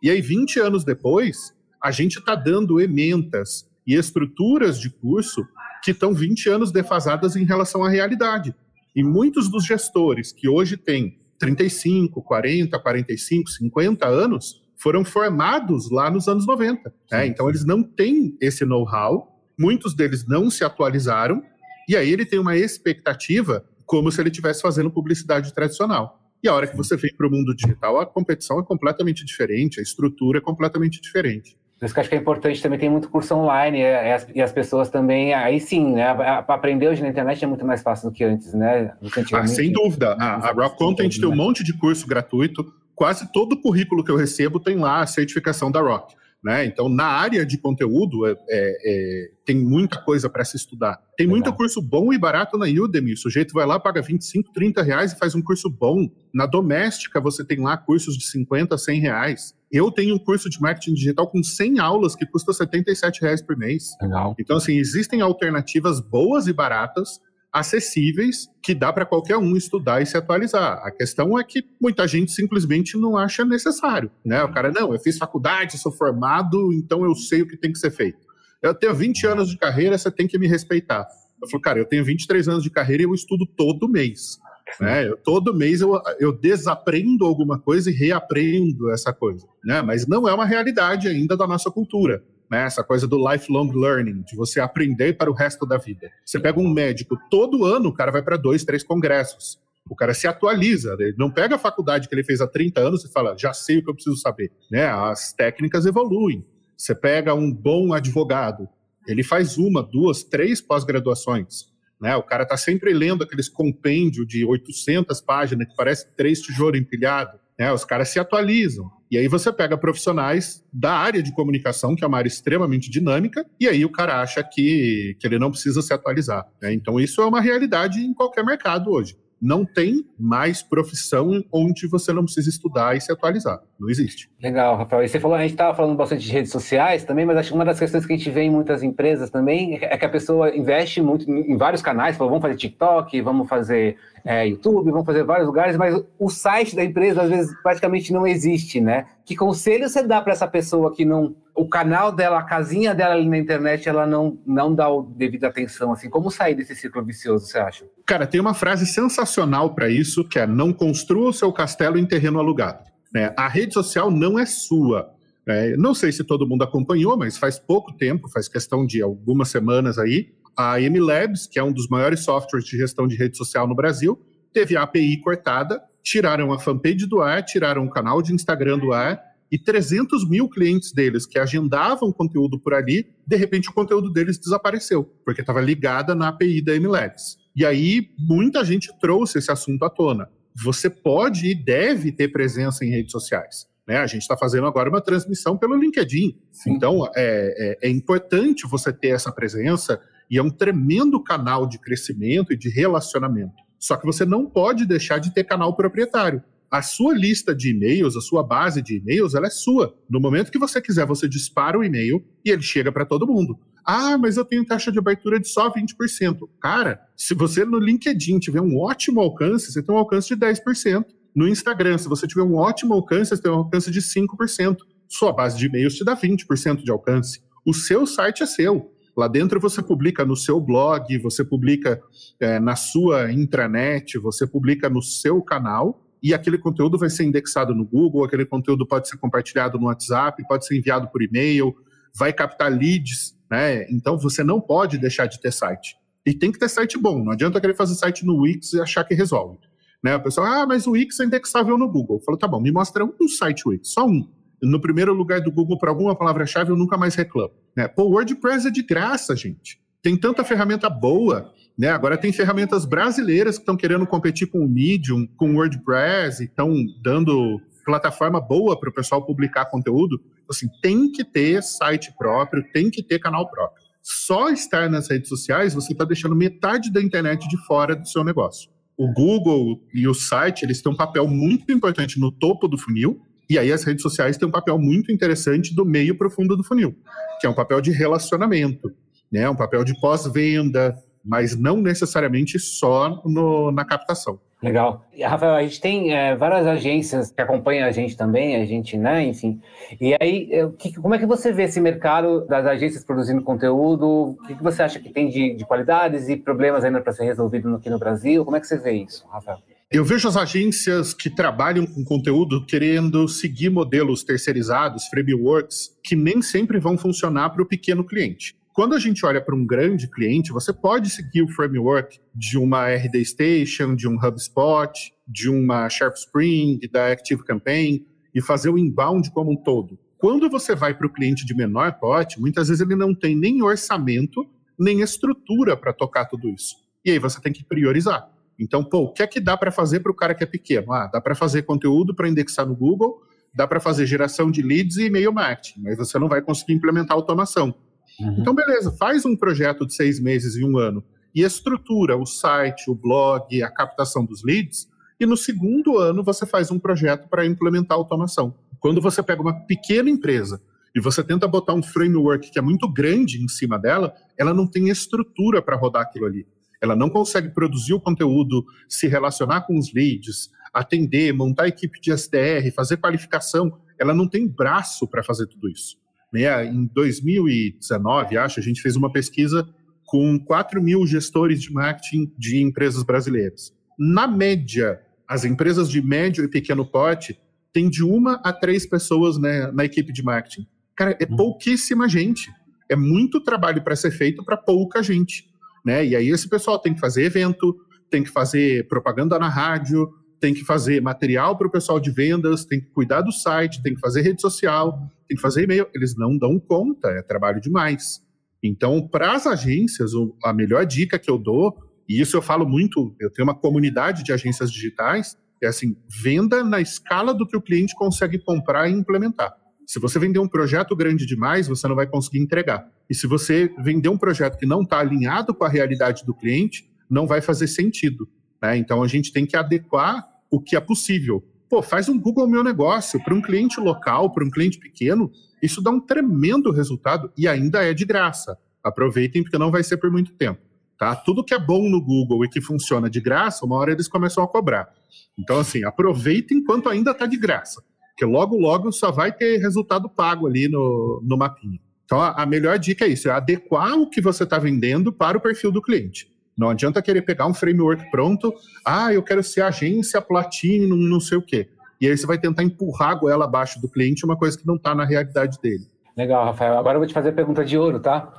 E 0.01 0.09
aí, 0.09 0.21
20 0.21 0.59
anos 0.59 0.83
depois, 0.83 1.53
a 1.83 1.91
gente 1.91 2.19
está 2.19 2.35
dando 2.35 2.79
ementas 2.79 3.67
e 3.85 3.95
estruturas 3.95 4.79
de 4.79 4.89
curso 4.89 5.45
que 5.83 5.91
estão 5.91 6.13
20 6.13 6.49
anos 6.49 6.71
defasadas 6.71 7.35
em 7.35 7.45
relação 7.45 7.83
à 7.83 7.89
realidade. 7.89 8.53
E 8.95 9.03
muitos 9.03 9.49
dos 9.49 9.65
gestores 9.65 10.31
que 10.31 10.47
hoje 10.47 10.75
têm 10.75 11.19
35, 11.39 12.21
40, 12.21 12.79
45, 12.79 13.49
50 13.49 14.07
anos 14.07 14.61
foram 14.75 15.03
formados 15.03 15.89
lá 15.89 16.09
nos 16.09 16.27
anos 16.27 16.45
90. 16.45 16.93
Né? 17.11 17.27
Então, 17.27 17.49
eles 17.49 17.65
não 17.65 17.83
têm 17.83 18.37
esse 18.39 18.63
know-how, 18.63 19.35
muitos 19.57 19.95
deles 19.95 20.25
não 20.27 20.49
se 20.49 20.63
atualizaram, 20.63 21.43
e 21.89 21.95
aí 21.95 22.11
ele 22.11 22.25
tem 22.25 22.39
uma 22.39 22.55
expectativa 22.55 23.65
como 23.85 24.11
se 24.11 24.21
ele 24.21 24.29
estivesse 24.29 24.61
fazendo 24.61 24.91
publicidade 24.91 25.53
tradicional. 25.53 26.21
E 26.43 26.47
a 26.47 26.53
hora 26.53 26.67
que 26.67 26.77
você 26.77 26.95
vem 26.95 27.13
para 27.15 27.27
o 27.27 27.31
mundo 27.31 27.55
digital, 27.55 27.99
a 27.99 28.05
competição 28.05 28.59
é 28.59 28.63
completamente 28.63 29.25
diferente, 29.25 29.79
a 29.79 29.83
estrutura 29.83 30.37
é 30.37 30.41
completamente 30.41 31.01
diferente. 31.01 31.57
Por 31.79 31.85
isso 31.85 31.93
que 31.93 31.99
acho 31.99 32.09
que 32.09 32.15
é 32.15 32.17
importante 32.17 32.61
também, 32.61 32.79
tem 32.79 32.89
muito 32.89 33.07
curso 33.09 33.35
online, 33.35 33.81
é, 33.81 34.09
é, 34.09 34.27
e 34.33 34.41
as 34.41 34.51
pessoas 34.51 34.89
também, 34.89 35.33
aí 35.33 35.59
sim, 35.59 35.93
né, 35.93 36.13
para 36.13 36.55
aprender 36.55 36.87
hoje 36.87 37.03
na 37.03 37.09
internet 37.09 37.43
é 37.43 37.47
muito 37.47 37.65
mais 37.65 37.83
fácil 37.83 38.09
do 38.09 38.13
que 38.15 38.23
antes, 38.23 38.51
né? 38.53 38.93
Ah, 39.31 39.45
sem 39.45 39.71
dúvida, 39.71 40.13
a, 40.13 40.49
a 40.49 40.51
Rock 40.51 40.75
Content 40.77 41.19
tem 41.19 41.29
um 41.29 41.35
monte 41.35 41.63
de 41.63 41.77
curso 41.77 42.07
gratuito, 42.07 42.65
quase 42.95 43.31
todo 43.31 43.53
o 43.53 43.61
currículo 43.61 44.03
que 44.03 44.09
eu 44.09 44.15
recebo 44.15 44.59
tem 44.59 44.75
lá 44.75 45.01
a 45.01 45.07
certificação 45.07 45.71
da 45.71 45.79
Rock. 45.79 46.15
Né? 46.43 46.65
Então, 46.65 46.87
na 46.87 47.05
área 47.05 47.45
de 47.45 47.57
conteúdo, 47.57 48.25
é, 48.25 48.31
é, 48.31 48.35
é 48.49 49.29
tem 49.43 49.57
muita 49.57 50.01
coisa 50.01 50.29
para 50.29 50.45
se 50.45 50.55
estudar. 50.55 50.97
Tem 51.17 51.25
Legal. 51.25 51.29
muito 51.31 51.53
curso 51.53 51.81
bom 51.81 52.13
e 52.13 52.17
barato 52.17 52.57
na 52.57 52.65
Udemy. 52.65 53.13
O 53.13 53.17
sujeito 53.17 53.53
vai 53.53 53.65
lá, 53.65 53.79
paga 53.79 54.01
25, 54.01 54.51
30 54.53 54.83
reais 54.83 55.13
e 55.13 55.17
faz 55.17 55.35
um 55.35 55.41
curso 55.41 55.69
bom. 55.69 56.07
Na 56.33 56.45
doméstica, 56.45 57.19
você 57.19 57.43
tem 57.43 57.59
lá 57.59 57.75
cursos 57.75 58.17
de 58.17 58.25
50, 58.27 58.77
100 58.77 58.99
reais. 58.99 59.56
Eu 59.71 59.91
tenho 59.91 60.15
um 60.15 60.19
curso 60.19 60.49
de 60.49 60.61
marketing 60.61 60.93
digital 60.93 61.27
com 61.27 61.43
100 61.43 61.79
aulas 61.79 62.15
que 62.15 62.25
custa 62.25 62.53
77 62.53 63.21
reais 63.21 63.41
por 63.41 63.57
mês. 63.57 63.91
Legal. 64.01 64.35
Então, 64.39 64.57
assim, 64.57 64.77
existem 64.77 65.21
alternativas 65.21 65.99
boas 65.99 66.47
e 66.47 66.53
baratas 66.53 67.19
acessíveis 67.51 68.47
que 68.61 68.75
dá 68.75 68.91
para 68.93 69.05
qualquer 69.05 69.37
um 69.37 69.55
estudar 69.55 70.01
e 70.01 70.05
se 70.05 70.17
atualizar. 70.17 70.79
A 70.83 70.91
questão 70.91 71.37
é 71.39 71.43
que 71.43 71.63
muita 71.81 72.07
gente 72.07 72.31
simplesmente 72.31 72.97
não 72.97 73.17
acha 73.17 73.43
necessário, 73.43 74.11
né? 74.23 74.43
O 74.43 74.51
cara, 74.51 74.71
não, 74.71 74.93
eu 74.93 74.99
fiz 74.99 75.17
faculdade, 75.17 75.77
sou 75.77 75.91
formado, 75.91 76.71
então 76.73 77.03
eu 77.03 77.15
sei 77.15 77.41
o 77.41 77.47
que 77.47 77.57
tem 77.57 77.71
que 77.71 77.79
ser 77.79 77.91
feito. 77.91 78.27
Eu 78.61 78.73
tenho 78.73 78.93
20 78.93 79.27
anos 79.27 79.49
de 79.49 79.57
carreira, 79.57 79.97
você 79.97 80.11
tem 80.11 80.27
que 80.27 80.37
me 80.37 80.47
respeitar. 80.47 81.07
Eu 81.41 81.47
falo, 81.49 81.61
cara, 81.61 81.79
eu 81.79 81.85
tenho 81.85 82.03
23 82.03 82.47
anos 82.47 82.63
de 82.63 82.69
carreira 82.69 83.03
e 83.03 83.05
eu 83.05 83.13
estudo 83.13 83.45
todo 83.45 83.89
mês. 83.89 84.39
Né? 84.79 85.07
Eu, 85.07 85.17
todo 85.17 85.53
mês 85.53 85.81
eu, 85.81 85.99
eu 86.19 86.31
desaprendo 86.31 87.25
alguma 87.25 87.59
coisa 87.59 87.89
e 87.89 87.93
reaprendo 87.93 88.91
essa 88.91 89.13
coisa. 89.13 89.47
Né? 89.63 89.81
Mas 89.81 90.07
não 90.07 90.27
é 90.27 90.33
uma 90.33 90.45
realidade 90.45 91.07
ainda 91.07 91.35
da 91.35 91.47
nossa 91.47 91.71
cultura 91.71 92.23
né? 92.49 92.63
Essa 92.63 92.83
coisa 92.83 93.07
do 93.07 93.17
lifelong 93.31 93.71
learning, 93.73 94.21
de 94.21 94.35
você 94.35 94.59
aprender 94.59 95.17
para 95.17 95.29
o 95.29 95.33
resto 95.33 95.65
da 95.65 95.77
vida. 95.77 96.09
Você 96.25 96.39
pega 96.39 96.59
um 96.59 96.69
médico, 96.69 97.17
todo 97.29 97.65
ano 97.65 97.89
o 97.89 97.93
cara 97.93 98.11
vai 98.11 98.21
para 98.21 98.37
dois, 98.37 98.63
três 98.63 98.83
congressos. 98.83 99.59
O 99.89 99.95
cara 99.95 100.13
se 100.13 100.27
atualiza, 100.27 100.95
ele 100.99 101.15
não 101.17 101.31
pega 101.31 101.55
a 101.55 101.59
faculdade 101.59 102.09
que 102.09 102.15
ele 102.15 102.23
fez 102.23 102.41
há 102.41 102.47
30 102.47 102.81
anos 102.81 103.05
e 103.05 103.11
fala, 103.11 103.37
já 103.37 103.53
sei 103.53 103.77
o 103.77 103.83
que 103.83 103.89
eu 103.89 103.93
preciso 103.93 104.17
saber. 104.17 104.51
Né? 104.69 104.85
As 104.85 105.31
técnicas 105.31 105.85
evoluem. 105.85 106.45
Você 106.75 106.93
pega 106.93 107.33
um 107.33 107.51
bom 107.51 107.93
advogado, 107.93 108.67
ele 109.07 109.23
faz 109.23 109.57
uma, 109.57 109.81
duas, 109.81 110.23
três 110.23 110.59
pós-graduações. 110.59 111.71
Né? 111.99 112.15
O 112.15 112.23
cara 112.23 112.43
está 112.43 112.55
sempre 112.57 112.93
lendo 112.93 113.23
aqueles 113.23 113.49
compêndio 113.49 114.25
de 114.25 114.45
800 114.45 115.19
páginas 115.21 115.67
que 115.67 115.75
parece 115.75 116.07
três 116.15 116.41
tijolos 116.41 116.79
empilhados. 116.79 117.39
Né? 117.57 117.71
Os 117.71 117.83
caras 117.83 118.09
se 118.09 118.19
atualizam. 118.19 118.89
E 119.09 119.17
aí 119.17 119.27
você 119.27 119.51
pega 119.53 119.77
profissionais 119.77 120.63
da 120.71 120.93
área 120.93 121.23
de 121.23 121.33
comunicação, 121.33 121.95
que 121.95 122.03
é 122.03 122.07
uma 122.07 122.17
área 122.17 122.27
extremamente 122.27 122.89
dinâmica, 122.91 123.45
e 123.59 123.67
aí 123.67 123.85
o 123.85 123.91
cara 123.91 124.21
acha 124.21 124.43
que, 124.43 125.15
que 125.19 125.25
ele 125.25 125.39
não 125.39 125.49
precisa 125.49 125.81
se 125.81 125.93
atualizar. 125.93 126.45
Né? 126.61 126.73
Então 126.73 126.99
isso 126.99 127.21
é 127.21 127.25
uma 127.25 127.41
realidade 127.41 127.99
em 127.99 128.13
qualquer 128.13 128.43
mercado 128.43 128.91
hoje 128.91 129.15
não 129.41 129.65
tem 129.65 130.05
mais 130.19 130.61
profissão 130.61 131.43
onde 131.51 131.87
você 131.87 132.11
não 132.11 132.23
precisa 132.23 132.49
estudar 132.49 132.95
e 132.95 133.01
se 133.01 133.11
atualizar. 133.11 133.59
Não 133.79 133.89
existe. 133.89 134.29
Legal, 134.41 134.75
Rafael. 134.75 135.03
E 135.03 135.07
você 135.07 135.19
falou, 135.19 135.37
a 135.37 135.41
gente 135.41 135.51
estava 135.51 135.75
falando 135.75 135.95
bastante 135.95 136.25
de 136.25 136.31
redes 136.31 136.51
sociais 136.51 137.03
também, 137.03 137.25
mas 137.25 137.37
acho 137.37 137.49
que 137.49 137.55
uma 137.55 137.65
das 137.65 137.79
questões 137.79 138.05
que 138.05 138.13
a 138.13 138.17
gente 138.17 138.29
vê 138.29 138.41
em 138.41 138.49
muitas 138.49 138.81
empresas 138.81 139.29
também 139.29 139.77
é 139.81 139.97
que 139.97 140.05
a 140.05 140.09
pessoa 140.09 140.55
investe 140.55 141.01
muito 141.01 141.29
em 141.29 141.55
vários 141.55 141.81
canais, 141.81 142.17
fala, 142.17 142.29
vamos 142.29 142.41
fazer 142.41 142.55
TikTok, 142.55 143.21
vamos 143.21 143.47
fazer 143.47 143.97
é, 144.29 144.45
YouTube, 144.45 144.91
vamos 144.91 145.05
fazer 145.05 145.23
vários 145.23 145.47
lugares, 145.47 145.77
mas 145.77 146.03
o 146.19 146.29
site 146.29 146.75
da 146.75 146.83
empresa 146.83 147.21
às 147.21 147.29
vezes 147.29 147.55
praticamente 147.63 148.11
não 148.11 148.27
existe, 148.27 148.81
né? 148.81 149.05
Que 149.25 149.37
conselho 149.37 149.87
você 149.87 150.03
dá 150.03 150.21
para 150.21 150.33
essa 150.33 150.45
pessoa 150.45 150.93
que 150.93 151.05
não 151.05 151.33
o 151.55 151.65
canal 151.65 152.11
dela, 152.11 152.37
a 152.37 152.43
casinha 152.43 152.93
dela 152.93 153.15
ali 153.15 153.25
na 153.25 153.37
internet, 153.37 153.87
ela 153.87 154.05
não, 154.05 154.37
não 154.45 154.75
dá 154.75 154.89
o 154.89 155.01
devida 155.01 155.47
atenção, 155.47 155.93
assim. 155.93 156.09
Como 156.09 156.29
sair 156.29 156.55
desse 156.55 156.75
ciclo 156.75 157.03
vicioso, 157.05 157.45
você 157.45 157.57
acha? 157.57 157.85
Cara, 158.05 158.27
tem 158.27 158.41
uma 158.41 158.53
frase 158.53 158.85
sensacional 158.85 159.73
para 159.73 159.89
isso, 159.89 160.27
que 160.27 160.37
é 160.37 160.45
não 160.45 160.73
construa 160.73 161.29
o 161.29 161.33
seu 161.33 161.51
castelo 161.53 161.97
em 161.97 162.05
terreno 162.05 162.37
alugado. 162.37 162.83
Né? 163.13 163.33
A 163.37 163.47
rede 163.47 163.73
social 163.73 164.11
não 164.11 164.37
é 164.37 164.45
sua. 164.45 165.09
É, 165.47 165.77
não 165.77 165.95
sei 165.95 166.11
se 166.11 166.25
todo 166.25 166.45
mundo 166.45 166.63
acompanhou, 166.63 167.17
mas 167.17 167.37
faz 167.37 167.57
pouco 167.57 167.93
tempo, 167.93 168.29
faz 168.29 168.49
questão 168.49 168.85
de 168.85 169.01
algumas 169.01 169.47
semanas 169.47 169.97
aí, 169.97 170.33
a 170.57 170.79
MLabs, 170.79 171.45
que 171.45 171.59
é 171.59 171.63
um 171.63 171.71
dos 171.71 171.87
maiores 171.87 172.21
softwares 172.21 172.67
de 172.67 172.75
gestão 172.75 173.07
de 173.07 173.15
rede 173.15 173.37
social 173.37 173.67
no 173.67 173.75
Brasil, 173.75 174.19
teve 174.51 174.75
a 174.75 174.81
API 174.81 175.21
cortada, 175.21 175.79
tiraram 176.01 176.51
a 176.51 176.59
fanpage 176.59 177.05
do 177.05 177.21
ar, 177.21 177.43
tiraram 177.43 177.85
o 177.85 177.89
canal 177.89 178.21
de 178.21 178.33
Instagram 178.33 178.79
do 178.79 178.91
ar 178.91 179.21
e 179.51 179.57
300 179.57 180.27
mil 180.27 180.49
clientes 180.49 180.91
deles 180.91 181.25
que 181.25 181.37
agendavam 181.37 182.11
conteúdo 182.11 182.59
por 182.59 182.73
ali, 182.73 183.07
de 183.25 183.35
repente 183.35 183.69
o 183.69 183.73
conteúdo 183.73 184.11
deles 184.11 184.37
desapareceu, 184.37 185.03
porque 185.23 185.41
estava 185.41 185.61
ligada 185.61 186.15
na 186.15 186.29
API 186.29 186.61
da 186.61 186.73
MLabs. 186.73 187.37
E 187.55 187.65
aí 187.65 188.09
muita 188.17 188.65
gente 188.65 188.91
trouxe 188.99 189.37
esse 189.37 189.51
assunto 189.51 189.83
à 189.83 189.89
tona. 189.89 190.29
Você 190.63 190.89
pode 190.89 191.47
e 191.47 191.55
deve 191.55 192.11
ter 192.11 192.29
presença 192.29 192.83
em 192.83 192.89
redes 192.89 193.11
sociais. 193.11 193.67
Né? 193.87 193.97
A 193.97 194.07
gente 194.07 194.23
está 194.23 194.35
fazendo 194.35 194.67
agora 194.67 194.89
uma 194.89 195.01
transmissão 195.01 195.57
pelo 195.57 195.75
LinkedIn. 195.75 196.35
Sim. 196.51 196.71
Então 196.71 197.05
é, 197.15 197.77
é, 197.81 197.87
é 197.87 197.89
importante 197.89 198.67
você 198.67 198.91
ter 198.91 199.09
essa 199.09 199.31
presença 199.31 200.01
e 200.29 200.37
é 200.37 200.43
um 200.43 200.49
tremendo 200.49 201.21
canal 201.23 201.67
de 201.67 201.79
crescimento 201.79 202.53
e 202.53 202.57
de 202.57 202.69
relacionamento. 202.69 203.53
Só 203.79 203.95
que 203.95 204.05
você 204.05 204.25
não 204.25 204.45
pode 204.45 204.85
deixar 204.85 205.19
de 205.19 205.33
ter 205.33 205.43
canal 205.43 205.75
proprietário. 205.75 206.41
a 206.69 206.81
sua 206.81 207.13
lista 207.13 207.55
de 207.55 207.69
e-mails, 207.69 208.17
a 208.17 208.19
sua 208.19 208.43
base 208.43 208.81
de 208.81 208.97
e-mails, 208.97 209.33
ela 209.33 209.47
é 209.47 209.49
sua. 209.49 209.95
No 210.09 210.19
momento 210.19 210.51
que 210.51 210.59
você 210.59 210.81
quiser, 210.81 211.05
você 211.05 211.25
dispara 211.25 211.79
o 211.79 211.83
e-mail 211.83 212.21
e 212.43 212.49
ele 212.49 212.61
chega 212.61 212.91
para 212.91 213.05
todo 213.05 213.25
mundo. 213.25 213.57
Ah, 213.85 214.17
mas 214.17 214.35
eu 214.35 214.43
tenho 214.43 214.65
taxa 214.65 214.91
de 214.91 214.99
abertura 214.99 215.39
de 215.39 215.47
só 215.47 215.71
20%. 215.71 216.39
Cara, 216.61 216.99
se 217.15 217.33
você 217.33 217.63
no 217.63 217.79
LinkedIn 217.79 218.37
tiver 218.39 218.59
um 218.59 218.77
ótimo 218.77 219.21
alcance, 219.21 219.71
você 219.71 219.81
tem 219.81 219.95
um 219.95 219.97
alcance 219.97 220.27
de 220.27 220.35
10%. 220.35 221.05
No 221.33 221.47
Instagram, 221.47 221.97
se 221.97 222.09
você 222.09 222.27
tiver 222.27 222.43
um 222.43 222.55
ótimo 222.55 222.93
alcance, 222.95 223.29
você 223.29 223.41
tem 223.41 223.49
um 223.49 223.55
alcance 223.55 223.89
de 223.89 224.01
5%. 224.01 224.79
Sua 225.07 225.31
base 225.31 225.57
de 225.57 225.67
e-mails 225.67 225.95
te 225.95 226.03
dá 226.03 226.17
20% 226.17 226.83
de 226.83 226.91
alcance. 226.91 227.39
O 227.65 227.73
seu 227.73 228.05
site 228.05 228.43
é 228.43 228.45
seu. 228.45 228.91
Lá 229.17 229.27
dentro 229.27 229.59
você 229.59 229.81
publica 229.81 230.23
no 230.23 230.35
seu 230.35 230.61
blog, 230.61 231.17
você 231.17 231.43
publica 231.43 231.99
é, 232.39 232.59
na 232.59 232.75
sua 232.75 233.31
intranet, 233.31 234.19
você 234.19 234.45
publica 234.45 234.87
no 234.87 235.01
seu 235.01 235.41
canal 235.41 236.03
e 236.21 236.35
aquele 236.35 236.59
conteúdo 236.59 236.99
vai 236.99 237.09
ser 237.09 237.23
indexado 237.23 237.73
no 237.73 237.83
Google, 237.83 238.23
aquele 238.23 238.45
conteúdo 238.45 238.85
pode 238.85 239.09
ser 239.09 239.17
compartilhado 239.17 239.79
no 239.79 239.87
WhatsApp, 239.87 240.45
pode 240.47 240.67
ser 240.67 240.77
enviado 240.77 241.07
por 241.07 241.23
e-mail, 241.23 241.75
vai 242.15 242.31
captar 242.31 242.71
leads, 242.71 243.35
né? 243.49 243.89
Então 243.91 244.19
você 244.19 244.43
não 244.43 244.61
pode 244.61 244.99
deixar 244.99 245.25
de 245.25 245.41
ter 245.41 245.51
site. 245.51 245.95
E 246.23 246.33
tem 246.33 246.51
que 246.51 246.59
ter 246.59 246.69
site 246.69 246.95
bom, 246.95 247.23
não 247.23 247.31
adianta 247.31 247.59
querer 247.59 247.75
fazer 247.75 247.95
site 247.95 248.23
no 248.23 248.41
Wix 248.41 248.73
e 248.73 248.81
achar 248.81 249.03
que 249.03 249.15
resolve. 249.15 249.57
Né? 250.03 250.13
A 250.13 250.19
pessoa, 250.19 250.61
ah, 250.61 250.67
mas 250.67 250.85
o 250.85 250.91
Wix 250.91 251.19
é 251.19 251.25
indexável 251.25 251.75
no 251.75 251.89
Google. 251.89 252.17
Eu 252.17 252.21
falo, 252.21 252.37
tá 252.37 252.47
bom, 252.47 252.61
me 252.61 252.71
mostra 252.71 253.03
um 253.03 253.27
site 253.27 253.67
Wix, 253.67 253.93
só 253.93 254.05
um. 254.05 254.29
No 254.61 254.81
primeiro 254.81 255.13
lugar 255.13 255.41
do 255.41 255.51
Google 255.51 255.77
para 255.77 255.89
alguma 255.89 256.15
palavra-chave, 256.15 256.71
eu 256.71 256.75
nunca 256.75 256.97
mais 256.97 257.15
reclamo. 257.15 257.53
Né? 257.75 257.87
Pô, 257.87 258.03
WordPress 258.05 258.67
é 258.67 258.71
de 258.71 258.83
graça, 258.83 259.35
gente. 259.35 259.79
Tem 260.01 260.17
tanta 260.17 260.43
ferramenta 260.43 260.89
boa 260.89 261.53
né? 261.77 261.89
Agora 261.89 262.17
tem 262.17 262.33
ferramentas 262.33 262.85
brasileiras 262.85 263.57
que 263.57 263.61
estão 263.61 263.77
querendo 263.77 264.07
competir 264.07 264.47
com 264.47 264.59
o 264.59 264.67
Medium, 264.67 265.27
com 265.37 265.51
o 265.51 265.55
WordPress, 265.57 266.41
e 266.41 266.45
estão 266.45 266.73
dando 267.03 267.61
plataforma 267.85 268.41
boa 268.41 268.77
para 268.77 268.89
o 268.89 268.93
pessoal 268.93 269.23
publicar 269.23 269.65
conteúdo. 269.65 270.19
Assim, 270.49 270.67
tem 270.81 271.11
que 271.11 271.23
ter 271.23 271.61
site 271.61 272.11
próprio, 272.17 272.65
tem 272.73 272.89
que 272.89 273.03
ter 273.03 273.19
canal 273.19 273.49
próprio. 273.49 273.85
Só 274.01 274.49
estar 274.49 274.89
nas 274.89 275.09
redes 275.09 275.29
sociais, 275.29 275.73
você 275.73 275.93
está 275.93 276.03
deixando 276.03 276.35
metade 276.35 276.91
da 276.91 277.01
internet 277.01 277.47
de 277.47 277.57
fora 277.65 277.95
do 277.95 278.07
seu 278.07 278.23
negócio. 278.23 278.69
O 278.97 279.13
Google 279.13 279.79
e 279.93 280.07
o 280.07 280.13
site, 280.13 280.63
eles 280.63 280.81
têm 280.81 280.91
um 280.91 280.95
papel 280.95 281.27
muito 281.27 281.71
importante 281.71 282.19
no 282.19 282.31
topo 282.31 282.67
do 282.67 282.77
funil, 282.77 283.21
e 283.49 283.57
aí 283.57 283.71
as 283.71 283.83
redes 283.83 284.01
sociais 284.01 284.37
têm 284.37 284.47
um 284.47 284.51
papel 284.51 284.77
muito 284.77 285.11
interessante 285.11 285.75
do 285.75 285.85
meio 285.85 286.17
para 286.17 286.27
o 286.27 286.31
fundo 286.31 286.55
do 286.55 286.63
funil, 286.63 286.95
que 287.39 287.47
é 287.47 287.49
um 287.49 287.53
papel 287.53 287.81
de 287.81 287.91
relacionamento, 287.91 288.91
né? 289.31 289.49
um 289.49 289.55
papel 289.55 289.83
de 289.83 289.99
pós-venda, 289.99 290.97
mas 291.23 291.55
não 291.57 291.81
necessariamente 291.81 292.57
só 292.59 293.21
no, 293.25 293.71
na 293.71 293.83
captação. 293.83 294.39
Legal. 294.61 295.05
Rafael, 295.23 295.53
a 295.53 295.61
gente 295.61 295.79
tem 295.79 296.15
é, 296.15 296.35
várias 296.35 296.65
agências 296.65 297.31
que 297.31 297.39
acompanham 297.39 297.87
a 297.87 297.91
gente 297.91 298.17
também, 298.17 298.55
a 298.55 298.65
gente, 298.65 298.97
né, 298.97 299.23
enfim. 299.23 299.61
E 300.01 300.15
aí, 300.19 300.49
é, 300.51 300.67
que, 300.69 300.93
como 300.95 301.13
é 301.13 301.19
que 301.19 301.27
você 301.27 301.51
vê 301.51 301.63
esse 301.63 301.79
mercado 301.79 302.43
das 302.47 302.65
agências 302.65 303.03
produzindo 303.03 303.43
conteúdo? 303.43 304.07
O 304.07 304.37
que, 304.47 304.55
que 304.55 304.63
você 304.63 304.81
acha 304.81 304.99
que 304.99 305.11
tem 305.11 305.29
de, 305.29 305.53
de 305.53 305.63
qualidades 305.63 306.27
e 306.27 306.35
problemas 306.35 306.83
ainda 306.83 306.99
para 306.99 307.13
ser 307.13 307.25
resolvido 307.25 307.75
aqui 307.75 307.87
no 307.87 307.99
Brasil? 307.99 308.43
Como 308.43 308.57
é 308.57 308.59
que 308.59 308.65
você 308.65 308.79
vê 308.79 308.93
isso, 308.93 309.27
Rafael? 309.27 309.59
Eu 309.89 310.03
vejo 310.03 310.27
as 310.27 310.35
agências 310.35 311.13
que 311.13 311.29
trabalham 311.29 311.87
com 311.87 312.03
conteúdo 312.03 312.65
querendo 312.65 313.25
seguir 313.25 313.69
modelos 313.69 314.21
terceirizados, 314.21 315.05
frameworks, 315.05 315.97
que 316.03 316.13
nem 316.13 316.41
sempre 316.41 316.77
vão 316.77 316.97
funcionar 316.97 317.51
para 317.51 317.63
o 317.63 317.65
pequeno 317.65 318.03
cliente. 318.03 318.53
Quando 318.73 318.95
a 318.95 318.99
gente 318.99 319.25
olha 319.25 319.39
para 319.39 319.55
um 319.55 319.65
grande 319.65 320.09
cliente, 320.09 320.51
você 320.51 320.73
pode 320.73 321.09
seguir 321.09 321.41
o 321.41 321.47
framework 321.47 322.19
de 322.35 322.57
uma 322.57 322.89
RD 322.89 323.23
Station, 323.23 323.95
de 323.95 324.09
um 324.09 324.17
HubSpot, 324.21 324.91
de 325.25 325.49
uma 325.49 325.89
Sharp 325.89 326.17
Spring, 326.17 326.81
da 326.91 327.09
Active 327.09 327.45
Campaign 327.45 328.05
e 328.35 328.41
fazer 328.41 328.69
o 328.69 328.77
inbound 328.77 329.31
como 329.31 329.53
um 329.53 329.55
todo. 329.55 329.97
Quando 330.17 330.49
você 330.49 330.75
vai 330.75 330.93
para 330.93 331.07
o 331.07 331.13
cliente 331.13 331.45
de 331.45 331.55
menor 331.55 331.93
porte, 331.93 332.41
muitas 332.41 332.67
vezes 332.67 332.85
ele 332.85 332.95
não 332.97 333.15
tem 333.15 333.37
nem 333.37 333.63
orçamento, 333.63 334.45
nem 334.77 334.99
estrutura 334.99 335.77
para 335.77 335.93
tocar 335.93 336.25
tudo 336.25 336.49
isso. 336.49 336.75
E 337.05 337.11
aí 337.11 337.19
você 337.19 337.39
tem 337.39 337.53
que 337.53 337.63
priorizar. 337.63 338.29
Então, 338.59 338.83
pô, 338.83 339.03
o 339.03 339.13
que 339.13 339.21
é 339.21 339.27
que 339.27 339.39
dá 339.39 339.55
para 339.55 339.71
fazer 339.71 339.99
para 339.99 340.11
o 340.11 340.15
cara 340.15 340.33
que 340.33 340.43
é 340.43 340.47
pequeno? 340.47 340.91
Ah, 340.91 341.07
dá 341.07 341.21
para 341.21 341.35
fazer 341.35 341.63
conteúdo 341.63 342.15
para 342.15 342.27
indexar 342.27 342.65
no 342.65 342.75
Google, 342.75 343.21
dá 343.53 343.67
para 343.67 343.79
fazer 343.79 344.05
geração 344.05 344.49
de 344.49 344.61
leads 344.61 344.97
e 344.97 345.05
e-mail 345.05 345.31
marketing, 345.31 345.81
mas 345.81 345.97
você 345.97 346.17
não 346.17 346.27
vai 346.27 346.41
conseguir 346.41 346.73
implementar 346.73 347.15
automação. 347.15 347.73
Uhum. 348.19 348.37
Então, 348.39 348.53
beleza, 348.53 348.91
faz 348.91 349.25
um 349.25 349.35
projeto 349.35 349.85
de 349.85 349.93
seis 349.93 350.19
meses 350.19 350.55
e 350.55 350.63
um 350.63 350.77
ano 350.77 351.03
e 351.37 351.43
estrutura 351.43 352.17
o 352.17 352.25
site, 352.25 352.89
o 352.89 352.95
blog, 352.95 353.61
a 353.61 353.69
captação 353.69 354.25
dos 354.25 354.43
leads, 354.43 354.87
e 355.19 355.25
no 355.25 355.37
segundo 355.37 355.99
ano 355.99 356.23
você 356.23 356.47
faz 356.47 356.71
um 356.71 356.79
projeto 356.79 357.27
para 357.29 357.45
implementar 357.45 357.95
automação. 357.95 358.55
Quando 358.79 358.99
você 358.99 359.21
pega 359.21 359.41
uma 359.41 359.53
pequena 359.65 360.09
empresa 360.09 360.59
e 360.95 360.99
você 360.99 361.23
tenta 361.23 361.47
botar 361.47 361.75
um 361.75 361.83
framework 361.83 362.49
que 362.49 362.57
é 362.57 362.61
muito 362.61 362.91
grande 362.91 363.43
em 363.43 363.47
cima 363.47 363.77
dela, 363.77 364.15
ela 364.35 364.51
não 364.51 364.65
tem 364.65 364.89
estrutura 364.89 365.61
para 365.61 365.75
rodar 365.75 366.01
aquilo 366.01 366.25
ali. 366.25 366.47
Ela 366.81 366.95
não 366.95 367.09
consegue 367.09 367.49
produzir 367.49 367.93
o 367.93 367.99
conteúdo, 367.99 368.65
se 368.87 369.07
relacionar 369.07 369.61
com 369.61 369.77
os 369.77 369.93
leads, 369.93 370.49
atender, 370.73 371.33
montar 371.33 371.67
equipe 371.67 371.99
de 371.99 372.11
SDR, 372.11 372.71
fazer 372.75 372.97
qualificação. 372.97 373.77
Ela 373.99 374.13
não 374.13 374.27
tem 374.27 374.47
braço 374.47 375.07
para 375.07 375.23
fazer 375.23 375.47
tudo 375.47 375.69
isso. 375.69 375.97
Né? 376.31 376.65
Em 376.65 376.85
2019, 376.85 378.37
acho, 378.37 378.59
a 378.59 378.63
gente 378.63 378.81
fez 378.81 378.95
uma 378.95 379.11
pesquisa 379.11 379.67
com 380.05 380.39
4 380.39 380.81
mil 380.81 381.05
gestores 381.05 381.61
de 381.61 381.71
marketing 381.71 382.31
de 382.37 382.61
empresas 382.61 383.03
brasileiras. 383.03 383.73
Na 383.97 384.27
média, 384.27 385.01
as 385.27 385.43
empresas 385.43 385.89
de 385.89 386.01
médio 386.01 386.45
e 386.45 386.47
pequeno 386.47 386.85
porte 386.85 387.37
têm 387.73 387.89
de 387.89 388.03
uma 388.03 388.35
a 388.43 388.53
três 388.53 388.85
pessoas 388.85 389.37
né, 389.37 389.69
na 389.71 389.83
equipe 389.83 390.13
de 390.13 390.23
marketing. 390.23 390.65
Cara, 390.95 391.17
é 391.19 391.27
uhum. 391.29 391.35
pouquíssima 391.35 392.07
gente. 392.07 392.49
É 392.89 392.95
muito 392.95 393.41
trabalho 393.41 393.83
para 393.83 393.95
ser 393.95 394.11
feito 394.11 394.43
para 394.43 394.55
pouca 394.55 395.03
gente. 395.03 395.45
Né? 395.87 396.05
E 396.05 396.17
aí 396.17 396.27
esse 396.27 396.49
pessoal 396.49 396.77
tem 396.77 396.93
que 396.93 396.99
fazer 396.99 397.23
evento, 397.23 397.73
tem 398.09 398.21
que 398.21 398.29
fazer 398.29 398.85
propaganda 398.89 399.39
na 399.39 399.47
rádio, 399.47 400.09
tem 400.37 400.53
que 400.53 400.65
fazer 400.65 401.01
material 401.01 401.57
para 401.57 401.65
o 401.65 401.71
pessoal 401.71 401.97
de 401.97 402.11
vendas, 402.11 402.65
tem 402.65 402.81
que 402.81 402.87
cuidar 402.87 403.21
do 403.21 403.31
site, 403.31 403.81
tem 403.81 403.95
que 403.95 404.01
fazer 404.01 404.21
rede 404.21 404.41
social, 404.41 405.09
tem 405.29 405.37
que 405.37 405.41
fazer 405.41 405.63
e-mail. 405.63 405.87
Eles 405.95 406.13
não 406.17 406.37
dão 406.37 406.59
conta, 406.59 407.07
é 407.07 407.21
trabalho 407.21 407.61
demais. 407.61 408.21
Então, 408.61 409.07
para 409.07 409.31
as 409.31 409.47
agências, 409.47 410.11
a 410.43 410.51
melhor 410.51 410.85
dica 410.85 411.17
que 411.17 411.31
eu 411.31 411.37
dou, 411.37 411.77
e 412.09 412.19
isso 412.19 412.35
eu 412.35 412.41
falo 412.41 412.67
muito, 412.67 413.15
eu 413.17 413.31
tenho 413.31 413.47
uma 413.47 413.55
comunidade 413.55 414.25
de 414.25 414.33
agências 414.33 414.69
digitais, 414.69 415.37
é 415.63 415.67
assim, 415.67 415.95
venda 416.21 416.65
na 416.65 416.81
escala 416.81 417.33
do 417.33 417.47
que 417.47 417.55
o 417.55 417.61
cliente 417.61 417.95
consegue 417.95 418.39
comprar 418.39 418.89
e 418.89 418.91
implementar. 418.91 419.55
Se 419.87 420.01
você 420.01 420.19
vender 420.19 420.39
um 420.39 420.49
projeto 420.49 420.93
grande 420.97 421.25
demais, 421.25 421.65
você 421.65 421.87
não 421.87 421.95
vai 421.95 422.05
conseguir 422.05 422.39
entregar. 422.39 422.85
E 423.09 423.15
se 423.15 423.25
você 423.25 423.73
vender 423.79 424.09
um 424.09 424.17
projeto 424.17 424.57
que 424.57 424.65
não 424.65 424.81
está 424.81 424.99
alinhado 424.99 425.53
com 425.53 425.63
a 425.63 425.69
realidade 425.69 426.25
do 426.25 426.33
cliente, 426.33 426.91
não 427.09 427.25
vai 427.25 427.39
fazer 427.39 427.67
sentido. 427.67 428.27
Né? 428.61 428.75
Então 428.75 429.01
a 429.01 429.07
gente 429.07 429.31
tem 429.31 429.45
que 429.45 429.55
adequar 429.55 430.27
o 430.51 430.59
que 430.59 430.75
é 430.75 430.81
possível. 430.81 431.41
Pô, 431.69 431.81
faz 431.81 432.09
um 432.09 432.19
Google 432.19 432.49
Meu 432.49 432.65
Negócio 432.65 433.23
para 433.23 433.33
um 433.33 433.41
cliente 433.41 433.79
local, 433.79 434.33
para 434.33 434.43
um 434.43 434.49
cliente 434.49 434.77
pequeno, 434.77 435.31
isso 435.63 435.81
dá 435.81 435.89
um 435.89 436.01
tremendo 436.01 436.69
resultado 436.69 437.31
e 437.37 437.47
ainda 437.47 437.81
é 437.81 437.93
de 437.93 438.03
graça. 438.03 438.57
Aproveitem 438.83 439.41
porque 439.41 439.57
não 439.57 439.71
vai 439.71 439.83
ser 439.83 439.95
por 439.95 440.11
muito 440.11 440.33
tempo. 440.33 440.59
Tá? 440.97 441.15
Tudo 441.15 441.45
que 441.45 441.53
é 441.53 441.59
bom 441.59 441.89
no 441.89 442.01
Google 442.01 442.43
e 442.43 442.49
que 442.49 442.59
funciona 442.59 443.09
de 443.09 443.21
graça, 443.21 443.65
uma 443.65 443.77
hora 443.77 443.93
eles 443.93 444.09
começam 444.09 444.43
a 444.43 444.47
cobrar. 444.49 444.89
Então, 445.37 445.59
assim, 445.59 445.85
aproveitem 445.85 446.57
enquanto 446.57 446.89
ainda 446.89 447.11
está 447.11 447.25
de 447.25 447.37
graça, 447.37 447.81
porque 448.17 448.25
logo, 448.25 448.57
logo 448.57 448.91
só 448.91 449.11
vai 449.11 449.31
ter 449.31 449.59
resultado 449.59 450.09
pago 450.09 450.47
ali 450.47 450.67
no, 450.67 451.21
no 451.23 451.37
mapinha. 451.37 451.79
Então, 452.03 452.19
a, 452.19 452.47
melhor 452.47 452.79
dica 452.79 453.05
é 453.05 453.09
isso, 453.09 453.29
é 453.29 453.31
adequar 453.31 453.93
o 453.93 454.09
que 454.09 454.19
você 454.19 454.43
está 454.43 454.57
vendendo 454.57 455.13
para 455.13 455.37
o 455.37 455.41
perfil 455.41 455.71
do 455.71 455.83
cliente. 455.83 456.27
Não 456.57 456.71
adianta 456.71 456.99
querer 456.99 457.21
pegar 457.21 457.45
um 457.45 457.53
framework 457.53 458.09
pronto, 458.09 458.51
ah, 458.83 459.13
eu 459.13 459.21
quero 459.21 459.43
ser 459.43 459.61
agência 459.61 460.19
Platinum, 460.19 460.95
não 460.95 461.19
sei 461.19 461.37
o 461.37 461.43
quê. 461.43 461.69
E 462.01 462.07
aí 462.07 462.17
você 462.17 462.25
vai 462.25 462.39
tentar 462.39 462.63
empurrar 462.63 463.11
a 463.11 463.15
goela 463.15 463.45
abaixo 463.45 463.79
do 463.79 463.87
cliente, 463.87 464.25
uma 464.25 464.35
coisa 464.35 464.57
que 464.57 464.65
não 464.65 464.77
está 464.77 464.95
na 464.95 465.05
realidade 465.05 465.59
dele. 465.61 465.85
Legal, 466.17 466.45
Rafael. 466.45 466.75
Agora 466.79 466.95
eu 466.95 466.99
vou 466.99 467.07
te 467.07 467.13
fazer 467.13 467.29
a 467.29 467.31
pergunta 467.33 467.63
de 467.63 467.77
ouro, 467.77 467.99
tá? 467.99 468.33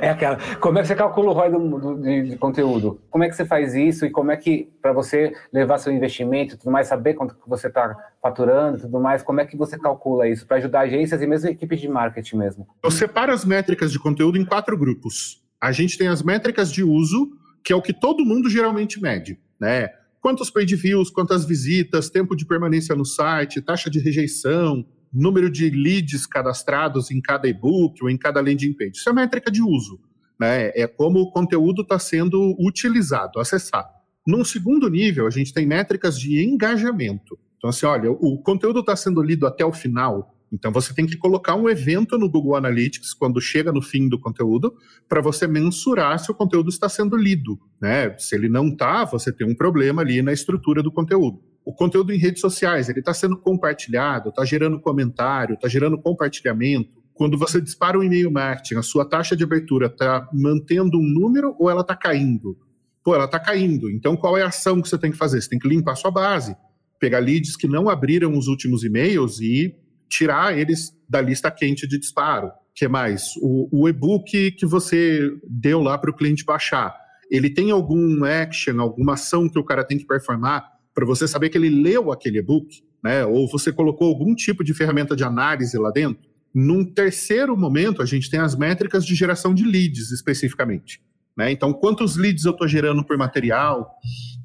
É 0.00 0.10
aquela. 0.10 0.36
Como 0.56 0.78
é 0.78 0.82
que 0.82 0.88
você 0.88 0.94
calcula 0.94 1.30
o 1.30 1.32
ROI 1.32 1.50
do, 1.50 1.78
do, 1.78 2.02
de, 2.02 2.36
conteúdo? 2.36 3.00
Como 3.10 3.24
é 3.24 3.28
que 3.30 3.34
você 3.34 3.46
faz 3.46 3.74
isso 3.74 4.04
e 4.04 4.10
como 4.10 4.30
é 4.30 4.36
que, 4.36 4.68
para 4.82 4.92
você 4.92 5.32
levar 5.50 5.78
seu 5.78 5.90
investimento, 5.90 6.58
tudo 6.58 6.70
mais, 6.70 6.86
saber 6.86 7.14
quanto 7.14 7.34
que 7.34 7.48
você 7.48 7.68
está 7.68 7.96
faturando, 8.20 8.78
tudo 8.78 9.00
mais, 9.00 9.22
como 9.22 9.40
é 9.40 9.46
que 9.46 9.56
você 9.56 9.78
calcula 9.78 10.28
isso 10.28 10.46
para 10.46 10.58
ajudar 10.58 10.80
agências 10.80 11.22
e 11.22 11.26
mesmo 11.26 11.48
equipes 11.48 11.80
de 11.80 11.88
marketing 11.88 12.36
mesmo? 12.36 12.66
Eu 12.82 12.90
separo 12.90 13.32
as 13.32 13.44
métricas 13.44 13.90
de 13.90 13.98
conteúdo 13.98 14.36
em 14.36 14.44
quatro 14.44 14.76
grupos. 14.76 15.42
A 15.58 15.72
gente 15.72 15.96
tem 15.96 16.08
as 16.08 16.22
métricas 16.22 16.70
de 16.70 16.84
uso, 16.84 17.30
que 17.64 17.72
é 17.72 17.76
o 17.76 17.80
que 17.80 17.94
todo 17.94 18.22
mundo 18.22 18.50
geralmente 18.50 19.00
mede, 19.00 19.40
né? 19.58 19.88
Quantos 20.20 20.50
page 20.50 20.76
views, 20.76 21.08
quantas 21.08 21.46
visitas, 21.46 22.10
tempo 22.10 22.36
de 22.36 22.44
permanência 22.44 22.94
no 22.94 23.04
site, 23.04 23.62
taxa 23.62 23.88
de 23.88 23.98
rejeição, 23.98 24.84
número 25.14 25.50
de 25.50 25.70
leads 25.70 26.26
cadastrados 26.26 27.10
em 27.10 27.20
cada 27.20 27.46
e-book 27.48 28.02
ou 28.02 28.10
em 28.10 28.18
cada 28.18 28.40
landing 28.40 28.72
page. 28.72 28.92
Isso 28.96 29.08
é 29.08 29.12
métrica 29.12 29.50
de 29.50 29.62
uso, 29.62 30.00
né? 30.38 30.72
É 30.74 30.86
como 30.86 31.20
o 31.20 31.30
conteúdo 31.30 31.82
está 31.82 31.98
sendo 31.98 32.56
utilizado, 32.58 33.38
acessado. 33.38 33.88
Num 34.26 34.44
segundo 34.44 34.88
nível, 34.88 35.26
a 35.26 35.30
gente 35.30 35.52
tem 35.52 35.66
métricas 35.66 36.18
de 36.18 36.42
engajamento. 36.42 37.38
Então, 37.58 37.70
assim, 37.70 37.86
olha, 37.86 38.10
o 38.10 38.38
conteúdo 38.42 38.80
está 38.80 38.96
sendo 38.96 39.22
lido 39.22 39.46
até 39.46 39.64
o 39.64 39.72
final, 39.72 40.34
então 40.54 40.70
você 40.70 40.94
tem 40.94 41.04
que 41.04 41.16
colocar 41.16 41.56
um 41.56 41.68
evento 41.68 42.16
no 42.16 42.30
Google 42.30 42.54
Analytics 42.54 43.12
quando 43.12 43.40
chega 43.40 43.72
no 43.72 43.82
fim 43.82 44.08
do 44.08 44.20
conteúdo 44.20 44.72
para 45.08 45.20
você 45.20 45.48
mensurar 45.48 46.18
se 46.20 46.30
o 46.30 46.34
conteúdo 46.34 46.68
está 46.68 46.88
sendo 46.88 47.16
lido. 47.16 47.58
Né? 47.80 48.16
Se 48.18 48.36
ele 48.36 48.48
não 48.48 48.68
está, 48.68 49.04
você 49.04 49.32
tem 49.32 49.46
um 49.46 49.54
problema 49.54 50.02
ali 50.02 50.22
na 50.22 50.32
estrutura 50.32 50.80
do 50.80 50.92
conteúdo. 50.92 51.42
O 51.64 51.72
conteúdo 51.72 52.12
em 52.12 52.18
redes 52.18 52.42
sociais, 52.42 52.88
ele 52.88 52.98
está 52.98 53.14
sendo 53.14 53.38
compartilhado, 53.38 54.28
está 54.28 54.44
gerando 54.44 54.78
comentário, 54.78 55.54
está 55.54 55.66
gerando 55.66 55.98
compartilhamento. 55.98 57.02
Quando 57.14 57.38
você 57.38 57.60
dispara 57.60 57.98
um 57.98 58.02
e-mail 58.02 58.30
marketing, 58.30 58.76
a 58.76 58.82
sua 58.82 59.08
taxa 59.08 59.34
de 59.34 59.44
abertura 59.44 59.86
está 59.86 60.28
mantendo 60.32 60.98
um 60.98 61.02
número 61.02 61.56
ou 61.58 61.70
ela 61.70 61.80
está 61.80 61.96
caindo? 61.96 62.58
Pô, 63.02 63.14
ela 63.14 63.24
está 63.24 63.38
caindo. 63.38 63.90
Então, 63.90 64.16
qual 64.16 64.36
é 64.36 64.42
a 64.42 64.48
ação 64.48 64.82
que 64.82 64.88
você 64.88 64.98
tem 64.98 65.10
que 65.10 65.16
fazer? 65.16 65.40
Você 65.40 65.48
tem 65.48 65.58
que 65.58 65.68
limpar 65.68 65.92
a 65.92 65.96
sua 65.96 66.10
base, 66.10 66.54
pegar 66.98 67.18
leads 67.18 67.56
que 67.56 67.68
não 67.68 67.88
abriram 67.88 68.36
os 68.36 68.46
últimos 68.46 68.84
e-mails 68.84 69.40
e 69.40 69.74
tirar 70.08 70.58
eles 70.58 70.92
da 71.08 71.20
lista 71.20 71.50
quente 71.50 71.86
de 71.86 71.98
disparo. 71.98 72.48
O 72.48 72.52
que 72.74 72.88
mais? 72.88 73.30
O, 73.40 73.68
o 73.72 73.88
e-book 73.88 74.52
que 74.52 74.66
você 74.66 75.30
deu 75.48 75.80
lá 75.80 75.96
para 75.96 76.10
o 76.10 76.14
cliente 76.14 76.44
baixar, 76.44 76.94
ele 77.30 77.48
tem 77.48 77.70
algum 77.70 78.24
action, 78.24 78.80
alguma 78.80 79.14
ação 79.14 79.48
que 79.48 79.58
o 79.58 79.64
cara 79.64 79.84
tem 79.84 79.96
que 79.96 80.06
performar 80.06 80.73
para 80.94 81.04
você 81.04 81.26
saber 81.26 81.48
que 81.50 81.58
ele 81.58 81.68
leu 81.68 82.12
aquele 82.12 82.38
e-book? 82.38 82.82
Né? 83.02 83.24
Ou 83.26 83.50
você 83.50 83.72
colocou 83.72 84.08
algum 84.08 84.34
tipo 84.34 84.62
de 84.62 84.72
ferramenta 84.72 85.16
de 85.16 85.24
análise 85.24 85.76
lá 85.76 85.90
dentro? 85.90 86.22
Num 86.54 86.84
terceiro 86.84 87.56
momento, 87.56 88.00
a 88.00 88.06
gente 88.06 88.30
tem 88.30 88.40
as 88.40 88.56
métricas 88.56 89.04
de 89.04 89.14
geração 89.14 89.52
de 89.52 89.64
leads 89.64 90.12
especificamente. 90.12 91.02
Né? 91.36 91.50
Então, 91.50 91.72
quantos 91.72 92.16
leads 92.16 92.44
eu 92.44 92.52
estou 92.52 92.68
gerando 92.68 93.04
por 93.04 93.18
material, 93.18 93.90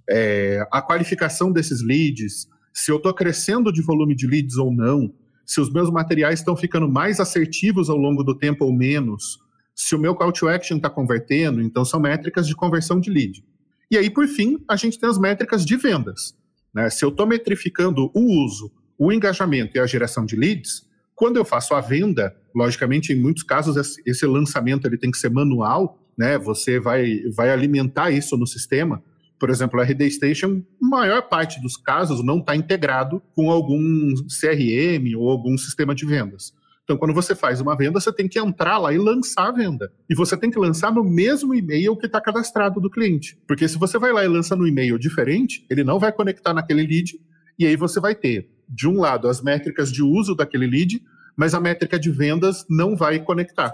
é, 0.10 0.66
a 0.72 0.82
qualificação 0.82 1.52
desses 1.52 1.82
leads, 1.84 2.48
se 2.74 2.92
eu 2.92 2.98
estou 2.98 3.14
crescendo 3.14 3.72
de 3.72 3.82
volume 3.82 4.16
de 4.16 4.26
leads 4.26 4.58
ou 4.58 4.74
não, 4.74 5.14
se 5.46 5.62
os 5.62 5.72
meus 5.72 5.92
materiais 5.92 6.40
estão 6.40 6.56
ficando 6.56 6.90
mais 6.90 7.20
assertivos 7.20 7.90
ao 7.90 7.98
longo 7.98 8.24
do 8.24 8.36
tempo 8.36 8.66
ou 8.66 8.74
menos, 8.74 9.40
se 9.76 9.96
o 9.96 10.00
meu 10.00 10.14
call 10.16 10.32
to 10.32 10.48
action 10.48 10.78
está 10.78 10.90
convertendo, 10.90 11.62
então 11.62 11.86
são 11.86 12.00
métricas 12.00 12.48
de 12.48 12.56
conversão 12.56 13.00
de 13.00 13.10
lead. 13.10 13.44
E 13.92 13.98
aí, 13.98 14.10
por 14.10 14.28
fim, 14.28 14.64
a 14.70 14.76
gente 14.76 15.00
tem 15.00 15.10
as 15.10 15.18
métricas 15.18 15.66
de 15.66 15.76
vendas. 15.76 16.36
Né? 16.74 16.90
Se 16.90 17.04
eu 17.04 17.10
estou 17.10 17.26
metrificando 17.26 18.12
o 18.14 18.44
uso, 18.44 18.72
o 18.98 19.12
engajamento 19.12 19.78
e 19.78 19.80
a 19.80 19.88
geração 19.88 20.26
de 20.26 20.36
leads, 20.36 20.88
quando 21.16 21.38
eu 21.38 21.46
faço 21.46 21.74
a 21.74 21.82
venda, 21.82 22.36
logicamente, 22.56 23.12
em 23.12 23.16
muitos 23.16 23.44
casos, 23.44 24.00
esse 24.06 24.26
lançamento 24.26 24.86
ele 24.88 24.98
tem 24.98 25.12
que 25.12 25.18
ser 25.18 25.30
manual, 25.30 26.00
né? 26.18 26.38
Você 26.38 26.80
vai, 26.80 27.22
vai 27.36 27.50
alimentar 27.50 28.12
isso 28.12 28.38
no 28.38 28.48
sistema. 28.48 29.04
Por 29.40 29.50
exemplo, 29.50 29.80
a 29.80 29.84
RD 29.84 30.12
Station, 30.12 30.62
maior 30.82 31.22
parte 31.24 31.62
dos 31.62 31.78
casos 31.78 32.24
não 32.24 32.40
está 32.40 32.56
integrado 32.56 33.22
com 33.36 33.50
algum 33.50 34.14
CRM 34.28 35.16
ou 35.18 35.30
algum 35.30 35.58
sistema 35.58 35.96
de 35.96 36.06
vendas. 36.06 36.54
Então, 36.90 36.98
quando 36.98 37.14
você 37.14 37.36
faz 37.36 37.62
uma 37.62 37.78
venda, 37.78 38.00
você 38.00 38.12
tem 38.12 38.28
que 38.28 38.40
entrar 38.40 38.80
lá 38.80 38.92
e 38.92 38.98
lançar 38.98 39.50
a 39.50 39.52
venda. 39.52 39.92
E 40.10 40.16
você 40.16 40.36
tem 40.36 40.50
que 40.50 40.58
lançar 40.58 40.92
no 40.92 41.04
mesmo 41.04 41.54
e-mail 41.54 41.96
que 41.96 42.08
está 42.08 42.20
cadastrado 42.20 42.82
do 42.82 42.90
cliente. 42.90 43.38
Porque 43.48 43.68
se 43.68 43.78
você 43.78 44.00
vai 44.00 44.12
lá 44.12 44.26
e 44.26 44.28
lança 44.28 44.56
no 44.56 44.66
e-mail 44.68 44.98
diferente, 44.98 45.64
ele 45.70 45.84
não 45.84 46.00
vai 46.00 46.12
conectar 46.12 46.52
naquele 46.52 46.82
lead, 46.82 47.14
e 47.60 47.68
aí 47.68 47.76
você 47.76 48.00
vai 48.00 48.16
ter 48.16 48.50
de 48.68 48.88
um 48.88 49.02
lado, 49.02 49.28
as 49.28 49.40
métricas 49.40 49.92
de 49.92 50.02
uso 50.02 50.34
daquele 50.34 50.66
lead, 50.66 51.00
mas 51.38 51.54
a 51.54 51.60
métrica 51.60 52.00
de 52.00 52.10
vendas 52.10 52.66
não 52.68 52.96
vai 52.96 53.20
conectar. 53.20 53.72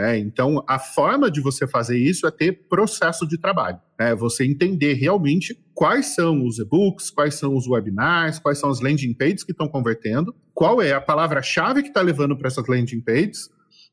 É, 0.00 0.16
então, 0.16 0.64
a 0.66 0.78
forma 0.78 1.30
de 1.30 1.42
você 1.42 1.66
fazer 1.66 1.98
isso 1.98 2.26
é 2.26 2.30
ter 2.30 2.52
processo 2.70 3.28
de 3.28 3.36
trabalho. 3.36 3.78
É 3.98 4.14
você 4.14 4.46
entender 4.46 4.94
realmente 4.94 5.54
quais 5.74 6.14
são 6.14 6.46
os 6.46 6.58
e-books, 6.58 7.10
quais 7.10 7.34
são 7.34 7.54
os 7.54 7.66
webinars, 7.66 8.38
quais 8.38 8.58
são 8.58 8.70
as 8.70 8.80
landing 8.80 9.12
pages 9.12 9.44
que 9.44 9.52
estão 9.52 9.68
convertendo, 9.68 10.34
qual 10.54 10.80
é 10.80 10.94
a 10.94 11.00
palavra-chave 11.02 11.82
que 11.82 11.88
está 11.88 12.00
levando 12.00 12.34
para 12.34 12.48
essas 12.48 12.66
landing 12.66 13.02
pages, 13.02 13.50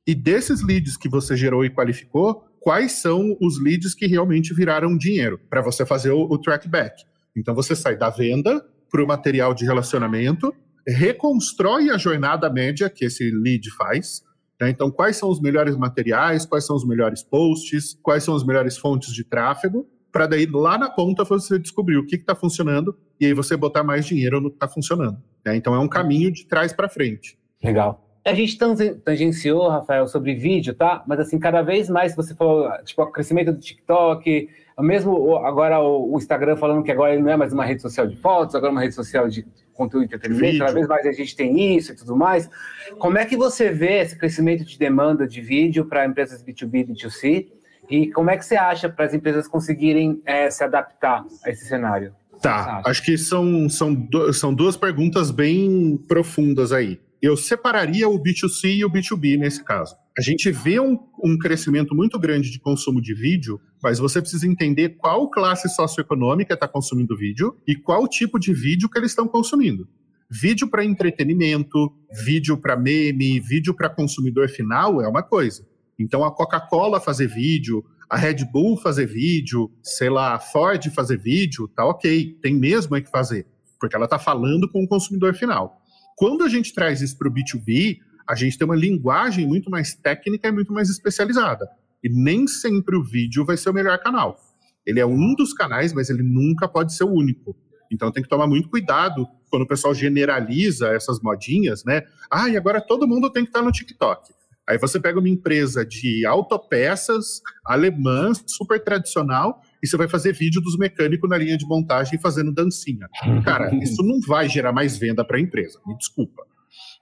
e 0.08 0.16
desses 0.16 0.66
leads 0.66 0.96
que 0.96 1.10
você 1.10 1.36
gerou 1.36 1.66
e 1.66 1.70
qualificou, 1.70 2.46
quais 2.62 2.94
são 2.94 3.36
os 3.42 3.62
leads 3.62 3.94
que 3.94 4.08
realmente 4.08 4.54
viraram 4.54 4.98
dinheiro, 4.98 5.38
para 5.50 5.62
você 5.62 5.86
fazer 5.86 6.12
o, 6.12 6.22
o 6.22 6.38
track 6.38 6.70
back. 6.70 7.04
Então, 7.36 7.54
você 7.54 7.76
sai 7.76 7.98
da 7.98 8.10
venda 8.10 8.66
para 8.90 9.04
o 9.04 9.08
material 9.08 9.54
de 9.54 9.66
relacionamento, 9.66 10.56
reconstrói 10.88 11.90
a 11.90 11.98
jornada 11.98 12.50
média 12.50 12.90
que 12.90 13.04
esse 13.04 13.30
lead 13.30 13.70
faz. 13.72 14.26
Né? 14.60 14.70
Então, 14.70 14.90
quais 14.92 15.18
são 15.18 15.30
os 15.30 15.40
melhores 15.40 15.76
materiais, 15.76 16.46
quais 16.46 16.66
são 16.66 16.76
os 16.76 16.86
melhores 16.86 17.24
posts, 17.24 17.98
quais 18.02 18.24
são 18.24 18.36
as 18.36 18.44
melhores 18.44 18.78
fontes 18.78 19.14
de 19.14 19.24
tráfego, 19.24 19.88
para 20.12 20.26
daí 20.26 20.46
lá 20.46 20.78
na 20.78 20.90
ponta 20.90 21.24
você 21.24 21.60
descobrir 21.60 21.98
o 21.98 22.06
que 22.06 22.16
está 22.16 22.34
funcionando 22.34 22.98
e 23.20 23.26
aí 23.26 23.34
você 23.34 23.56
botar 23.56 23.84
mais 23.84 24.06
dinheiro 24.06 24.42
no 24.42 24.50
que 24.50 24.56
está 24.56 24.68
funcionando. 24.68 25.22
Né? 25.46 25.56
Então, 25.56 25.76
é 25.76 25.80
um 25.80 25.88
caminho 25.88 26.32
de 26.32 26.46
trás 26.46 26.74
para 26.74 26.90
frente. 26.90 27.38
Legal. 27.64 28.04
A 28.26 28.34
gente 28.34 28.58
tangenciou, 29.06 29.70
Rafael, 29.70 30.06
sobre 30.06 30.36
vídeo, 30.36 30.74
tá? 30.74 31.02
Mas 31.08 31.18
assim, 31.22 31.40
cada 31.40 31.62
vez 31.62 31.90
mais 31.90 32.14
você 32.14 32.36
falou, 32.36 32.70
tipo, 32.84 33.02
o 33.02 33.10
crescimento 33.10 33.54
do 33.54 33.60
TikTok, 33.60 34.50
mesmo 34.80 35.38
agora 35.38 35.80
o 35.80 36.14
Instagram 36.18 36.58
falando 36.58 36.84
que 36.84 36.92
agora 36.92 37.14
ele 37.14 37.24
não 37.24 37.32
é 37.32 37.38
mais 37.38 37.54
uma 37.54 37.64
rede 37.64 37.82
social 37.82 38.06
de 38.06 38.18
fotos, 38.18 38.54
agora 38.54 38.72
é 38.72 38.74
uma 38.74 38.82
rede 38.82 38.96
social 38.96 39.30
de 39.30 39.48
conteúdo 39.78 40.04
e 40.04 40.06
entretenimento, 40.06 40.46
Vídeo. 40.46 40.60
cada 40.60 40.74
vez 40.74 40.88
mais 40.88 41.06
a 41.06 41.12
gente 41.12 41.36
tem 41.36 41.78
isso 41.78 41.94
e 41.94 41.96
tudo 41.96 42.16
mais. 42.16 42.50
Como 42.98 43.18
é 43.18 43.26
que 43.26 43.38
você 43.38 43.72
vê 43.72 44.00
esse 44.00 44.18
crescimento 44.18 44.66
de 44.66 44.78
demanda 44.78 45.28
de 45.28 45.40
vídeo 45.40 45.86
para 45.86 46.06
empresas 46.06 46.44
B2B 46.44 46.82
e 46.82 46.94
B2C? 46.94 47.48
E 47.90 48.12
como 48.12 48.30
é 48.30 48.38
que 48.38 48.46
você 48.46 48.58
acha 48.58 48.90
para 48.90 49.06
as 49.06 49.14
empresas 49.14 49.48
conseguirem 49.48 50.22
é, 50.26 50.50
se 50.50 50.64
adaptar 50.64 51.26
a 51.46 51.50
esse 51.50 51.66
cenário? 51.66 52.14
Tá, 52.42 52.82
acho 52.86 53.04
que 53.04 53.18
são, 53.18 53.68
são, 53.70 54.08
são 54.34 54.54
duas 54.54 54.76
perguntas 54.76 55.32
bem 55.32 55.98
profundas 56.08 56.72
aí. 56.72 57.00
Eu 57.22 57.36
separaria 57.36 58.08
o 58.08 58.22
B2C 58.22 58.78
e 58.78 58.86
o 58.86 58.92
B2B 58.92 59.38
nesse 59.40 59.64
caso. 59.64 59.96
A 60.18 60.22
gente 60.22 60.52
vê 60.52 60.80
um, 60.80 60.98
um, 61.24 61.38
crescimento 61.38 61.96
muito 61.96 62.20
grande 62.20 62.52
de 62.52 62.60
consumo 62.60 63.02
de 63.02 63.14
vídeo, 63.14 63.60
mas 63.82 63.98
você 63.98 64.22
precisa 64.22 64.48
entender 64.48 64.90
qual 64.98 65.30
classe 65.30 65.68
socioeconômica 65.70 66.54
está 66.54 66.68
consumindo 66.68 67.18
vídeo 67.18 67.56
e 67.68 67.76
qual 67.76 68.08
tipo 68.08 68.40
de 68.40 68.54
vídeo 68.54 68.90
que 68.90 69.00
eles 69.00 69.12
estão 69.12 69.28
consumindo. 69.28 69.88
Vídeo 70.30 70.68
para 70.68 70.86
entretenimento, 70.86 71.92
vídeo 72.24 72.58
para 72.58 72.76
meme, 72.76 73.40
vídeo 73.40 73.74
para 73.74 73.90
consumidor 73.90 74.48
final 74.50 75.02
é 75.02 75.08
uma 75.08 75.24
coisa. 75.24 75.66
Então 75.98 76.24
a 76.24 76.32
Coca-Cola 76.32 77.00
fazer 77.00 77.28
vídeo, 77.28 77.84
a 78.10 78.18
Red 78.18 78.46
Bull 78.52 78.78
fazer 78.78 79.08
vídeo, 79.08 79.72
sei 79.82 80.10
lá, 80.10 80.36
a 80.36 80.40
Ford 80.40 80.84
fazer 80.92 81.18
vídeo, 81.18 81.68
tá 81.68 81.86
ok, 81.86 82.38
tem 82.42 82.54
mesmo 82.54 82.96
é 82.96 83.02
que 83.02 83.10
fazer, 83.10 83.48
porque 83.80 83.96
ela 83.96 84.06
está 84.06 84.20
falando 84.20 84.70
com 84.70 84.84
o 84.84 84.88
consumidor 84.88 85.34
final. 85.34 85.82
Quando 86.18 86.44
a 86.44 86.50
gente 86.50 86.74
traz 86.74 87.00
isso 87.00 87.16
para 87.16 87.28
o 87.28 87.32
B2B, 87.32 88.00
a 88.28 88.34
gente 88.34 88.58
tem 88.58 88.66
uma 88.66 88.76
linguagem 88.76 89.46
muito 89.46 89.70
mais 89.70 89.94
técnica 89.94 90.48
e 90.48 90.52
muito 90.52 90.74
mais 90.74 90.90
especializada. 90.90 91.70
E 92.04 92.10
nem 92.10 92.48
sempre 92.48 92.98
o 92.98 93.04
vídeo 93.04 93.46
vai 93.46 93.56
ser 93.56 93.70
o 93.70 93.74
melhor 93.74 94.00
canal. 94.00 94.36
Ele 94.84 95.00
é 95.00 95.06
um 95.06 95.36
dos 95.36 95.54
canais, 95.54 95.94
mas 95.94 96.10
ele 96.10 96.24
nunca 96.24 96.68
pode 96.68 96.96
ser 96.96 97.04
o 97.04 97.14
único. 97.14 97.56
Então 97.92 98.12
tem 98.12 98.24
que 98.24 98.30
tomar 98.30 98.48
muito 98.48 98.68
cuidado 98.68 99.28
quando 99.52 99.62
o 99.62 99.68
pessoal 99.68 99.94
generaliza 99.94 100.88
essas 100.88 101.22
modinhas, 101.22 101.86
né? 101.86 102.02
Ah, 102.32 102.50
e 102.50 102.58
agora 102.58 102.82
todo 102.82 103.08
mundo 103.08 103.32
tem 103.32 103.44
que 103.44 103.50
estar 103.50 103.62
no 103.62 103.72
TikTok. 103.72 104.34
Aí 104.68 104.80
você 104.80 105.00
pega 105.00 105.20
uma 105.20 105.30
empresa 105.30 105.86
de 105.86 106.26
autopeças 106.26 107.42
alemã, 107.64 108.32
super 108.48 108.84
tradicional, 108.84 109.62
e 109.82 109.88
você 109.88 109.98
vai 109.98 110.08
fazer 110.08 110.34
vídeo 110.34 110.62
dos 110.62 110.78
mecânicos 110.78 111.30
na 111.30 111.38
linha 111.38 111.58
de 111.58 111.66
montagem 111.66 112.20
fazendo 112.20 112.52
dancinha. 112.52 113.08
Cara, 113.44 113.74
isso 113.82 114.04
não 114.04 114.20
vai 114.20 114.50
gerar 114.50 114.72
mais 114.72 114.98
venda 114.98 115.24
para 115.24 115.38
a 115.38 115.42
empresa, 115.42 115.80
me 115.86 115.98
desculpa. 115.98 116.44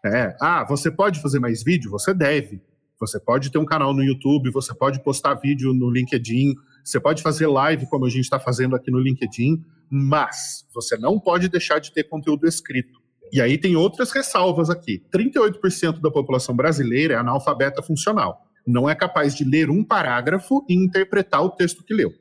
É, 0.06 0.36
ah, 0.42 0.66
você 0.68 0.92
pode 0.92 1.22
fazer 1.22 1.40
mais 1.40 1.64
vídeo? 1.64 1.90
Você 1.92 2.14
deve. 2.14 2.62
Você 3.00 3.20
pode 3.20 3.52
ter 3.52 3.58
um 3.58 3.66
canal 3.66 3.94
no 3.94 4.04
YouTube, 4.04 4.50
você 4.52 4.74
pode 4.74 5.04
postar 5.04 5.34
vídeo 5.36 5.74
no 5.74 5.90
LinkedIn, 5.90 6.56
você 6.84 7.00
pode 7.00 7.22
fazer 7.22 7.48
live 7.48 7.88
como 7.88 8.06
a 8.06 8.10
gente 8.10 8.24
está 8.24 8.40
fazendo 8.40 8.76
aqui 8.76 8.90
no 8.90 9.00
LinkedIn, 9.00 9.64
mas 9.90 10.66
você 10.74 10.98
não 10.98 11.20
pode 11.20 11.50
deixar 11.50 11.80
de 11.80 11.92
ter 11.92 12.06
conteúdo 12.06 12.48
escrito. 12.48 13.02
E 13.34 13.42
aí 13.42 13.58
tem 13.58 13.76
outras 13.76 14.12
ressalvas 14.12 14.70
aqui. 14.70 15.04
38% 15.14 16.00
da 16.00 16.12
população 16.12 16.56
brasileira 16.56 17.16
é 17.16 17.18
analfabeta 17.18 17.82
funcional. 17.82 18.42
Não 18.66 18.90
é 18.90 18.96
capaz 18.96 19.36
de 19.36 19.44
ler 19.44 19.70
um 19.70 19.84
parágrafo 19.84 20.66
e 20.70 20.74
interpretar 20.74 21.44
o 21.44 21.50
texto 21.50 21.84
que 21.84 21.94
leu. 21.94 22.14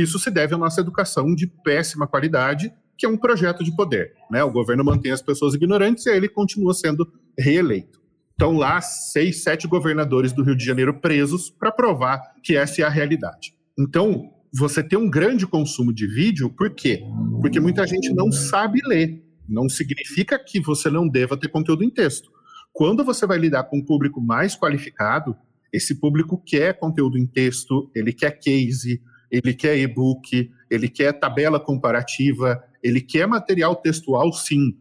Isso 0.00 0.18
se 0.18 0.30
deve 0.30 0.54
à 0.54 0.58
nossa 0.58 0.80
educação 0.80 1.34
de 1.34 1.46
péssima 1.46 2.06
qualidade 2.06 2.72
que 3.00 3.06
é 3.06 3.08
um 3.08 3.16
projeto 3.16 3.64
de 3.64 3.74
poder. 3.74 4.12
Né? 4.30 4.44
O 4.44 4.52
governo 4.52 4.84
mantém 4.84 5.10
as 5.10 5.22
pessoas 5.22 5.54
ignorantes 5.54 6.04
e 6.04 6.10
aí 6.10 6.18
ele 6.18 6.28
continua 6.28 6.74
sendo 6.74 7.10
reeleito. 7.38 7.98
Estão 8.32 8.58
lá 8.58 8.78
seis, 8.82 9.42
sete 9.42 9.66
governadores 9.66 10.34
do 10.34 10.42
Rio 10.42 10.54
de 10.54 10.64
Janeiro 10.64 11.00
presos 11.00 11.48
para 11.48 11.72
provar 11.72 12.20
que 12.42 12.54
essa 12.54 12.82
é 12.82 12.84
a 12.84 12.90
realidade. 12.90 13.54
Então, 13.78 14.30
você 14.52 14.82
tem 14.82 14.98
um 14.98 15.08
grande 15.08 15.46
consumo 15.46 15.94
de 15.94 16.06
vídeo, 16.06 16.50
por 16.50 16.70
quê? 16.70 17.02
Porque 17.40 17.58
muita 17.58 17.86
gente 17.86 18.12
não 18.12 18.30
sabe 18.30 18.80
ler. 18.84 19.24
Não 19.48 19.66
significa 19.66 20.38
que 20.38 20.60
você 20.60 20.90
não 20.90 21.08
deva 21.08 21.38
ter 21.38 21.48
conteúdo 21.48 21.82
em 21.82 21.90
texto. 21.90 22.30
Quando 22.70 23.02
você 23.02 23.26
vai 23.26 23.38
lidar 23.38 23.64
com 23.64 23.78
um 23.78 23.84
público 23.84 24.20
mais 24.20 24.54
qualificado, 24.54 25.34
esse 25.72 25.94
público 25.94 26.42
quer 26.44 26.78
conteúdo 26.78 27.16
em 27.16 27.26
texto, 27.26 27.90
ele 27.94 28.12
quer 28.12 28.32
case, 28.32 29.00
ele 29.30 29.54
quer 29.54 29.78
e-book, 29.78 30.50
ele 30.70 30.88
quer 30.88 31.12
tabela 31.12 31.60
comparativa, 31.60 32.62
ele 32.82 33.00
quer 33.00 33.26
material 33.26 33.76
textual, 33.76 34.32
sim. 34.32 34.74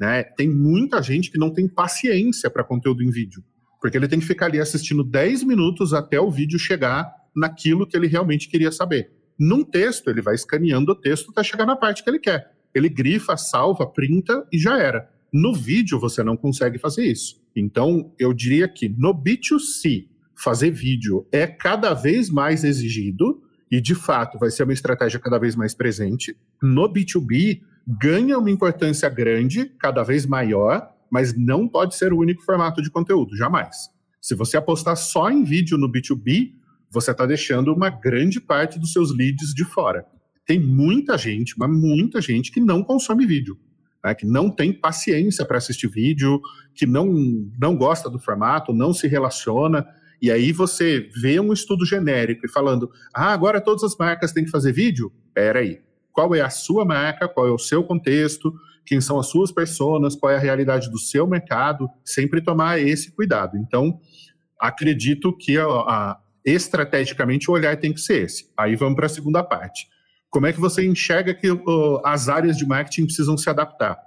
Né? 0.00 0.24
Tem 0.24 0.48
muita 0.48 1.02
gente 1.02 1.30
que 1.30 1.38
não 1.38 1.52
tem 1.52 1.68
paciência 1.68 2.50
para 2.50 2.64
conteúdo 2.64 3.02
em 3.02 3.10
vídeo, 3.10 3.44
porque 3.80 3.96
ele 3.96 4.08
tem 4.08 4.18
que 4.18 4.26
ficar 4.26 4.46
ali 4.46 4.60
assistindo 4.60 5.04
10 5.04 5.44
minutos 5.44 5.94
até 5.94 6.20
o 6.20 6.30
vídeo 6.30 6.58
chegar 6.58 7.12
naquilo 7.34 7.86
que 7.86 7.96
ele 7.96 8.06
realmente 8.06 8.48
queria 8.48 8.72
saber. 8.72 9.12
Num 9.38 9.64
texto, 9.64 10.08
ele 10.08 10.20
vai 10.20 10.34
escaneando 10.34 10.92
o 10.92 10.94
texto 10.94 11.30
até 11.30 11.42
chegar 11.42 11.66
na 11.66 11.76
parte 11.76 12.02
que 12.02 12.10
ele 12.10 12.18
quer. 12.18 12.52
Ele 12.74 12.88
grifa, 12.88 13.36
salva, 13.36 13.86
printa 13.86 14.46
e 14.52 14.58
já 14.58 14.78
era. 14.78 15.08
No 15.32 15.54
vídeo, 15.54 15.98
você 15.98 16.22
não 16.22 16.36
consegue 16.36 16.78
fazer 16.78 17.04
isso. 17.04 17.40
Então, 17.56 18.12
eu 18.18 18.32
diria 18.32 18.68
que 18.68 18.88
no 18.88 19.14
B2C, 19.14 20.06
fazer 20.36 20.70
vídeo 20.70 21.26
é 21.32 21.46
cada 21.46 21.94
vez 21.94 22.28
mais 22.30 22.64
exigido 22.64 23.41
e, 23.72 23.80
de 23.80 23.94
fato, 23.94 24.38
vai 24.38 24.50
ser 24.50 24.64
uma 24.64 24.74
estratégia 24.74 25.18
cada 25.18 25.38
vez 25.38 25.56
mais 25.56 25.74
presente. 25.74 26.36
No 26.62 26.92
B2B, 26.92 27.62
ganha 27.88 28.36
uma 28.36 28.50
importância 28.50 29.08
grande, 29.08 29.64
cada 29.78 30.02
vez 30.02 30.26
maior, 30.26 30.92
mas 31.10 31.34
não 31.34 31.66
pode 31.66 31.96
ser 31.96 32.12
o 32.12 32.18
único 32.18 32.42
formato 32.42 32.82
de 32.82 32.90
conteúdo, 32.90 33.34
jamais. 33.34 33.88
Se 34.20 34.34
você 34.34 34.58
apostar 34.58 34.94
só 34.94 35.30
em 35.30 35.42
vídeo 35.42 35.78
no 35.78 35.90
B2B, 35.90 36.52
você 36.90 37.12
está 37.12 37.24
deixando 37.24 37.72
uma 37.72 37.88
grande 37.88 38.42
parte 38.42 38.78
dos 38.78 38.92
seus 38.92 39.10
leads 39.16 39.54
de 39.54 39.64
fora. 39.64 40.04
Tem 40.46 40.60
muita 40.60 41.16
gente, 41.16 41.54
mas 41.58 41.70
muita 41.70 42.20
gente 42.20 42.52
que 42.52 42.60
não 42.60 42.82
consome 42.82 43.24
vídeo, 43.24 43.58
né, 44.04 44.14
que 44.14 44.26
não 44.26 44.50
tem 44.50 44.70
paciência 44.70 45.46
para 45.46 45.56
assistir 45.56 45.88
vídeo, 45.88 46.42
que 46.74 46.84
não, 46.84 47.06
não 47.58 47.74
gosta 47.74 48.10
do 48.10 48.18
formato, 48.18 48.74
não 48.74 48.92
se 48.92 49.08
relaciona. 49.08 49.86
E 50.22 50.30
aí 50.30 50.52
você 50.52 51.10
vê 51.20 51.40
um 51.40 51.52
estudo 51.52 51.84
genérico 51.84 52.46
e 52.46 52.48
falando, 52.48 52.88
ah, 53.12 53.32
agora 53.32 53.60
todas 53.60 53.82
as 53.82 53.96
marcas 53.96 54.30
têm 54.30 54.44
que 54.44 54.50
fazer 54.52 54.72
vídeo? 54.72 55.12
Pera 55.34 55.58
aí, 55.58 55.80
qual 56.12 56.32
é 56.32 56.40
a 56.40 56.48
sua 56.48 56.84
marca, 56.84 57.28
qual 57.28 57.48
é 57.48 57.50
o 57.50 57.58
seu 57.58 57.82
contexto, 57.82 58.54
quem 58.86 59.00
são 59.00 59.18
as 59.18 59.26
suas 59.26 59.50
pessoas, 59.50 60.14
qual 60.14 60.30
é 60.30 60.36
a 60.36 60.38
realidade 60.38 60.88
do 60.88 60.98
seu 60.98 61.26
mercado, 61.26 61.90
sempre 62.04 62.40
tomar 62.40 62.80
esse 62.80 63.10
cuidado. 63.10 63.58
Então, 63.58 63.98
acredito 64.60 65.36
que 65.36 65.58
a, 65.58 65.66
a 65.66 66.20
estrategicamente 66.44 67.50
o 67.50 67.54
olhar 67.54 67.76
tem 67.76 67.92
que 67.92 68.00
ser 68.00 68.24
esse. 68.24 68.48
Aí 68.56 68.76
vamos 68.76 68.94
para 68.94 69.06
a 69.06 69.08
segunda 69.08 69.42
parte. 69.42 69.88
Como 70.30 70.46
é 70.46 70.52
que 70.52 70.60
você 70.60 70.86
enxerga 70.86 71.34
que 71.34 71.50
uh, 71.50 72.00
as 72.04 72.28
áreas 72.28 72.56
de 72.56 72.64
marketing 72.64 73.06
precisam 73.06 73.36
se 73.36 73.50
adaptar? 73.50 73.98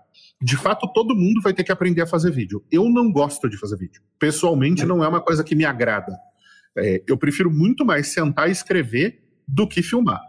De 0.41 0.57
fato, 0.57 0.91
todo 0.93 1.15
mundo 1.15 1.41
vai 1.41 1.53
ter 1.53 1.63
que 1.63 1.71
aprender 1.71 2.01
a 2.01 2.07
fazer 2.07 2.31
vídeo. 2.31 2.63
Eu 2.71 2.89
não 2.89 3.11
gosto 3.11 3.49
de 3.49 3.57
fazer 3.57 3.77
vídeo. 3.77 4.01
Pessoalmente, 4.19 4.85
não 4.85 5.03
é 5.03 5.07
uma 5.07 5.21
coisa 5.21 5.43
que 5.43 5.55
me 5.55 5.65
agrada. 5.65 6.15
É, 6.77 7.01
eu 7.07 7.17
prefiro 7.17 7.49
muito 7.49 7.85
mais 7.85 8.07
sentar 8.07 8.49
e 8.49 8.51
escrever 8.51 9.23
do 9.47 9.67
que 9.67 9.81
filmar. 9.81 10.21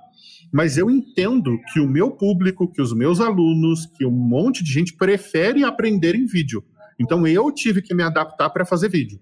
Mas 0.53 0.79
eu 0.79 0.89
entendo 0.91 1.59
que 1.73 1.81
o 1.81 1.89
meu 1.89 2.11
público, 2.11 2.71
que 2.71 2.81
os 2.81 2.93
meus 2.93 3.21
alunos, 3.21 3.87
que 3.87 4.07
um 4.07 4.11
monte 4.11 4.63
de 4.63 4.73
gente 4.73 4.95
prefere 4.95 5.65
aprender 5.65 6.15
em 6.15 6.25
vídeo. 6.25 6.65
Então 6.99 7.27
eu 7.27 7.51
tive 7.53 7.83
que 7.83 7.95
me 7.95 8.03
adaptar 8.03 8.51
para 8.51 8.65
fazer 8.65 8.89
vídeo. 8.89 9.21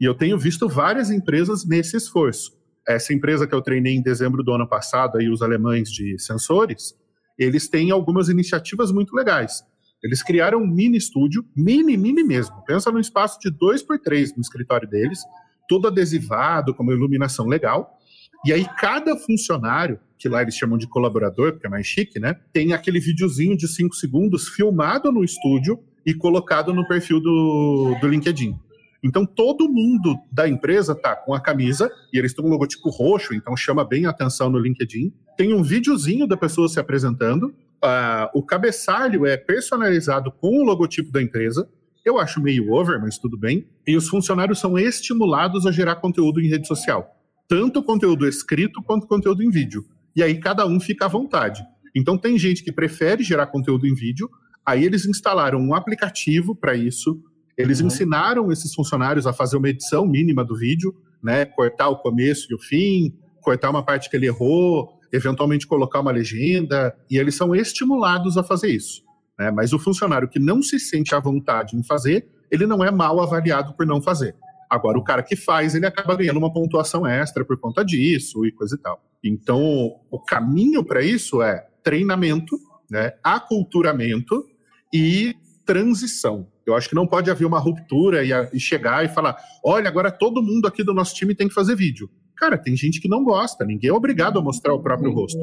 E 0.00 0.04
eu 0.04 0.14
tenho 0.14 0.38
visto 0.38 0.68
várias 0.68 1.10
empresas 1.10 1.64
nesse 1.64 1.96
esforço. 1.96 2.52
Essa 2.86 3.14
empresa 3.14 3.46
que 3.46 3.54
eu 3.54 3.62
treinei 3.62 3.94
em 3.94 4.02
dezembro 4.02 4.42
do 4.42 4.52
ano 4.52 4.68
passado, 4.68 5.18
aí 5.18 5.28
os 5.28 5.40
alemães 5.40 5.90
de 5.90 6.18
sensores, 6.18 6.94
eles 7.38 7.68
têm 7.68 7.90
algumas 7.90 8.28
iniciativas 8.28 8.92
muito 8.92 9.14
legais. 9.14 9.64
Eles 10.02 10.22
criaram 10.22 10.58
um 10.58 10.66
mini 10.66 10.96
estúdio, 10.96 11.44
mini, 11.56 11.96
mini 11.96 12.22
mesmo. 12.22 12.62
Pensa 12.66 12.90
num 12.90 13.00
espaço 13.00 13.38
de 13.40 13.50
2 13.50 13.82
por 13.82 13.98
3 13.98 14.36
no 14.36 14.40
escritório 14.40 14.88
deles, 14.88 15.20
todo 15.68 15.88
adesivado, 15.88 16.74
com 16.74 16.82
uma 16.82 16.92
iluminação 16.92 17.46
legal. 17.46 17.98
E 18.44 18.52
aí 18.52 18.66
cada 18.78 19.16
funcionário, 19.16 19.98
que 20.18 20.28
lá 20.28 20.42
eles 20.42 20.54
chamam 20.54 20.78
de 20.78 20.86
colaborador, 20.86 21.52
porque 21.52 21.66
é 21.66 21.70
mais 21.70 21.86
chique, 21.86 22.20
né? 22.20 22.36
Tem 22.52 22.72
aquele 22.72 23.00
videozinho 23.00 23.56
de 23.56 23.66
5 23.66 23.94
segundos 23.96 24.48
filmado 24.48 25.10
no 25.10 25.24
estúdio 25.24 25.78
e 26.04 26.14
colocado 26.14 26.72
no 26.72 26.86
perfil 26.86 27.20
do, 27.20 27.96
do 28.00 28.06
LinkedIn. 28.06 28.56
Então 29.02 29.26
todo 29.26 29.68
mundo 29.68 30.16
da 30.32 30.48
empresa 30.48 30.94
tá 30.94 31.14
com 31.14 31.34
a 31.34 31.40
camisa 31.40 31.90
e 32.12 32.18
eles 32.18 32.34
têm 32.34 32.44
um 32.44 32.48
logotipo 32.48 32.90
roxo, 32.90 33.34
então 33.34 33.56
chama 33.56 33.84
bem 33.84 34.06
a 34.06 34.10
atenção 34.10 34.50
no 34.50 34.58
LinkedIn. 34.58 35.12
Tem 35.36 35.54
um 35.54 35.62
videozinho 35.62 36.26
da 36.26 36.36
pessoa 36.36 36.68
se 36.68 36.80
apresentando. 36.80 37.54
Uh, 37.86 38.28
o 38.34 38.42
cabeçalho 38.42 39.24
é 39.24 39.36
personalizado 39.36 40.32
com 40.32 40.58
o 40.58 40.64
logotipo 40.64 41.12
da 41.12 41.22
empresa. 41.22 41.68
Eu 42.04 42.18
acho 42.18 42.42
meio 42.42 42.72
over, 42.72 43.00
mas 43.00 43.16
tudo 43.16 43.38
bem. 43.38 43.64
E 43.86 43.96
os 43.96 44.08
funcionários 44.08 44.58
são 44.58 44.76
estimulados 44.76 45.66
a 45.66 45.70
gerar 45.70 45.96
conteúdo 45.96 46.40
em 46.40 46.48
rede 46.48 46.66
social, 46.66 47.08
tanto 47.48 47.84
conteúdo 47.84 48.26
escrito 48.26 48.82
quanto 48.82 49.06
conteúdo 49.06 49.40
em 49.40 49.50
vídeo. 49.50 49.84
E 50.16 50.22
aí 50.22 50.40
cada 50.40 50.66
um 50.66 50.80
fica 50.80 51.04
à 51.04 51.08
vontade. 51.08 51.64
Então 51.94 52.18
tem 52.18 52.36
gente 52.36 52.64
que 52.64 52.72
prefere 52.72 53.22
gerar 53.22 53.46
conteúdo 53.46 53.86
em 53.86 53.94
vídeo, 53.94 54.28
aí 54.64 54.84
eles 54.84 55.06
instalaram 55.06 55.60
um 55.60 55.72
aplicativo 55.72 56.56
para 56.56 56.74
isso, 56.74 57.22
eles 57.56 57.80
uhum. 57.80 57.86
ensinaram 57.86 58.50
esses 58.50 58.74
funcionários 58.74 59.28
a 59.28 59.32
fazer 59.32 59.56
uma 59.56 59.68
edição 59.68 60.04
mínima 60.04 60.44
do 60.44 60.56
vídeo, 60.56 60.92
né? 61.22 61.44
Cortar 61.44 61.88
o 61.88 61.98
começo 61.98 62.48
e 62.50 62.54
o 62.54 62.58
fim, 62.58 63.16
cortar 63.40 63.70
uma 63.70 63.84
parte 63.84 64.10
que 64.10 64.16
ele 64.16 64.26
errou, 64.26 64.95
eventualmente 65.12 65.66
colocar 65.66 66.00
uma 66.00 66.10
legenda, 66.10 66.96
e 67.10 67.18
eles 67.18 67.34
são 67.34 67.54
estimulados 67.54 68.36
a 68.36 68.42
fazer 68.42 68.68
isso. 68.68 69.02
Né? 69.38 69.50
Mas 69.50 69.72
o 69.72 69.78
funcionário 69.78 70.28
que 70.28 70.38
não 70.38 70.62
se 70.62 70.78
sente 70.78 71.14
à 71.14 71.20
vontade 71.20 71.76
em 71.76 71.82
fazer, 71.82 72.28
ele 72.50 72.66
não 72.66 72.84
é 72.84 72.90
mal 72.90 73.20
avaliado 73.20 73.74
por 73.74 73.86
não 73.86 74.00
fazer. 74.00 74.34
Agora, 74.68 74.98
o 74.98 75.04
cara 75.04 75.22
que 75.22 75.36
faz, 75.36 75.74
ele 75.74 75.86
acaba 75.86 76.16
ganhando 76.16 76.38
uma 76.38 76.52
pontuação 76.52 77.06
extra 77.06 77.44
por 77.44 77.56
conta 77.58 77.84
disso 77.84 78.44
e 78.44 78.52
coisa 78.52 78.74
e 78.74 78.78
tal. 78.78 79.00
Então, 79.22 80.00
o 80.10 80.18
caminho 80.18 80.84
para 80.84 81.02
isso 81.02 81.40
é 81.40 81.66
treinamento, 81.82 82.58
né, 82.90 83.12
aculturamento 83.22 84.44
e 84.92 85.36
transição. 85.64 86.48
Eu 86.64 86.74
acho 86.74 86.88
que 86.88 86.94
não 86.94 87.06
pode 87.06 87.30
haver 87.30 87.44
uma 87.44 87.60
ruptura 87.60 88.24
e, 88.24 88.32
a, 88.32 88.48
e, 88.52 88.58
chegar 88.58 89.04
e 89.04 89.08
falar: 89.08 89.36
olha, 89.64 89.88
agora 89.88 90.10
todo 90.10 90.42
mundo 90.42 90.66
aqui 90.66 90.82
do 90.82 90.92
nosso 90.92 91.14
time 91.14 91.34
tem 91.34 91.48
que 91.48 91.54
fazer 91.54 91.76
vídeo. 91.76 92.10
Cara, 92.36 92.58
tem 92.58 92.76
gente 92.76 93.00
que 93.00 93.08
não 93.08 93.24
gosta, 93.24 93.64
ninguém 93.64 93.90
é 93.90 93.92
obrigado 93.92 94.38
a 94.38 94.42
mostrar 94.42 94.74
o 94.74 94.82
próprio 94.82 95.12
rosto. 95.12 95.38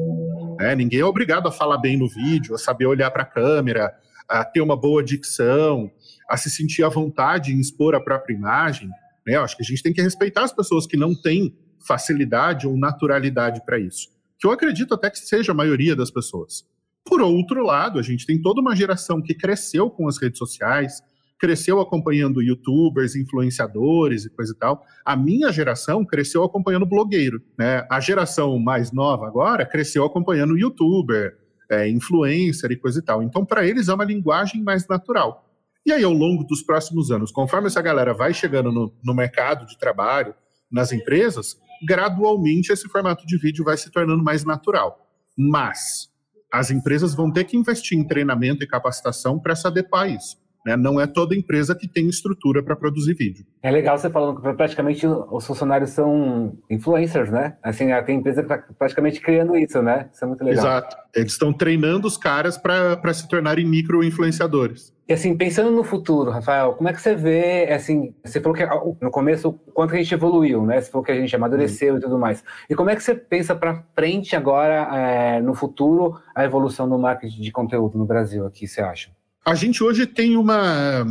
Né? 0.58 0.74
Ninguém 0.76 1.00
é 1.00 1.04
obrigado 1.04 1.48
a 1.48 1.52
falar 1.52 1.78
bem 1.78 1.96
no 1.96 2.08
vídeo, 2.08 2.54
a 2.54 2.58
saber 2.58 2.86
olhar 2.86 3.10
para 3.10 3.22
a 3.22 3.26
câmera, 3.26 3.92
a 4.28 4.44
ter 4.44 4.60
uma 4.60 4.76
boa 4.76 5.02
dicção, 5.02 5.90
a 6.28 6.36
se 6.36 6.48
sentir 6.48 6.84
à 6.84 6.88
vontade 6.88 7.52
em 7.52 7.60
expor 7.60 7.94
a 7.94 8.00
própria 8.00 8.34
imagem. 8.34 8.88
Né? 9.26 9.36
Eu 9.36 9.42
acho 9.42 9.56
que 9.56 9.62
a 9.62 9.66
gente 9.66 9.82
tem 9.82 9.92
que 9.92 10.02
respeitar 10.02 10.44
as 10.44 10.52
pessoas 10.52 10.86
que 10.86 10.96
não 10.96 11.14
têm 11.14 11.56
facilidade 11.86 12.66
ou 12.66 12.76
naturalidade 12.76 13.62
para 13.64 13.78
isso. 13.78 14.08
Que 14.38 14.46
eu 14.46 14.52
acredito 14.52 14.94
até 14.94 15.10
que 15.10 15.18
seja 15.18 15.52
a 15.52 15.54
maioria 15.54 15.96
das 15.96 16.10
pessoas. 16.10 16.64
Por 17.04 17.20
outro 17.20 17.62
lado, 17.62 17.98
a 17.98 18.02
gente 18.02 18.24
tem 18.24 18.40
toda 18.40 18.60
uma 18.60 18.74
geração 18.74 19.20
que 19.20 19.34
cresceu 19.34 19.90
com 19.90 20.08
as 20.08 20.16
redes 20.20 20.38
sociais, 20.38 21.02
cresceu 21.44 21.78
acompanhando 21.78 22.40
youtubers, 22.40 23.14
influenciadores 23.14 24.24
e 24.24 24.30
coisa 24.30 24.54
e 24.54 24.56
tal. 24.56 24.82
A 25.04 25.14
minha 25.14 25.52
geração 25.52 26.02
cresceu 26.02 26.42
acompanhando 26.42 26.86
blogueiro. 26.86 27.42
Né? 27.58 27.86
A 27.90 28.00
geração 28.00 28.58
mais 28.58 28.90
nova 28.90 29.26
agora 29.26 29.66
cresceu 29.66 30.06
acompanhando 30.06 30.56
youtuber, 30.56 31.36
é, 31.70 31.86
influencer 31.86 32.72
e 32.72 32.76
coisa 32.76 32.98
e 32.98 33.02
tal. 33.02 33.22
Então, 33.22 33.44
para 33.44 33.66
eles 33.66 33.88
é 33.88 33.94
uma 33.94 34.06
linguagem 34.06 34.62
mais 34.62 34.88
natural. 34.88 35.46
E 35.84 35.92
aí, 35.92 36.02
ao 36.02 36.14
longo 36.14 36.44
dos 36.44 36.62
próximos 36.62 37.10
anos, 37.10 37.30
conforme 37.30 37.66
essa 37.66 37.82
galera 37.82 38.14
vai 38.14 38.32
chegando 38.32 38.72
no, 38.72 38.90
no 39.04 39.14
mercado 39.14 39.66
de 39.66 39.78
trabalho, 39.78 40.34
nas 40.72 40.92
empresas, 40.92 41.58
gradualmente 41.86 42.72
esse 42.72 42.88
formato 42.88 43.26
de 43.26 43.36
vídeo 43.36 43.62
vai 43.62 43.76
se 43.76 43.90
tornando 43.90 44.24
mais 44.24 44.46
natural. 44.46 44.98
Mas 45.36 46.08
as 46.50 46.70
empresas 46.70 47.14
vão 47.14 47.30
ter 47.30 47.44
que 47.44 47.54
investir 47.54 47.98
em 47.98 48.06
treinamento 48.06 48.64
e 48.64 48.66
capacitação 48.66 49.38
para 49.38 49.54
se 49.54 49.66
adequar 49.66 50.04
a 50.04 50.08
isso. 50.08 50.42
Né? 50.64 50.76
Não 50.76 51.00
é 51.00 51.06
toda 51.06 51.34
empresa 51.34 51.74
que 51.74 51.86
tem 51.86 52.08
estrutura 52.08 52.62
para 52.62 52.74
produzir 52.74 53.14
vídeo. 53.14 53.44
É 53.62 53.70
legal 53.70 53.98
você 53.98 54.08
falando 54.08 54.40
que 54.40 54.52
praticamente 54.54 55.06
os 55.06 55.46
funcionários 55.46 55.90
são 55.90 56.56
influencers, 56.70 57.30
né? 57.30 57.56
Assim, 57.62 57.88
tem 58.06 58.18
empresa 58.18 58.42
que 58.42 58.52
está 58.52 58.64
praticamente 58.78 59.20
criando 59.20 59.56
isso, 59.56 59.82
né? 59.82 60.08
Isso 60.12 60.24
é 60.24 60.28
muito 60.28 60.42
legal. 60.42 60.64
Exato. 60.64 60.96
Eles 61.14 61.32
estão 61.32 61.52
treinando 61.52 62.06
os 62.06 62.16
caras 62.16 62.56
para 62.56 63.12
se 63.12 63.28
tornarem 63.28 63.66
micro-influenciadores. 63.66 64.94
E 65.06 65.12
assim, 65.12 65.36
pensando 65.36 65.70
no 65.70 65.84
futuro, 65.84 66.30
Rafael, 66.30 66.72
como 66.72 66.88
é 66.88 66.92
que 66.92 67.00
você 67.00 67.14
vê, 67.14 67.70
assim, 67.70 68.14
você 68.24 68.40
falou 68.40 68.56
que 68.56 68.64
no 69.02 69.10
começo 69.10 69.50
o 69.50 69.52
quanto 69.52 69.94
a 69.94 69.98
gente 69.98 70.14
evoluiu, 70.14 70.64
né? 70.64 70.80
Você 70.80 70.90
falou 70.90 71.04
que 71.04 71.12
a 71.12 71.14
gente 71.14 71.36
amadureceu 71.36 71.92
uhum. 71.92 71.98
e 71.98 72.02
tudo 72.02 72.18
mais. 72.18 72.42
E 72.70 72.74
como 72.74 72.88
é 72.88 72.96
que 72.96 73.02
você 73.02 73.14
pensa 73.14 73.54
para 73.54 73.84
frente 73.94 74.34
agora, 74.34 74.88
é, 74.96 75.42
no 75.42 75.54
futuro, 75.54 76.18
a 76.34 76.42
evolução 76.42 76.88
do 76.88 76.98
marketing 76.98 77.42
de 77.42 77.52
conteúdo 77.52 77.98
no 77.98 78.06
Brasil 78.06 78.46
aqui, 78.46 78.66
você 78.66 78.80
acha? 78.80 79.10
A 79.46 79.54
gente 79.54 79.84
hoje 79.84 80.06
tem 80.06 80.38
uma 80.38 81.04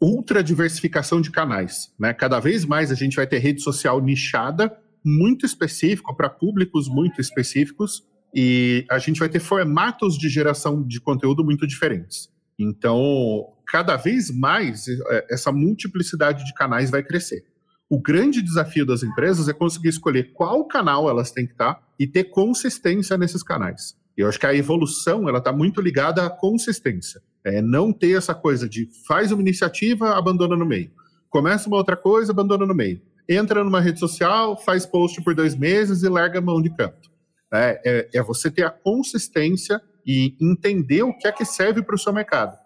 ultra 0.00 0.42
diversificação 0.42 1.20
de 1.20 1.30
canais. 1.30 1.92
Né? 1.96 2.12
Cada 2.12 2.40
vez 2.40 2.64
mais 2.64 2.90
a 2.90 2.94
gente 2.96 3.14
vai 3.14 3.26
ter 3.26 3.38
rede 3.38 3.62
social 3.62 4.00
nichada, 4.00 4.76
muito 5.04 5.46
específico, 5.46 6.16
para 6.16 6.28
públicos 6.28 6.88
muito 6.88 7.20
específicos, 7.20 8.04
e 8.34 8.84
a 8.90 8.98
gente 8.98 9.20
vai 9.20 9.28
ter 9.28 9.38
formatos 9.38 10.18
de 10.18 10.28
geração 10.28 10.82
de 10.82 11.00
conteúdo 11.00 11.44
muito 11.44 11.68
diferentes. 11.68 12.28
Então, 12.58 13.46
cada 13.68 13.96
vez 13.96 14.28
mais 14.36 14.88
é, 14.88 15.26
essa 15.30 15.52
multiplicidade 15.52 16.44
de 16.44 16.52
canais 16.54 16.90
vai 16.90 17.04
crescer. 17.04 17.44
O 17.88 18.02
grande 18.02 18.42
desafio 18.42 18.84
das 18.84 19.04
empresas 19.04 19.48
é 19.48 19.52
conseguir 19.52 19.88
escolher 19.88 20.32
qual 20.32 20.66
canal 20.66 21.08
elas 21.08 21.30
têm 21.30 21.46
que 21.46 21.52
estar 21.52 21.80
e 21.96 22.08
ter 22.08 22.24
consistência 22.24 23.16
nesses 23.16 23.44
canais. 23.44 23.96
Eu 24.16 24.28
acho 24.28 24.38
que 24.38 24.46
a 24.46 24.54
evolução 24.54 25.28
ela 25.28 25.38
está 25.38 25.52
muito 25.52 25.80
ligada 25.80 26.26
à 26.26 26.28
consistência. 26.28 27.22
É 27.44 27.62
não 27.62 27.92
ter 27.92 28.16
essa 28.16 28.34
coisa 28.34 28.68
de 28.68 28.88
faz 29.06 29.32
uma 29.32 29.42
iniciativa, 29.42 30.16
abandona 30.16 30.56
no 30.56 30.66
meio. 30.66 30.90
Começa 31.30 31.68
uma 31.68 31.76
outra 31.76 31.96
coisa, 31.96 32.32
abandona 32.32 32.66
no 32.66 32.74
meio. 32.74 33.00
Entra 33.28 33.62
numa 33.62 33.80
rede 33.80 34.00
social, 34.00 34.56
faz 34.56 34.86
post 34.86 35.22
por 35.22 35.34
dois 35.34 35.54
meses 35.54 36.02
e 36.02 36.08
larga 36.08 36.38
a 36.38 36.42
mão 36.42 36.60
de 36.60 36.70
canto. 36.74 37.10
É, 37.52 37.80
é, 37.84 38.18
é 38.18 38.22
você 38.22 38.50
ter 38.50 38.64
a 38.64 38.70
consistência 38.70 39.80
e 40.06 40.34
entender 40.40 41.02
o 41.02 41.16
que 41.16 41.28
é 41.28 41.32
que 41.32 41.44
serve 41.44 41.82
para 41.82 41.94
o 41.94 41.98
seu 41.98 42.12
mercado. 42.12 42.56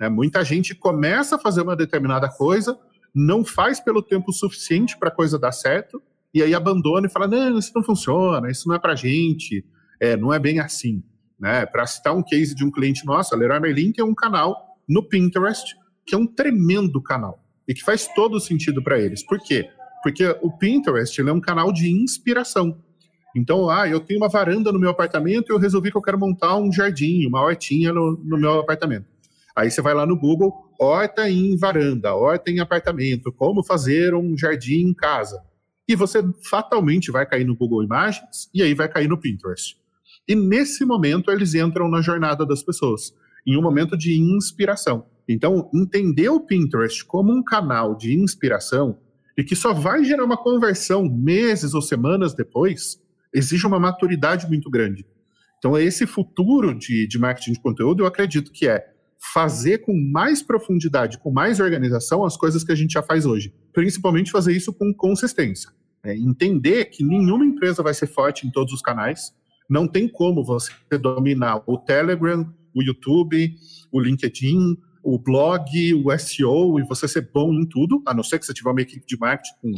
É, 0.00 0.08
muita 0.08 0.44
gente 0.44 0.74
começa 0.74 1.36
a 1.36 1.38
fazer 1.38 1.62
uma 1.62 1.76
determinada 1.76 2.28
coisa, 2.28 2.78
não 3.14 3.44
faz 3.44 3.80
pelo 3.80 4.02
tempo 4.02 4.32
suficiente 4.32 4.96
para 4.98 5.08
a 5.08 5.14
coisa 5.14 5.38
dar 5.38 5.52
certo, 5.52 6.02
e 6.32 6.42
aí 6.42 6.54
abandona 6.54 7.06
e 7.06 7.10
fala: 7.10 7.28
não, 7.28 7.58
isso 7.58 7.72
não 7.74 7.82
funciona, 7.82 8.50
isso 8.50 8.68
não 8.68 8.74
é 8.74 8.78
para 8.78 8.94
gente, 8.94 9.64
é, 10.00 10.16
não 10.16 10.32
é 10.32 10.38
bem 10.38 10.60
assim. 10.60 11.02
Né? 11.42 11.66
Para 11.66 11.84
citar 11.88 12.14
um 12.14 12.22
case 12.22 12.54
de 12.54 12.64
um 12.64 12.70
cliente 12.70 13.04
nosso, 13.04 13.34
a 13.34 13.36
Leroy 13.36 13.58
Merlin 13.58 13.90
tem 13.90 14.04
um 14.04 14.14
canal 14.14 14.78
no 14.88 15.02
Pinterest, 15.02 15.74
que 16.06 16.14
é 16.14 16.18
um 16.18 16.24
tremendo 16.24 17.02
canal 17.02 17.42
e 17.66 17.74
que 17.74 17.82
faz 17.82 18.06
todo 18.14 18.38
sentido 18.38 18.80
para 18.80 19.00
eles. 19.00 19.26
Por 19.26 19.40
quê? 19.40 19.68
Porque 20.04 20.24
o 20.40 20.56
Pinterest 20.56 21.20
é 21.20 21.32
um 21.32 21.40
canal 21.40 21.72
de 21.72 21.90
inspiração. 21.90 22.80
Então, 23.34 23.68
ah, 23.68 23.88
eu 23.88 23.98
tenho 23.98 24.20
uma 24.20 24.28
varanda 24.28 24.70
no 24.70 24.78
meu 24.78 24.90
apartamento 24.90 25.50
e 25.50 25.52
eu 25.52 25.58
resolvi 25.58 25.90
que 25.90 25.96
eu 25.96 26.02
quero 26.02 26.18
montar 26.18 26.56
um 26.56 26.72
jardim, 26.72 27.26
uma 27.26 27.40
hortinha 27.40 27.92
no, 27.92 28.12
no 28.22 28.38
meu 28.38 28.60
apartamento. 28.60 29.06
Aí 29.56 29.68
você 29.68 29.82
vai 29.82 29.94
lá 29.94 30.06
no 30.06 30.16
Google, 30.16 30.72
horta 30.78 31.28
em 31.28 31.56
varanda, 31.56 32.14
horta 32.14 32.52
em 32.52 32.60
apartamento, 32.60 33.32
como 33.32 33.64
fazer 33.64 34.14
um 34.14 34.38
jardim 34.38 34.82
em 34.82 34.94
casa. 34.94 35.42
E 35.88 35.96
você 35.96 36.22
fatalmente 36.48 37.10
vai 37.10 37.26
cair 37.26 37.44
no 37.44 37.56
Google 37.56 37.82
Imagens 37.82 38.48
e 38.54 38.62
aí 38.62 38.74
vai 38.74 38.88
cair 38.88 39.08
no 39.08 39.18
Pinterest. 39.18 39.81
E 40.28 40.34
nesse 40.34 40.84
momento 40.84 41.30
eles 41.30 41.54
entram 41.54 41.88
na 41.88 42.00
jornada 42.00 42.46
das 42.46 42.62
pessoas, 42.62 43.12
em 43.46 43.56
um 43.56 43.62
momento 43.62 43.96
de 43.96 44.18
inspiração. 44.18 45.06
Então, 45.28 45.70
entender 45.74 46.28
o 46.28 46.40
Pinterest 46.40 47.04
como 47.04 47.32
um 47.32 47.42
canal 47.42 47.96
de 47.96 48.14
inspiração 48.14 48.98
e 49.36 49.42
que 49.42 49.56
só 49.56 49.72
vai 49.72 50.04
gerar 50.04 50.24
uma 50.24 50.36
conversão 50.36 51.08
meses 51.08 51.74
ou 51.74 51.82
semanas 51.82 52.34
depois, 52.34 53.00
exige 53.32 53.66
uma 53.66 53.80
maturidade 53.80 54.46
muito 54.46 54.70
grande. 54.70 55.06
Então, 55.58 55.78
esse 55.78 56.06
futuro 56.06 56.74
de, 56.74 57.06
de 57.06 57.18
marketing 57.18 57.52
de 57.52 57.60
conteúdo, 57.60 58.02
eu 58.02 58.06
acredito 58.06 58.50
que 58.50 58.66
é 58.66 58.92
fazer 59.32 59.78
com 59.78 59.94
mais 59.96 60.42
profundidade, 60.42 61.18
com 61.18 61.30
mais 61.30 61.60
organização, 61.60 62.24
as 62.24 62.36
coisas 62.36 62.64
que 62.64 62.72
a 62.72 62.74
gente 62.74 62.94
já 62.94 63.02
faz 63.02 63.24
hoje. 63.24 63.54
Principalmente 63.72 64.32
fazer 64.32 64.52
isso 64.52 64.72
com 64.72 64.92
consistência. 64.92 65.70
É, 66.04 66.16
entender 66.16 66.86
que 66.86 67.04
nenhuma 67.04 67.44
empresa 67.44 67.82
vai 67.82 67.94
ser 67.94 68.08
forte 68.08 68.44
em 68.46 68.50
todos 68.50 68.74
os 68.74 68.82
canais. 68.82 69.32
Não 69.72 69.88
tem 69.88 70.06
como 70.06 70.44
você 70.44 70.70
dominar 71.00 71.62
o 71.66 71.78
Telegram, 71.78 72.46
o 72.74 72.82
YouTube, 72.82 73.54
o 73.90 73.98
LinkedIn, 73.98 74.76
o 75.02 75.18
blog, 75.18 75.64
o 75.94 76.18
SEO 76.18 76.78
e 76.78 76.82
você 76.82 77.08
ser 77.08 77.30
bom 77.32 77.54
em 77.54 77.64
tudo, 77.64 78.02
a 78.06 78.12
não 78.12 78.22
ser 78.22 78.38
que 78.38 78.44
você 78.44 78.52
tiver 78.52 78.68
uma 78.68 78.82
equipe 78.82 79.06
de 79.06 79.18
marketing 79.18 79.54
com 79.62 79.72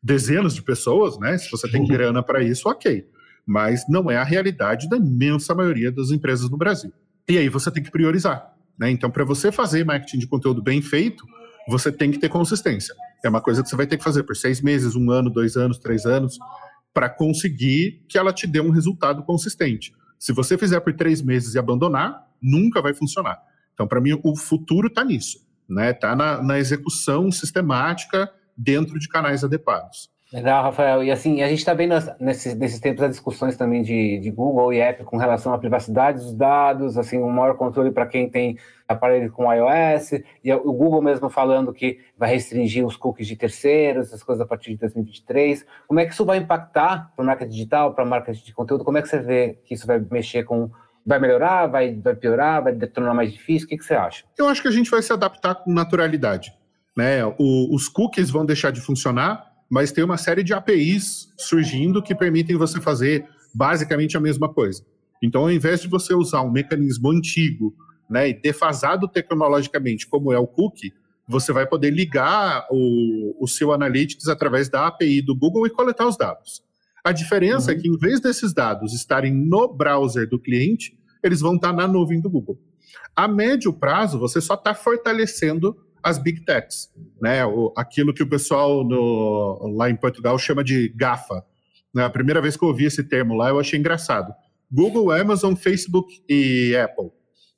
dezenas 0.00 0.54
de 0.54 0.62
pessoas, 0.62 1.18
né? 1.18 1.36
Se 1.36 1.50
você 1.50 1.68
tem 1.68 1.80
uhum. 1.80 1.88
grana 1.88 2.22
para 2.22 2.44
isso, 2.44 2.68
ok. 2.68 3.08
Mas 3.44 3.84
não 3.88 4.08
é 4.08 4.16
a 4.16 4.22
realidade 4.22 4.88
da 4.88 4.96
imensa 4.96 5.52
maioria 5.52 5.90
das 5.90 6.12
empresas 6.12 6.48
no 6.48 6.56
Brasil. 6.56 6.92
E 7.28 7.36
aí 7.36 7.48
você 7.48 7.72
tem 7.72 7.82
que 7.82 7.90
priorizar. 7.90 8.54
Né? 8.78 8.92
Então, 8.92 9.10
para 9.10 9.24
você 9.24 9.50
fazer 9.50 9.84
marketing 9.84 10.18
de 10.18 10.28
conteúdo 10.28 10.62
bem 10.62 10.80
feito, 10.80 11.26
você 11.66 11.90
tem 11.90 12.12
que 12.12 12.20
ter 12.20 12.28
consistência. 12.28 12.94
É 13.24 13.28
uma 13.28 13.40
coisa 13.40 13.64
que 13.64 13.68
você 13.68 13.74
vai 13.74 13.88
ter 13.88 13.96
que 13.96 14.04
fazer 14.04 14.22
por 14.22 14.36
seis 14.36 14.60
meses, 14.60 14.94
um 14.94 15.10
ano, 15.10 15.28
dois 15.28 15.56
anos, 15.56 15.76
três 15.78 16.06
anos, 16.06 16.38
para 16.94 17.10
conseguir 17.10 18.04
que 18.08 18.16
ela 18.16 18.32
te 18.32 18.46
dê 18.46 18.60
um 18.60 18.70
resultado 18.70 19.22
consistente. 19.24 19.92
Se 20.18 20.32
você 20.32 20.56
fizer 20.56 20.80
por 20.80 20.94
três 20.94 21.20
meses 21.20 21.54
e 21.54 21.58
abandonar, 21.58 22.26
nunca 22.40 22.80
vai 22.80 22.94
funcionar. 22.94 23.42
Então, 23.74 23.86
para 23.86 24.00
mim, 24.00 24.18
o 24.22 24.36
futuro 24.36 24.86
está 24.86 25.04
nisso, 25.04 25.44
né? 25.68 25.90
Está 25.90 26.14
na, 26.14 26.40
na 26.40 26.58
execução 26.58 27.30
sistemática 27.32 28.32
dentro 28.56 28.98
de 28.98 29.08
canais 29.08 29.42
adequados. 29.42 30.08
Legal, 30.34 30.64
Rafael. 30.64 31.04
E 31.04 31.12
assim, 31.12 31.42
a 31.42 31.48
gente 31.48 31.60
está 31.60 31.72
vendo 31.74 31.94
nesses, 32.18 32.56
nesses 32.56 32.80
tempos 32.80 33.04
as 33.04 33.10
discussões 33.10 33.56
também 33.56 33.82
de, 33.84 34.18
de 34.18 34.32
Google 34.32 34.72
e 34.72 34.82
Apple 34.82 35.04
com 35.04 35.16
relação 35.16 35.54
à 35.54 35.58
privacidade 35.58 36.18
dos 36.18 36.34
dados, 36.34 36.98
assim, 36.98 37.18
um 37.18 37.30
maior 37.30 37.56
controle 37.56 37.92
para 37.92 38.04
quem 38.04 38.28
tem 38.28 38.58
aparelho 38.88 39.30
com 39.30 39.44
iOS, 39.52 40.14
e 40.42 40.52
o 40.52 40.72
Google 40.72 41.00
mesmo 41.00 41.30
falando 41.30 41.72
que 41.72 42.00
vai 42.18 42.30
restringir 42.30 42.84
os 42.84 42.96
cookies 42.96 43.28
de 43.28 43.36
terceiros, 43.36 44.08
essas 44.08 44.24
coisas 44.24 44.44
a 44.44 44.46
partir 44.46 44.72
de 44.72 44.78
2023. 44.78 45.64
Como 45.86 46.00
é 46.00 46.04
que 46.04 46.12
isso 46.12 46.24
vai 46.24 46.38
impactar 46.38 47.12
para 47.14 47.22
o 47.22 47.26
marketing 47.26 47.50
digital, 47.52 47.94
para 47.94 48.02
a 48.02 48.06
marketing 48.06 48.44
de 48.44 48.52
conteúdo? 48.52 48.84
Como 48.84 48.98
é 48.98 49.02
que 49.02 49.08
você 49.08 49.20
vê 49.20 49.60
que 49.64 49.74
isso 49.74 49.86
vai 49.86 50.04
mexer 50.10 50.42
com 50.42 50.68
Vai 51.06 51.20
melhorar? 51.20 51.66
Vai, 51.66 51.94
vai 51.94 52.16
piorar? 52.16 52.64
Vai 52.64 52.74
tornar 52.74 53.14
mais 53.14 53.30
difícil? 53.30 53.66
O 53.66 53.68
que, 53.68 53.76
que 53.76 53.84
você 53.84 53.94
acha? 53.94 54.24
Eu 54.38 54.48
acho 54.48 54.62
que 54.62 54.68
a 54.68 54.70
gente 54.70 54.90
vai 54.90 55.02
se 55.02 55.12
adaptar 55.12 55.54
com 55.54 55.70
naturalidade. 55.70 56.52
Né? 56.96 57.24
O, 57.38 57.74
os 57.74 57.88
cookies 57.88 58.30
vão 58.30 58.46
deixar 58.46 58.70
de 58.70 58.80
funcionar, 58.80 59.53
mas 59.70 59.92
tem 59.92 60.04
uma 60.04 60.16
série 60.16 60.42
de 60.42 60.52
APIs 60.52 61.32
surgindo 61.36 62.02
que 62.02 62.14
permitem 62.14 62.56
você 62.56 62.80
fazer 62.80 63.26
basicamente 63.54 64.16
a 64.16 64.20
mesma 64.20 64.48
coisa. 64.48 64.84
Então, 65.22 65.42
ao 65.42 65.50
invés 65.50 65.80
de 65.80 65.88
você 65.88 66.14
usar 66.14 66.42
um 66.42 66.50
mecanismo 66.50 67.10
antigo 67.10 67.74
né, 68.08 68.28
e 68.28 68.34
defasado 68.34 69.08
tecnologicamente, 69.08 70.06
como 70.06 70.32
é 70.32 70.38
o 70.38 70.46
cookie, 70.46 70.92
você 71.26 71.52
vai 71.52 71.66
poder 71.66 71.90
ligar 71.90 72.66
o, 72.70 73.42
o 73.42 73.46
seu 73.48 73.72
Analytics 73.72 74.28
através 74.28 74.68
da 74.68 74.86
API 74.86 75.22
do 75.22 75.34
Google 75.34 75.66
e 75.66 75.70
coletar 75.70 76.06
os 76.06 76.16
dados. 76.16 76.62
A 77.02 77.12
diferença 77.12 77.70
é 77.70 77.74
uhum. 77.74 77.78
é 77.78 77.82
que, 77.82 77.88
em 77.88 77.96
vez 77.96 78.20
desses 78.20 78.52
dados 78.52 78.92
estarem 78.92 79.32
no 79.32 79.68
browser 79.68 80.28
do 80.28 80.38
cliente, 80.38 80.96
eles 81.22 81.40
vão 81.40 81.54
estar 81.54 81.72
na 81.72 81.88
nuvem 81.88 82.20
do 82.20 82.28
Google. 82.28 82.58
A 83.16 83.26
médio 83.26 83.72
prazo, 83.72 84.18
você 84.18 84.40
só 84.40 84.54
está 84.54 84.74
fortalecendo 84.74 85.76
as 86.04 86.18
big 86.18 86.44
techs, 86.44 86.90
né? 87.20 87.44
O, 87.46 87.72
aquilo 87.76 88.12
que 88.12 88.22
o 88.22 88.28
pessoal 88.28 88.84
no, 88.84 89.74
lá 89.76 89.88
em 89.88 89.96
Portugal 89.96 90.38
chama 90.38 90.62
de 90.62 90.88
GAFA. 90.94 91.44
Né? 91.94 92.04
A 92.04 92.10
primeira 92.10 92.40
vez 92.40 92.56
que 92.56 92.64
eu 92.64 92.68
ouvi 92.68 92.84
esse 92.84 93.02
termo 93.02 93.34
lá, 93.34 93.48
eu 93.48 93.58
achei 93.58 93.78
engraçado. 93.78 94.32
Google, 94.70 95.10
Amazon, 95.10 95.54
Facebook 95.54 96.22
e 96.28 96.76
Apple. 96.76 97.10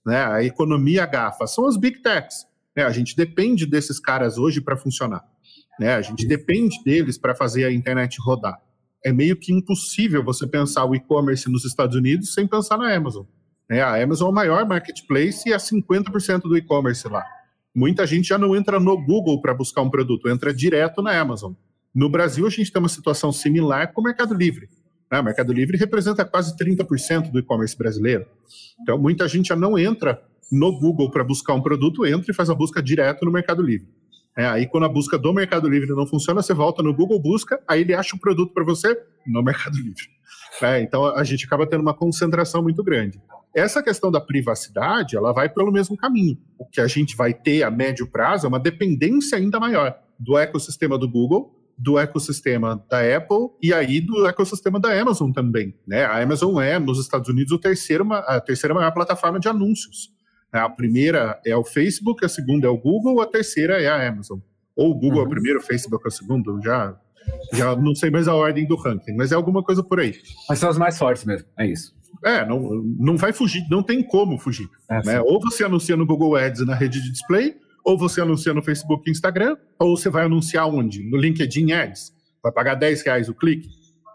Né? 0.04 0.24
A 0.24 0.44
economia 0.44 1.06
GAFA 1.06 1.46
são 1.46 1.66
as 1.66 1.76
big 1.76 2.00
techs. 2.02 2.46
Né? 2.76 2.84
A 2.84 2.90
gente 2.90 3.16
depende 3.16 3.66
desses 3.66 3.98
caras 3.98 4.38
hoje 4.38 4.60
para 4.60 4.76
funcionar. 4.76 5.24
Né? 5.80 5.94
A 5.94 6.02
gente 6.02 6.26
depende 6.26 6.82
deles 6.84 7.18
para 7.18 7.34
fazer 7.34 7.64
a 7.64 7.72
internet 7.72 8.18
rodar 8.20 8.60
é 9.06 9.12
meio 9.12 9.36
que 9.36 9.52
impossível 9.52 10.24
você 10.24 10.48
pensar 10.48 10.84
o 10.84 10.92
e-commerce 10.92 11.48
nos 11.48 11.64
Estados 11.64 11.94
Unidos 11.94 12.34
sem 12.34 12.44
pensar 12.44 12.76
na 12.76 12.92
Amazon. 12.92 13.24
É, 13.70 13.80
a 13.80 14.02
Amazon 14.02 14.26
é 14.26 14.30
o 14.30 14.34
maior 14.34 14.66
marketplace 14.66 15.48
e 15.48 15.52
é 15.52 15.56
50% 15.56 16.42
do 16.42 16.56
e-commerce 16.56 17.06
lá. 17.08 17.24
Muita 17.76 18.06
gente 18.06 18.28
já 18.28 18.38
não 18.38 18.56
entra 18.56 18.80
no 18.80 18.96
Google 18.96 19.38
para 19.42 19.52
buscar 19.52 19.82
um 19.82 19.90
produto, 19.90 20.30
entra 20.30 20.54
direto 20.54 21.02
na 21.02 21.20
Amazon. 21.20 21.52
No 21.94 22.08
Brasil, 22.08 22.46
a 22.46 22.48
gente 22.48 22.72
tem 22.72 22.80
uma 22.80 22.88
situação 22.88 23.30
similar 23.30 23.92
com 23.92 24.00
o 24.00 24.04
Mercado 24.04 24.32
Livre. 24.32 24.66
Né? 25.12 25.20
O 25.20 25.22
Mercado 25.22 25.52
Livre 25.52 25.76
representa 25.76 26.24
quase 26.24 26.56
30% 26.56 27.30
do 27.30 27.38
e-commerce 27.38 27.76
brasileiro. 27.76 28.24
Então, 28.80 28.96
muita 28.96 29.28
gente 29.28 29.48
já 29.48 29.56
não 29.56 29.78
entra 29.78 30.18
no 30.50 30.72
Google 30.80 31.10
para 31.10 31.22
buscar 31.22 31.52
um 31.52 31.60
produto, 31.60 32.06
entra 32.06 32.30
e 32.30 32.34
faz 32.34 32.48
a 32.48 32.54
busca 32.54 32.82
direto 32.82 33.26
no 33.26 33.30
Mercado 33.30 33.60
Livre. 33.60 33.88
É, 34.36 34.46
aí, 34.46 34.66
quando 34.66 34.84
a 34.84 34.88
busca 34.88 35.16
do 35.16 35.32
Mercado 35.32 35.68
Livre 35.68 35.88
não 35.90 36.06
funciona, 36.06 36.42
você 36.42 36.52
volta 36.52 36.82
no 36.82 36.92
Google 36.92 37.18
Busca, 37.18 37.58
aí 37.66 37.80
ele 37.80 37.94
acha 37.94 38.14
o 38.14 38.20
produto 38.20 38.52
para 38.52 38.64
você 38.64 38.96
no 39.26 39.42
Mercado 39.42 39.76
Livre. 39.76 40.04
É, 40.62 40.80
então, 40.80 41.04
a 41.04 41.22
gente 41.22 41.44
acaba 41.44 41.66
tendo 41.66 41.82
uma 41.82 41.92
concentração 41.92 42.62
muito 42.62 42.82
grande. 42.82 43.20
Essa 43.54 43.82
questão 43.82 44.10
da 44.10 44.22
privacidade, 44.22 45.14
ela 45.14 45.30
vai 45.30 45.50
pelo 45.50 45.70
mesmo 45.70 45.98
caminho. 45.98 46.38
O 46.58 46.64
que 46.64 46.80
a 46.80 46.86
gente 46.86 47.14
vai 47.14 47.34
ter 47.34 47.62
a 47.62 47.70
médio 47.70 48.10
prazo 48.10 48.46
é 48.46 48.48
uma 48.48 48.58
dependência 48.58 49.36
ainda 49.36 49.60
maior 49.60 49.98
do 50.18 50.38
ecossistema 50.38 50.96
do 50.96 51.06
Google, 51.06 51.54
do 51.76 51.98
ecossistema 51.98 52.82
da 52.88 53.00
Apple 53.16 53.50
e 53.62 53.74
aí 53.74 54.00
do 54.00 54.26
ecossistema 54.26 54.80
da 54.80 54.98
Amazon 54.98 55.30
também. 55.30 55.74
Né? 55.86 56.04
A 56.04 56.22
Amazon 56.22 56.58
é, 56.60 56.78
nos 56.78 56.98
Estados 56.98 57.28
Unidos, 57.28 57.52
o 57.52 57.58
terceiro, 57.58 58.10
a 58.12 58.40
terceira 58.40 58.74
maior 58.74 58.92
plataforma 58.92 59.38
de 59.38 59.48
anúncios. 59.48 60.15
A 60.52 60.68
primeira 60.68 61.40
é 61.44 61.56
o 61.56 61.64
Facebook, 61.64 62.24
a 62.24 62.28
segunda 62.28 62.66
é 62.66 62.70
o 62.70 62.78
Google, 62.78 63.20
a 63.20 63.26
terceira 63.26 63.80
é 63.80 63.88
a 63.88 64.08
Amazon. 64.08 64.38
Ou 64.74 64.90
o 64.90 64.94
Google 64.94 65.18
uhum. 65.18 65.24
é 65.24 65.26
o 65.26 65.30
primeiro, 65.30 65.58
o 65.58 65.62
Facebook 65.62 66.04
é 66.04 66.08
o 66.08 66.10
segundo, 66.10 66.60
já, 66.62 66.94
já 67.52 67.74
não 67.74 67.94
sei 67.94 68.10
mais 68.10 68.28
a 68.28 68.34
ordem 68.34 68.66
do 68.66 68.76
ranking, 68.76 69.14
mas 69.16 69.32
é 69.32 69.34
alguma 69.34 69.62
coisa 69.62 69.82
por 69.82 70.00
aí. 70.00 70.14
Mas 70.48 70.58
são 70.58 70.70
os 70.70 70.78
mais 70.78 70.98
fortes 70.98 71.24
mesmo, 71.24 71.48
é 71.58 71.66
isso. 71.66 71.94
É, 72.24 72.46
não, 72.46 72.82
não 72.98 73.16
vai 73.16 73.32
fugir, 73.32 73.66
não 73.70 73.82
tem 73.82 74.02
como 74.02 74.38
fugir. 74.38 74.68
É, 74.90 75.02
né? 75.04 75.20
Ou 75.20 75.40
você 75.40 75.64
anuncia 75.64 75.96
no 75.96 76.06
Google 76.06 76.36
Ads 76.36 76.64
na 76.66 76.74
rede 76.74 77.02
de 77.02 77.10
display, 77.10 77.56
ou 77.84 77.96
você 77.96 78.20
anuncia 78.20 78.52
no 78.52 78.62
Facebook 78.62 79.08
e 79.08 79.12
Instagram, 79.12 79.56
ou 79.78 79.96
você 79.96 80.08
vai 80.08 80.24
anunciar 80.24 80.66
onde? 80.66 81.08
No 81.08 81.16
LinkedIn 81.16 81.72
Ads. 81.72 82.12
Vai 82.42 82.52
pagar 82.52 82.74
10 82.74 83.02
reais 83.02 83.28
o 83.28 83.34
clique. 83.34 83.68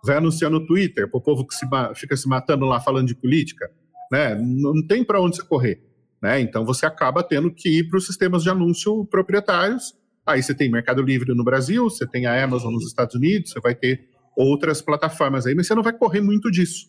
Vai 0.04 0.18
anunciar 0.18 0.52
no 0.52 0.66
Twitter, 0.66 1.10
para 1.10 1.18
o 1.18 1.22
povo 1.22 1.46
que 1.46 1.54
se, 1.54 1.66
fica 1.96 2.18
se 2.18 2.28
matando 2.28 2.66
lá 2.66 2.80
falando 2.80 3.08
de 3.08 3.16
política. 3.16 3.70
Né? 4.12 4.36
Não 4.36 4.86
tem 4.86 5.04
para 5.04 5.22
onde 5.22 5.38
você 5.38 5.44
correr. 5.44 5.82
Né? 6.22 6.39
Então 6.39 6.63
você 6.65 6.86
acaba 6.86 7.24
tendo 7.24 7.51
que 7.51 7.80
ir 7.80 7.88
para 7.88 7.97
os 7.97 8.05
sistemas 8.05 8.43
de 8.43 8.49
anúncio 8.49 9.05
proprietários. 9.05 9.95
Aí 10.26 10.43
você 10.43 10.53
tem 10.53 10.69
Mercado 10.69 11.01
Livre 11.01 11.34
no 11.34 11.43
Brasil, 11.43 11.86
você 11.86 12.05
tem 12.05 12.26
a 12.26 12.43
Amazon 12.43 12.74
nos 12.74 12.86
Estados 12.86 13.15
Unidos, 13.15 13.51
você 13.51 13.59
vai 13.59 13.74
ter 13.74 14.07
outras 14.36 14.82
plataformas 14.82 15.45
aí, 15.45 15.55
mas 15.55 15.67
você 15.67 15.76
não 15.76 15.84
vai 15.84 15.93
correr 15.93 16.22
muito 16.22 16.51
disso. 16.51 16.88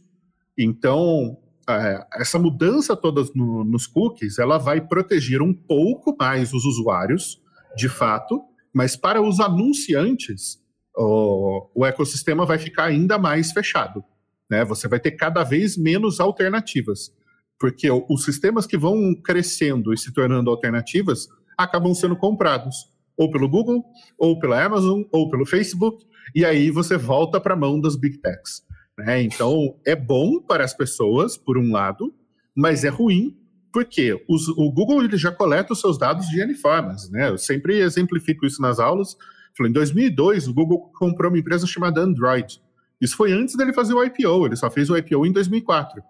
Então, 0.57 1.39
é, 1.69 2.07
essa 2.15 2.39
mudança 2.39 2.95
toda 2.95 3.23
no, 3.35 3.65
nos 3.65 3.87
cookies, 3.87 4.39
ela 4.39 4.59
vai 4.59 4.81
proteger 4.81 5.41
um 5.41 5.55
pouco 5.55 6.15
mais 6.19 6.53
os 6.53 6.65
usuários, 6.65 7.41
de 7.77 7.89
fato, 7.89 8.43
mas 8.73 8.97
para 8.97 9.21
os 9.21 9.41
anunciantes, 9.41 10.61
o, 10.97 11.71
o 11.75 11.87
ecossistema 11.87 12.45
vai 12.45 12.59
ficar 12.59 12.85
ainda 12.85 13.19
mais 13.19 13.53
fechado. 13.53 14.05
Né? 14.51 14.65
Você 14.65 14.89
vai 14.89 15.01
ter 15.01 15.13
cada 15.13 15.43
vez 15.43 15.77
menos 15.77 16.21
alternativas, 16.21 17.15
porque 17.63 17.89
os 17.89 18.25
sistemas 18.25 18.67
que 18.67 18.77
vão 18.77 19.15
crescendo 19.15 19.95
e 19.95 19.97
se 19.97 20.13
tornando 20.13 20.51
alternativas 20.51 21.29
acabam 21.57 21.95
sendo 21.95 22.17
comprados 22.17 22.91
ou 23.17 23.31
pelo 23.31 23.49
Google, 23.49 23.85
ou 24.19 24.37
pela 24.41 24.65
Amazon, 24.65 25.03
ou 25.13 25.31
pelo 25.31 25.47
Facebook, 25.47 26.05
e 26.35 26.45
aí 26.45 26.73
você 26.73 26.97
volta 26.97 27.41
para 27.41 27.55
a 27.55 27.57
mão 27.57 27.81
das 27.81 27.95
big 27.95 28.19
techs. 28.19 28.65
Né? 28.99 29.23
Então, 29.23 29.77
é 29.87 29.95
bom 29.95 30.41
para 30.41 30.65
as 30.65 30.75
pessoas, 30.75 31.37
por 31.37 31.57
um 31.57 31.71
lado, 31.71 32.13
mas 32.53 32.83
é 32.83 32.89
ruim 32.89 33.39
porque 33.73 34.21
os, 34.29 34.49
o 34.49 34.69
Google 34.73 35.05
ele 35.05 35.17
já 35.17 35.31
coleta 35.31 35.73
os 35.73 35.81
seus 35.81 35.97
dados 35.97 36.27
de 36.27 36.41
N 36.41 36.53
formas. 36.55 37.09
Né? 37.11 37.29
Eu 37.29 37.39
sempre 37.39 37.79
exemplifico 37.79 38.45
isso 38.45 38.61
nas 38.61 38.81
aulas. 38.81 39.17
Em 39.61 39.71
2002, 39.71 40.49
o 40.49 40.53
Google 40.53 40.91
comprou 40.99 41.31
uma 41.31 41.39
empresa 41.39 41.65
chamada 41.65 42.01
Android. 42.01 42.61
Isso 43.01 43.17
foi 43.17 43.31
antes 43.31 43.55
dele 43.55 43.73
fazer 43.73 43.95
o 43.95 44.03
IPO, 44.03 44.47
ele 44.47 44.57
só 44.57 44.69
fez 44.69 44.91
o 44.91 44.97
IPO 44.97 45.25
em 45.27 45.33
2004. 45.33 46.03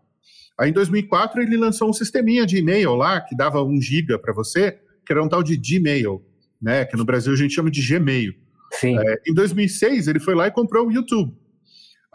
Aí, 0.62 0.70
em 0.70 0.72
2004, 0.72 1.42
ele 1.42 1.56
lançou 1.56 1.90
um 1.90 1.92
sisteminha 1.92 2.46
de 2.46 2.58
e-mail 2.58 2.94
lá, 2.94 3.20
que 3.20 3.36
dava 3.36 3.60
um 3.64 3.80
giga 3.80 4.16
para 4.16 4.32
você, 4.32 4.78
que 5.04 5.12
era 5.12 5.20
um 5.20 5.28
tal 5.28 5.42
de 5.42 5.56
Gmail, 5.56 6.24
né? 6.60 6.84
que 6.84 6.96
no 6.96 7.04
Brasil 7.04 7.32
a 7.32 7.36
gente 7.36 7.52
chama 7.52 7.68
de 7.68 7.84
Gmail. 7.84 8.32
Sim. 8.70 8.96
É, 8.96 9.22
em 9.26 9.34
2006, 9.34 10.06
ele 10.06 10.20
foi 10.20 10.36
lá 10.36 10.46
e 10.46 10.52
comprou 10.52 10.86
o 10.86 10.92
YouTube. 10.92 11.34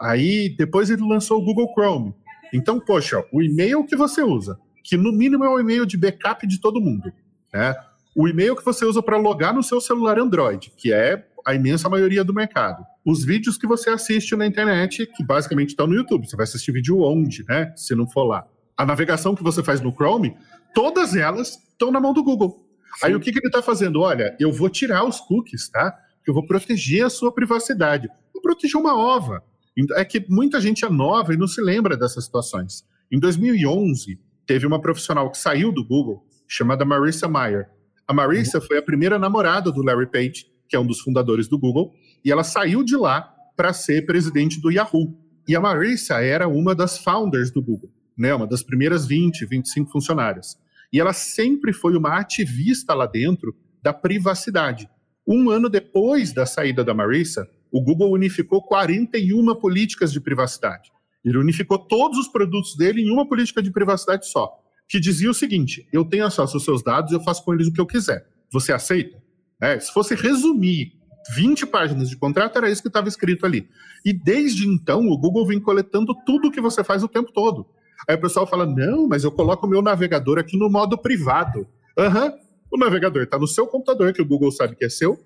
Aí 0.00 0.56
depois 0.56 0.88
ele 0.88 1.06
lançou 1.06 1.38
o 1.38 1.44
Google 1.44 1.70
Chrome. 1.74 2.14
Então, 2.50 2.80
poxa, 2.80 3.22
o 3.30 3.42
e-mail 3.42 3.84
que 3.84 3.94
você 3.94 4.22
usa, 4.22 4.58
que 4.82 4.96
no 4.96 5.12
mínimo 5.12 5.44
é 5.44 5.48
o 5.50 5.60
e-mail 5.60 5.84
de 5.84 5.98
backup 5.98 6.46
de 6.46 6.58
todo 6.58 6.80
mundo, 6.80 7.12
né? 7.52 7.74
O 8.16 8.26
e-mail 8.26 8.56
que 8.56 8.64
você 8.64 8.86
usa 8.86 9.02
para 9.02 9.18
logar 9.18 9.52
no 9.52 9.62
seu 9.62 9.78
celular 9.78 10.18
Android, 10.18 10.72
que 10.74 10.90
é 10.90 11.22
a 11.48 11.54
imensa 11.54 11.88
maioria 11.88 12.22
do 12.22 12.34
mercado. 12.34 12.84
Os 13.02 13.24
vídeos 13.24 13.56
que 13.56 13.66
você 13.66 13.88
assiste 13.88 14.36
na 14.36 14.46
internet, 14.46 15.06
que 15.06 15.24
basicamente 15.24 15.70
estão 15.70 15.86
no 15.86 15.94
YouTube. 15.94 16.28
Você 16.28 16.36
vai 16.36 16.44
assistir 16.44 16.72
vídeo 16.72 17.00
onde, 17.00 17.42
né? 17.48 17.72
Se 17.74 17.94
não 17.94 18.06
for 18.06 18.24
lá. 18.24 18.46
A 18.76 18.84
navegação 18.84 19.34
que 19.34 19.42
você 19.42 19.62
faz 19.62 19.80
no 19.80 19.90
Chrome, 19.90 20.36
todas 20.74 21.16
elas 21.16 21.58
estão 21.70 21.90
na 21.90 21.98
mão 21.98 22.12
do 22.12 22.22
Google. 22.22 22.50
Sim. 22.98 23.06
Aí 23.06 23.14
o 23.14 23.20
que, 23.20 23.32
que 23.32 23.38
ele 23.38 23.46
está 23.46 23.62
fazendo? 23.62 23.98
Olha, 23.98 24.36
eu 24.38 24.52
vou 24.52 24.68
tirar 24.68 25.04
os 25.04 25.20
cookies, 25.20 25.70
tá? 25.70 25.98
Eu 26.26 26.34
vou 26.34 26.46
proteger 26.46 27.06
a 27.06 27.08
sua 27.08 27.32
privacidade. 27.32 28.10
Vou 28.30 28.42
proteger 28.42 28.78
uma 28.78 28.94
ova. 28.94 29.42
É 29.96 30.04
que 30.04 30.26
muita 30.28 30.60
gente 30.60 30.84
é 30.84 30.90
nova 30.90 31.32
e 31.32 31.38
não 31.38 31.48
se 31.48 31.62
lembra 31.62 31.96
dessas 31.96 32.26
situações. 32.26 32.84
Em 33.10 33.18
2011, 33.18 34.20
teve 34.44 34.66
uma 34.66 34.82
profissional 34.82 35.30
que 35.30 35.38
saiu 35.38 35.72
do 35.72 35.82
Google, 35.82 36.26
chamada 36.46 36.84
Marissa 36.84 37.26
Mayer. 37.26 37.70
A 38.06 38.12
Marissa 38.12 38.58
uhum. 38.58 38.66
foi 38.66 38.76
a 38.76 38.82
primeira 38.82 39.18
namorada 39.18 39.72
do 39.72 39.82
Larry 39.82 40.10
Page, 40.10 40.57
que 40.68 40.76
é 40.76 40.80
um 40.80 40.86
dos 40.86 41.00
fundadores 41.00 41.48
do 41.48 41.58
Google, 41.58 41.94
e 42.24 42.30
ela 42.30 42.44
saiu 42.44 42.84
de 42.84 42.96
lá 42.96 43.34
para 43.56 43.72
ser 43.72 44.06
presidente 44.06 44.60
do 44.60 44.70
Yahoo. 44.70 45.16
E 45.48 45.56
a 45.56 45.60
Marissa 45.60 46.20
era 46.22 46.46
uma 46.46 46.74
das 46.74 46.98
founders 46.98 47.50
do 47.50 47.62
Google, 47.62 47.90
né, 48.16 48.34
uma 48.34 48.46
das 48.46 48.62
primeiras 48.62 49.06
20, 49.06 49.46
25 49.46 49.90
funcionárias. 49.90 50.56
E 50.92 51.00
ela 51.00 51.12
sempre 51.12 51.72
foi 51.72 51.96
uma 51.96 52.18
ativista 52.18 52.94
lá 52.94 53.06
dentro 53.06 53.56
da 53.82 53.92
privacidade. 53.92 54.88
Um 55.26 55.50
ano 55.50 55.68
depois 55.68 56.32
da 56.32 56.46
saída 56.46 56.84
da 56.84 56.94
Marissa, 56.94 57.48
o 57.70 57.82
Google 57.82 58.12
unificou 58.12 58.62
41 58.62 59.54
políticas 59.56 60.12
de 60.12 60.20
privacidade. 60.20 60.90
Ele 61.24 61.38
unificou 61.38 61.78
todos 61.78 62.18
os 62.18 62.28
produtos 62.28 62.76
dele 62.76 63.02
em 63.02 63.10
uma 63.10 63.28
política 63.28 63.62
de 63.62 63.70
privacidade 63.70 64.26
só, 64.26 64.58
que 64.88 64.98
dizia 64.98 65.30
o 65.30 65.34
seguinte: 65.34 65.86
eu 65.92 66.04
tenho 66.04 66.24
acesso 66.24 66.56
aos 66.56 66.64
seus 66.64 66.82
dados, 66.82 67.12
eu 67.12 67.20
faço 67.20 67.44
com 67.44 67.52
eles 67.52 67.66
o 67.66 67.72
que 67.72 67.80
eu 67.80 67.86
quiser. 67.86 68.26
Você 68.50 68.72
aceita? 68.72 69.22
É, 69.60 69.78
se 69.78 69.92
fosse 69.92 70.14
resumir 70.14 70.92
20 71.34 71.66
páginas 71.66 72.08
de 72.08 72.16
contrato, 72.16 72.56
era 72.56 72.70
isso 72.70 72.82
que 72.82 72.88
estava 72.88 73.08
escrito 73.08 73.44
ali. 73.44 73.68
E 74.04 74.12
desde 74.12 74.66
então, 74.66 75.06
o 75.08 75.18
Google 75.18 75.46
vem 75.46 75.60
coletando 75.60 76.14
tudo 76.24 76.50
que 76.50 76.60
você 76.60 76.82
faz 76.84 77.02
o 77.02 77.08
tempo 77.08 77.32
todo. 77.32 77.66
Aí 78.08 78.16
o 78.16 78.20
pessoal 78.20 78.46
fala: 78.46 78.64
não, 78.64 79.08
mas 79.08 79.24
eu 79.24 79.32
coloco 79.32 79.66
o 79.66 79.70
meu 79.70 79.82
navegador 79.82 80.38
aqui 80.38 80.56
no 80.56 80.70
modo 80.70 80.96
privado. 80.96 81.66
Aham, 81.98 82.26
uhum. 82.26 82.32
o 82.72 82.78
navegador 82.78 83.22
está 83.22 83.38
no 83.38 83.46
seu 83.46 83.66
computador, 83.66 84.12
que 84.12 84.22
o 84.22 84.26
Google 84.26 84.52
sabe 84.52 84.76
que 84.76 84.84
é 84.84 84.88
seu, 84.88 85.18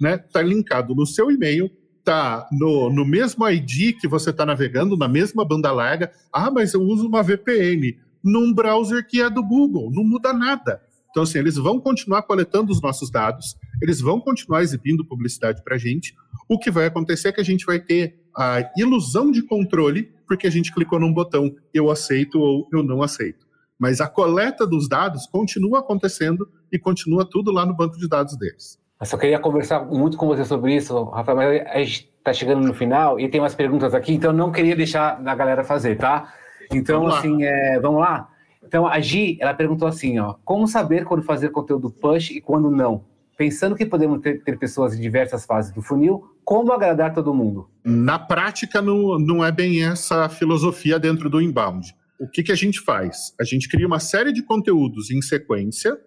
né? 0.00 0.16
Está 0.16 0.42
linkado 0.42 0.94
no 0.94 1.06
seu 1.06 1.30
e-mail, 1.30 1.70
está 1.98 2.48
no, 2.52 2.90
no 2.90 3.06
mesmo 3.06 3.48
ID 3.48 3.98
que 4.00 4.08
você 4.08 4.30
está 4.30 4.44
navegando, 4.44 4.96
na 4.96 5.08
mesma 5.08 5.44
banda 5.44 5.70
larga. 5.72 6.10
Ah, 6.32 6.50
mas 6.50 6.74
eu 6.74 6.82
uso 6.82 7.06
uma 7.06 7.22
VPN 7.22 7.96
num 8.22 8.52
browser 8.52 9.06
que 9.06 9.20
é 9.20 9.30
do 9.30 9.42
Google, 9.42 9.90
não 9.92 10.02
muda 10.02 10.32
nada. 10.32 10.82
Então, 11.10 11.22
assim, 11.22 11.38
eles 11.38 11.56
vão 11.56 11.80
continuar 11.80 12.22
coletando 12.22 12.72
os 12.72 12.82
nossos 12.82 13.10
dados, 13.10 13.56
eles 13.80 14.00
vão 14.00 14.20
continuar 14.20 14.62
exibindo 14.62 15.04
publicidade 15.04 15.62
para 15.62 15.76
a 15.76 15.78
gente. 15.78 16.14
O 16.48 16.58
que 16.58 16.70
vai 16.70 16.86
acontecer 16.86 17.28
é 17.28 17.32
que 17.32 17.40
a 17.40 17.44
gente 17.44 17.64
vai 17.64 17.78
ter 17.78 18.18
a 18.36 18.70
ilusão 18.76 19.30
de 19.30 19.42
controle, 19.42 20.10
porque 20.26 20.46
a 20.46 20.50
gente 20.50 20.72
clicou 20.72 21.00
num 21.00 21.12
botão 21.12 21.54
eu 21.72 21.90
aceito 21.90 22.38
ou 22.38 22.68
eu 22.72 22.82
não 22.82 23.02
aceito. 23.02 23.46
Mas 23.78 24.00
a 24.00 24.08
coleta 24.08 24.66
dos 24.66 24.88
dados 24.88 25.26
continua 25.26 25.80
acontecendo 25.80 26.48
e 26.72 26.78
continua 26.78 27.28
tudo 27.28 27.50
lá 27.52 27.66
no 27.66 27.74
banco 27.74 27.98
de 27.98 28.08
dados 28.08 28.36
deles. 28.36 28.78
Eu 28.98 29.06
só 29.06 29.18
queria 29.18 29.38
conversar 29.38 29.84
muito 29.84 30.16
com 30.16 30.26
você 30.26 30.44
sobre 30.44 30.74
isso, 30.74 31.04
Rafael, 31.04 31.36
mas 31.36 31.66
a 31.66 31.78
gente 31.78 32.10
está 32.18 32.32
chegando 32.32 32.66
no 32.66 32.72
final 32.72 33.20
e 33.20 33.28
tem 33.28 33.40
umas 33.40 33.54
perguntas 33.54 33.94
aqui, 33.94 34.14
então 34.14 34.32
não 34.32 34.50
queria 34.50 34.74
deixar 34.74 35.20
a 35.24 35.34
galera 35.34 35.62
fazer, 35.62 35.96
tá? 35.96 36.32
Então, 36.72 37.00
vamos 37.00 37.16
assim, 37.16 37.44
é, 37.44 37.78
vamos 37.78 38.00
lá? 38.00 38.28
Então, 38.64 38.86
a 38.86 38.98
Gi, 38.98 39.36
ela 39.40 39.54
perguntou 39.54 39.86
assim, 39.86 40.18
ó, 40.18 40.34
como 40.44 40.66
saber 40.66 41.04
quando 41.04 41.22
fazer 41.22 41.50
conteúdo 41.50 41.90
push 41.90 42.30
e 42.30 42.40
quando 42.40 42.70
não? 42.70 43.04
Pensando 43.36 43.76
que 43.76 43.84
podemos 43.84 44.20
ter, 44.20 44.42
ter 44.42 44.58
pessoas 44.58 44.94
em 44.94 45.00
diversas 45.00 45.44
fases 45.44 45.72
do 45.72 45.82
funil, 45.82 46.24
como 46.44 46.72
agradar 46.72 47.12
todo 47.12 47.34
mundo? 47.34 47.68
Na 47.84 48.18
prática, 48.18 48.80
não, 48.80 49.18
não 49.18 49.44
é 49.44 49.52
bem 49.52 49.84
essa 49.84 50.28
filosofia 50.28 50.98
dentro 50.98 51.28
do 51.28 51.40
inbound. 51.40 51.94
O 52.18 52.26
que, 52.28 52.42
que 52.42 52.52
a 52.52 52.56
gente 52.56 52.80
faz? 52.80 53.34
A 53.38 53.44
gente 53.44 53.68
cria 53.68 53.86
uma 53.86 54.00
série 54.00 54.32
de 54.32 54.42
conteúdos 54.42 55.10
em 55.10 55.20
sequência, 55.20 55.98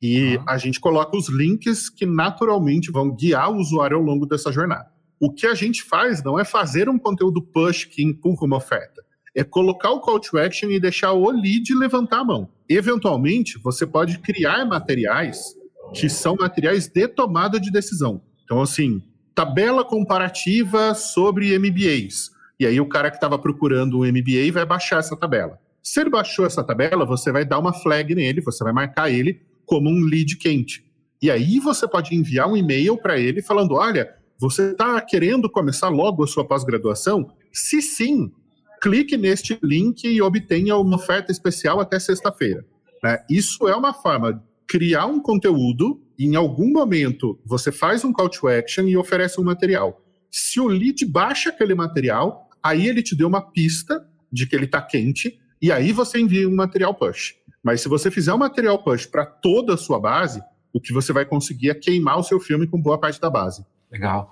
e 0.00 0.36
uhum. 0.36 0.44
a 0.46 0.58
gente 0.58 0.80
coloca 0.80 1.16
os 1.16 1.28
links 1.28 1.88
que 1.88 2.04
naturalmente 2.04 2.90
vão 2.90 3.14
guiar 3.14 3.50
o 3.50 3.56
usuário 3.56 3.96
ao 3.96 4.02
longo 4.02 4.26
dessa 4.26 4.52
jornada. 4.52 4.86
O 5.20 5.32
que 5.32 5.46
a 5.46 5.54
gente 5.54 5.82
faz 5.82 6.22
não 6.22 6.38
é 6.38 6.44
fazer 6.44 6.88
um 6.88 6.98
conteúdo 6.98 7.40
push 7.40 7.84
que 7.84 8.02
empurra 8.02 8.44
uma 8.44 8.56
oferta, 8.56 9.02
é 9.34 9.42
colocar 9.42 9.90
o 9.90 10.00
call 10.00 10.20
to 10.20 10.38
action 10.38 10.70
e 10.70 10.80
deixar 10.80 11.12
o 11.12 11.30
lead 11.30 11.74
levantar 11.74 12.20
a 12.20 12.24
mão. 12.24 12.50
Eventualmente, 12.68 13.58
você 13.58 13.86
pode 13.86 14.18
criar 14.18 14.64
materiais 14.64 15.54
que 15.94 16.08
são 16.08 16.36
materiais 16.38 16.88
de 16.88 17.08
tomada 17.08 17.58
de 17.60 17.70
decisão. 17.70 18.20
Então, 18.44 18.60
assim, 18.60 19.00
tabela 19.34 19.84
comparativa 19.84 20.94
sobre 20.94 21.58
MBAs. 21.58 22.30
E 22.58 22.66
aí 22.66 22.80
o 22.80 22.88
cara 22.88 23.10
que 23.10 23.16
estava 23.16 23.38
procurando 23.38 24.00
um 24.00 24.04
MBA 24.04 24.52
vai 24.52 24.66
baixar 24.66 24.98
essa 24.98 25.16
tabela. 25.16 25.58
Se 25.82 26.00
ele 26.00 26.10
baixou 26.10 26.46
essa 26.46 26.62
tabela, 26.62 27.04
você 27.04 27.30
vai 27.30 27.44
dar 27.44 27.58
uma 27.58 27.72
flag 27.72 28.14
nele, 28.14 28.40
você 28.40 28.62
vai 28.64 28.72
marcar 28.72 29.10
ele 29.10 29.40
como 29.66 29.90
um 29.90 30.00
lead 30.04 30.36
quente. 30.36 30.84
E 31.20 31.30
aí 31.30 31.58
você 31.58 31.86
pode 31.88 32.14
enviar 32.14 32.48
um 32.48 32.56
e-mail 32.56 32.96
para 32.96 33.18
ele 33.18 33.42
falando: 33.42 33.74
olha, 33.74 34.14
você 34.38 34.72
está 34.72 35.00
querendo 35.00 35.50
começar 35.50 35.88
logo 35.88 36.24
a 36.24 36.26
sua 36.26 36.46
pós-graduação? 36.46 37.30
Se 37.52 37.80
sim, 37.80 38.32
clique 38.80 39.16
neste 39.16 39.58
link 39.62 40.04
e 40.04 40.20
obtenha 40.20 40.76
uma 40.76 40.96
oferta 40.96 41.32
especial 41.32 41.80
até 41.80 41.98
sexta-feira. 41.98 42.64
Né? 43.02 43.18
Isso 43.28 43.68
é 43.68 43.74
uma 43.74 43.92
forma 43.92 44.42
criar 44.68 45.06
um 45.06 45.20
conteúdo, 45.20 46.02
em 46.18 46.36
algum 46.36 46.72
momento 46.72 47.40
você 47.44 47.70
faz 47.72 48.04
um 48.04 48.12
call 48.12 48.28
to 48.28 48.48
action 48.48 48.86
e 48.86 48.96
oferece 48.96 49.40
um 49.40 49.44
material. 49.44 50.02
Se 50.30 50.60
o 50.60 50.66
lead 50.66 51.04
baixa 51.06 51.50
aquele 51.50 51.74
material, 51.74 52.48
aí 52.62 52.88
ele 52.88 53.02
te 53.02 53.16
deu 53.16 53.28
uma 53.28 53.50
pista 53.52 54.04
de 54.32 54.46
que 54.46 54.56
ele 54.56 54.64
está 54.64 54.82
quente, 54.82 55.38
e 55.62 55.70
aí 55.70 55.92
você 55.92 56.18
envia 56.18 56.48
um 56.48 56.54
material 56.54 56.94
push. 56.94 57.34
Mas 57.62 57.80
se 57.80 57.88
você 57.88 58.10
fizer 58.10 58.34
um 58.34 58.38
material 58.38 58.82
push 58.82 59.06
para 59.06 59.24
toda 59.24 59.74
a 59.74 59.76
sua 59.76 59.98
base, 60.00 60.42
o 60.72 60.80
que 60.80 60.92
você 60.92 61.12
vai 61.12 61.24
conseguir 61.24 61.70
é 61.70 61.74
queimar 61.74 62.18
o 62.18 62.22
seu 62.24 62.40
filme 62.40 62.66
com 62.66 62.80
boa 62.80 62.98
parte 62.98 63.20
da 63.20 63.30
base. 63.30 63.64
Legal. 63.90 64.30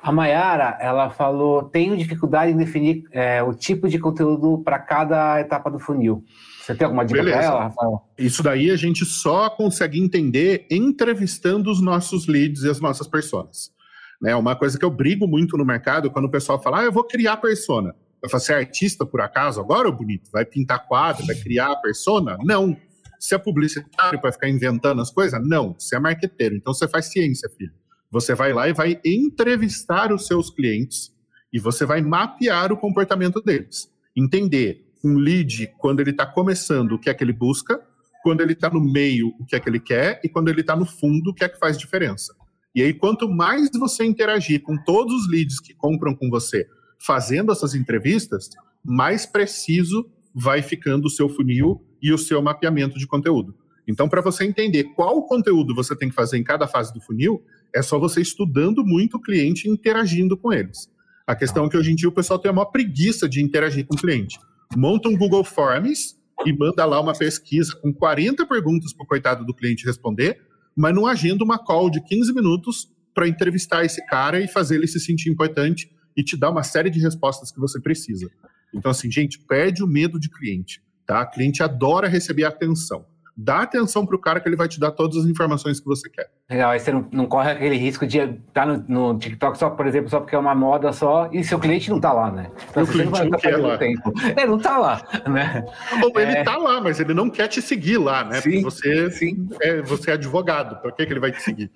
A 0.00 0.12
Mayara, 0.12 0.78
ela 0.80 1.10
falou, 1.10 1.64
tenho 1.64 1.96
dificuldade 1.96 2.52
em 2.52 2.56
definir 2.56 3.04
é, 3.10 3.42
o 3.42 3.52
tipo 3.52 3.88
de 3.88 3.98
conteúdo 3.98 4.62
para 4.64 4.78
cada 4.78 5.40
etapa 5.40 5.70
do 5.70 5.78
funil. 5.78 6.24
Você 6.62 6.74
tem 6.74 6.84
alguma 6.84 7.04
dica 7.04 7.22
para 7.22 7.42
ela, 7.42 7.62
Rafael? 7.64 8.02
Isso 8.16 8.42
daí 8.42 8.70
a 8.70 8.76
gente 8.76 9.04
só 9.04 9.50
consegue 9.50 9.98
entender 9.98 10.66
entrevistando 10.70 11.70
os 11.70 11.82
nossos 11.82 12.28
leads 12.28 12.62
e 12.62 12.70
as 12.70 12.80
nossas 12.80 13.08
personas. 13.08 13.72
Né, 14.20 14.34
uma 14.34 14.56
coisa 14.56 14.78
que 14.78 14.84
eu 14.84 14.90
brigo 14.90 15.26
muito 15.26 15.56
no 15.56 15.64
mercado, 15.64 16.10
quando 16.10 16.26
o 16.26 16.30
pessoal 16.30 16.60
fala, 16.60 16.80
ah, 16.80 16.84
eu 16.84 16.92
vou 16.92 17.04
criar 17.04 17.36
persona. 17.36 17.94
Eu 18.22 18.28
falo, 18.28 18.42
você 18.42 18.52
é 18.52 18.56
artista 18.56 19.06
por 19.06 19.20
acaso 19.20 19.60
agora, 19.60 19.90
bonito? 19.90 20.30
Vai 20.32 20.44
pintar 20.44 20.86
quadro, 20.86 21.24
vai 21.24 21.36
criar 21.36 21.72
a 21.72 21.76
persona? 21.76 22.36
Não. 22.44 22.76
Você 23.18 23.34
é 23.34 23.38
publicitário 23.38 24.20
para 24.20 24.32
ficar 24.32 24.48
inventando 24.48 25.00
as 25.00 25.10
coisas? 25.10 25.40
Não. 25.44 25.74
Você 25.78 25.96
é 25.96 25.98
marqueteiro, 25.98 26.54
então 26.54 26.74
você 26.74 26.86
faz 26.86 27.06
ciência, 27.06 27.48
filho. 27.56 27.72
Você 28.10 28.34
vai 28.34 28.52
lá 28.52 28.68
e 28.68 28.72
vai 28.72 29.00
entrevistar 29.04 30.12
os 30.12 30.26
seus 30.26 30.50
clientes 30.50 31.12
e 31.52 31.58
você 31.58 31.84
vai 31.84 32.00
mapear 32.00 32.72
o 32.72 32.76
comportamento 32.76 33.40
deles. 33.40 33.90
Entender 34.16 34.86
um 35.04 35.16
lead 35.16 35.72
quando 35.78 36.00
ele 36.00 36.10
está 36.10 36.26
começando, 36.26 36.92
o 36.92 36.98
que 36.98 37.10
é 37.10 37.14
que 37.14 37.22
ele 37.22 37.32
busca, 37.32 37.80
quando 38.22 38.40
ele 38.40 38.52
está 38.52 38.68
no 38.70 38.80
meio, 38.80 39.28
o 39.38 39.44
que 39.44 39.54
é 39.54 39.60
que 39.60 39.68
ele 39.68 39.80
quer, 39.80 40.20
e 40.24 40.28
quando 40.28 40.48
ele 40.48 40.60
está 40.60 40.74
no 40.74 40.86
fundo, 40.86 41.30
o 41.30 41.34
que 41.34 41.44
é 41.44 41.48
que 41.48 41.58
faz 41.58 41.78
diferença. 41.78 42.34
E 42.74 42.82
aí, 42.82 42.92
quanto 42.92 43.28
mais 43.28 43.70
você 43.78 44.04
interagir 44.04 44.62
com 44.62 44.76
todos 44.76 45.12
os 45.14 45.30
leads 45.30 45.60
que 45.60 45.74
compram 45.74 46.14
com 46.14 46.28
você, 46.28 46.66
fazendo 46.98 47.52
essas 47.52 47.74
entrevistas, 47.74 48.50
mais 48.84 49.24
preciso 49.24 50.10
vai 50.34 50.62
ficando 50.62 51.06
o 51.06 51.10
seu 51.10 51.28
funil 51.28 51.84
e 52.02 52.12
o 52.12 52.18
seu 52.18 52.40
mapeamento 52.42 52.98
de 52.98 53.06
conteúdo. 53.06 53.54
Então, 53.86 54.08
para 54.08 54.20
você 54.20 54.44
entender 54.44 54.84
qual 54.94 55.26
conteúdo 55.26 55.74
você 55.74 55.96
tem 55.96 56.10
que 56.10 56.14
fazer 56.14 56.36
em 56.36 56.44
cada 56.44 56.66
fase 56.66 56.92
do 56.92 57.00
funil, 57.00 57.42
é 57.74 57.82
só 57.82 57.98
você 57.98 58.20
estudando 58.20 58.84
muito 58.84 59.16
o 59.16 59.20
cliente 59.20 59.68
e 59.68 59.70
interagindo 59.70 60.36
com 60.36 60.52
eles. 60.52 60.88
A 61.26 61.34
questão 61.36 61.66
é 61.66 61.68
que 61.68 61.76
hoje 61.76 61.92
em 61.92 61.94
dia 61.94 62.08
o 62.08 62.12
pessoal 62.12 62.38
tem 62.38 62.50
a 62.50 62.54
maior 62.54 62.66
preguiça 62.66 63.28
de 63.28 63.42
interagir 63.42 63.86
com 63.86 63.94
o 63.94 63.98
cliente. 63.98 64.38
Monta 64.76 65.08
um 65.08 65.16
Google 65.16 65.44
Forms 65.44 66.16
e 66.46 66.52
manda 66.52 66.84
lá 66.84 67.00
uma 67.00 67.12
pesquisa 67.12 67.74
com 67.80 67.92
40 67.92 68.46
perguntas 68.46 68.92
para 68.92 69.04
o 69.04 69.06
coitado 69.06 69.44
do 69.44 69.54
cliente 69.54 69.84
responder, 69.84 70.40
mas 70.74 70.94
não 70.94 71.06
agenda 71.06 71.44
uma 71.44 71.58
call 71.58 71.90
de 71.90 72.02
15 72.02 72.32
minutos 72.32 72.88
para 73.14 73.28
entrevistar 73.28 73.84
esse 73.84 74.04
cara 74.06 74.40
e 74.40 74.46
fazer 74.46 74.76
ele 74.76 74.86
se 74.86 75.00
sentir 75.00 75.28
importante 75.28 75.90
e 76.16 76.22
te 76.22 76.36
dar 76.36 76.50
uma 76.50 76.62
série 76.62 76.88
de 76.88 77.00
respostas 77.00 77.50
que 77.50 77.60
você 77.60 77.80
precisa. 77.80 78.30
Então, 78.72 78.90
assim, 78.90 79.10
gente, 79.10 79.38
perde 79.38 79.82
o 79.82 79.86
medo 79.86 80.18
de 80.18 80.28
cliente, 80.30 80.80
tá? 81.06 81.22
O 81.22 81.30
cliente 81.30 81.62
adora 81.62 82.08
receber 82.08 82.44
atenção. 82.44 83.04
Dá 83.40 83.60
atenção 83.60 84.04
para 84.04 84.16
o 84.16 84.18
cara 84.18 84.40
que 84.40 84.48
ele 84.48 84.56
vai 84.56 84.66
te 84.66 84.80
dar 84.80 84.90
todas 84.90 85.16
as 85.18 85.26
informações 85.26 85.78
que 85.78 85.86
você 85.86 86.10
quer. 86.10 86.28
Legal, 86.50 86.72
aí 86.72 86.80
você 86.80 86.90
não, 86.90 87.06
não 87.12 87.26
corre 87.26 87.52
aquele 87.52 87.76
risco 87.76 88.04
de 88.04 88.18
estar 88.18 88.66
no, 88.66 88.84
no, 88.88 89.18
TikTok 89.18 89.56
só, 89.56 89.70
por 89.70 89.86
exemplo, 89.86 90.10
só 90.10 90.18
porque 90.18 90.34
é 90.34 90.38
uma 90.38 90.54
moda 90.54 90.92
só 90.92 91.30
e 91.32 91.44
seu 91.44 91.58
cliente 91.58 91.88
não 91.88 91.98
está 91.98 92.12
lá, 92.12 92.32
né? 92.32 92.50
Então, 92.70 92.82
o 92.82 92.86
cliente 92.86 93.12
não, 93.12 93.24
não 93.26 93.38
quer 93.38 93.56
lá. 93.56 93.78
Tempo. 93.78 94.12
É, 94.36 94.46
não 94.46 94.56
está 94.56 94.76
lá, 94.76 95.02
né? 95.28 95.64
Ou 96.02 96.20
ele 96.20 96.38
está 96.38 96.54
é... 96.54 96.56
lá, 96.56 96.80
mas 96.80 96.98
ele 96.98 97.14
não 97.14 97.30
quer 97.30 97.46
te 97.46 97.62
seguir 97.62 97.98
lá, 97.98 98.24
né? 98.24 98.40
Sim, 98.40 98.62
você, 98.62 99.10
sim. 99.10 99.48
É, 99.62 99.80
você 99.82 100.10
é 100.10 100.14
advogado, 100.14 100.80
para 100.82 100.90
que, 100.90 101.06
que 101.06 101.12
ele 101.12 101.20
vai 101.20 101.30
te 101.30 101.40
seguir? 101.40 101.70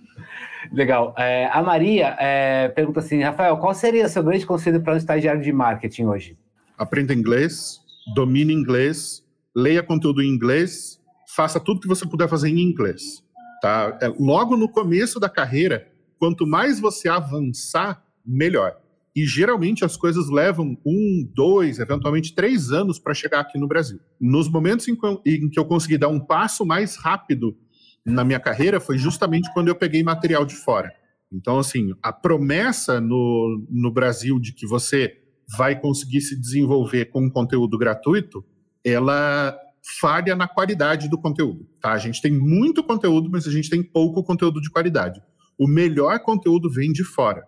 Legal. 0.73 1.15
É, 1.17 1.49
a 1.53 1.63
Maria 1.63 2.17
é, 2.19 2.69
pergunta 2.69 3.01
assim, 3.01 3.23
Rafael, 3.23 3.57
qual 3.59 3.73
seria 3.73 4.07
o 4.07 4.09
seu 4.09 4.23
grande 4.23 4.45
conselho 4.45 4.81
para 4.81 4.95
um 4.95 4.97
estagiário 4.97 5.41
de 5.41 5.53
marketing 5.53 6.07
hoje? 6.07 6.37
aprenda 6.83 7.15
inglês, 7.15 7.81
domine 8.15 8.53
inglês, 8.53 9.25
leia 9.55 9.83
conteúdo 9.83 10.23
em 10.23 10.29
inglês, 10.29 11.01
faça 11.35 11.61
tudo 11.61 11.81
que 11.81 11.89
você 11.89 12.07
puder 12.07 12.29
fazer 12.29 12.49
em 12.49 12.61
inglês. 12.61 13.23
Tá? 13.61 13.99
É, 14.01 14.09
logo 14.19 14.57
no 14.57 14.69
começo 14.69 15.21
da 15.21 15.29
carreira, 15.29 15.89
quanto 16.19 16.47
mais 16.47 16.81
você 16.81 17.09
avançar, 17.09 18.05
melhor. 18.25 18.77
E 19.15 19.27
geralmente 19.27 19.85
as 19.85 19.97
coisas 19.97 20.31
levam 20.31 20.77
um, 20.87 21.31
dois, 21.35 21.79
eventualmente 21.79 22.35
três 22.35 22.71
anos 22.71 22.99
para 22.99 23.13
chegar 23.13 23.41
aqui 23.41 23.59
no 23.59 23.69
Brasil. 23.69 24.01
Nos 24.21 24.49
momentos 24.49 24.89
em 24.89 24.97
que 24.97 25.59
eu 25.59 25.65
consegui 25.65 25.99
dar 25.99 26.09
um 26.09 26.19
passo 26.19 26.65
mais 26.65 26.97
rápido 26.97 27.57
na 28.05 28.25
minha 28.25 28.41
carreira 28.41 28.81
foi 28.81 28.99
justamente 28.99 29.53
quando 29.53 29.69
eu 29.69 29.75
peguei 29.75 30.03
material 30.03 30.45
de 30.45 30.55
fora. 30.55 30.93
Então, 31.33 31.59
assim, 31.59 31.93
a 32.03 32.13
promessa 32.13 33.01
no, 33.01 33.67
no 33.71 33.93
Brasil 33.93 34.39
de 34.39 34.53
que 34.53 34.67
você 34.67 35.19
vai 35.57 35.79
conseguir 35.79 36.21
se 36.21 36.39
desenvolver 36.39 37.07
com 37.07 37.31
conteúdo 37.31 37.79
gratuito, 37.79 38.45
ela 38.85 39.57
falha 40.01 40.37
na 40.37 40.47
qualidade 40.47 41.09
do 41.09 41.19
conteúdo. 41.19 41.67
Tá? 41.81 41.93
A 41.93 41.99
gente 41.99 42.23
tem 42.23 42.33
muito 42.33 42.83
conteúdo, 42.83 43.29
mas 43.31 43.47
a 43.47 43.51
gente 43.51 43.69
tem 43.69 43.83
pouco 43.83 44.23
conteúdo 44.23 44.61
de 44.61 44.71
qualidade. 44.71 45.23
O 45.59 45.67
melhor 45.67 46.21
conteúdo 46.21 46.71
vem 46.71 46.93
de 46.93 47.05
fora. 47.05 47.45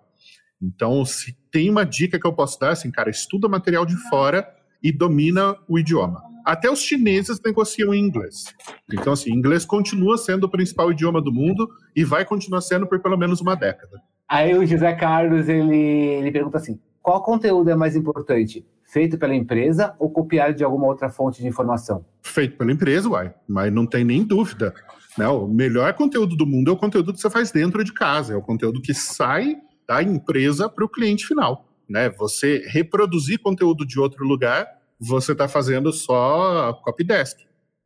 Então, 0.60 1.04
se 1.04 1.36
tem 1.50 1.70
uma 1.70 1.84
dica 1.84 2.18
que 2.18 2.26
eu 2.26 2.32
posso 2.32 2.58
dar, 2.58 2.70
assim, 2.70 2.90
cara, 2.90 3.10
estuda 3.10 3.48
material 3.48 3.84
de 3.84 3.96
fora 4.08 4.46
e 4.82 4.90
domina 4.90 5.56
o 5.68 5.78
idioma. 5.78 6.22
Até 6.44 6.70
os 6.70 6.80
chineses 6.80 7.40
negociam 7.44 7.94
em 7.94 8.04
inglês. 8.04 8.44
Então, 8.92 9.14
assim, 9.14 9.32
inglês 9.32 9.64
continua 9.64 10.18
sendo 10.18 10.44
o 10.44 10.50
principal 10.50 10.92
idioma 10.92 11.20
do 11.20 11.32
mundo 11.32 11.68
e 11.96 12.04
vai 12.04 12.24
continuar 12.24 12.60
sendo 12.60 12.86
por 12.86 13.00
pelo 13.00 13.16
menos 13.16 13.40
uma 13.40 13.54
década. 13.54 14.00
Aí 14.28 14.56
o 14.56 14.66
José 14.66 14.92
Carlos, 14.94 15.48
ele, 15.48 15.76
ele 15.76 16.30
pergunta 16.30 16.58
assim, 16.58 16.78
qual 17.00 17.22
conteúdo 17.22 17.70
é 17.70 17.74
mais 17.74 17.96
importante? 17.96 18.64
Feito 18.94 19.18
pela 19.18 19.34
empresa 19.34 19.92
ou 19.98 20.08
copiado 20.08 20.54
de 20.54 20.62
alguma 20.62 20.86
outra 20.86 21.10
fonte 21.10 21.42
de 21.42 21.48
informação? 21.48 22.06
Feito 22.22 22.56
pela 22.56 22.70
empresa, 22.70 23.08
uai. 23.08 23.34
Mas 23.48 23.72
não 23.72 23.84
tem 23.84 24.04
nem 24.04 24.22
dúvida. 24.22 24.72
Né? 25.18 25.26
O 25.26 25.48
melhor 25.48 25.92
conteúdo 25.94 26.36
do 26.36 26.46
mundo 26.46 26.70
é 26.70 26.74
o 26.74 26.76
conteúdo 26.76 27.12
que 27.12 27.18
você 27.18 27.28
faz 27.28 27.50
dentro 27.50 27.82
de 27.82 27.92
casa. 27.92 28.34
É 28.34 28.36
o 28.36 28.40
conteúdo 28.40 28.80
que 28.80 28.94
sai 28.94 29.56
da 29.84 30.00
empresa 30.00 30.68
para 30.68 30.84
o 30.84 30.88
cliente 30.88 31.26
final. 31.26 31.68
Né? 31.90 32.08
Você 32.10 32.62
reproduzir 32.68 33.40
conteúdo 33.40 33.84
de 33.84 33.98
outro 33.98 34.24
lugar, 34.24 34.64
você 34.96 35.32
está 35.32 35.48
fazendo 35.48 35.92
só 35.92 36.72
copy 36.74 37.02
desk. 37.02 37.40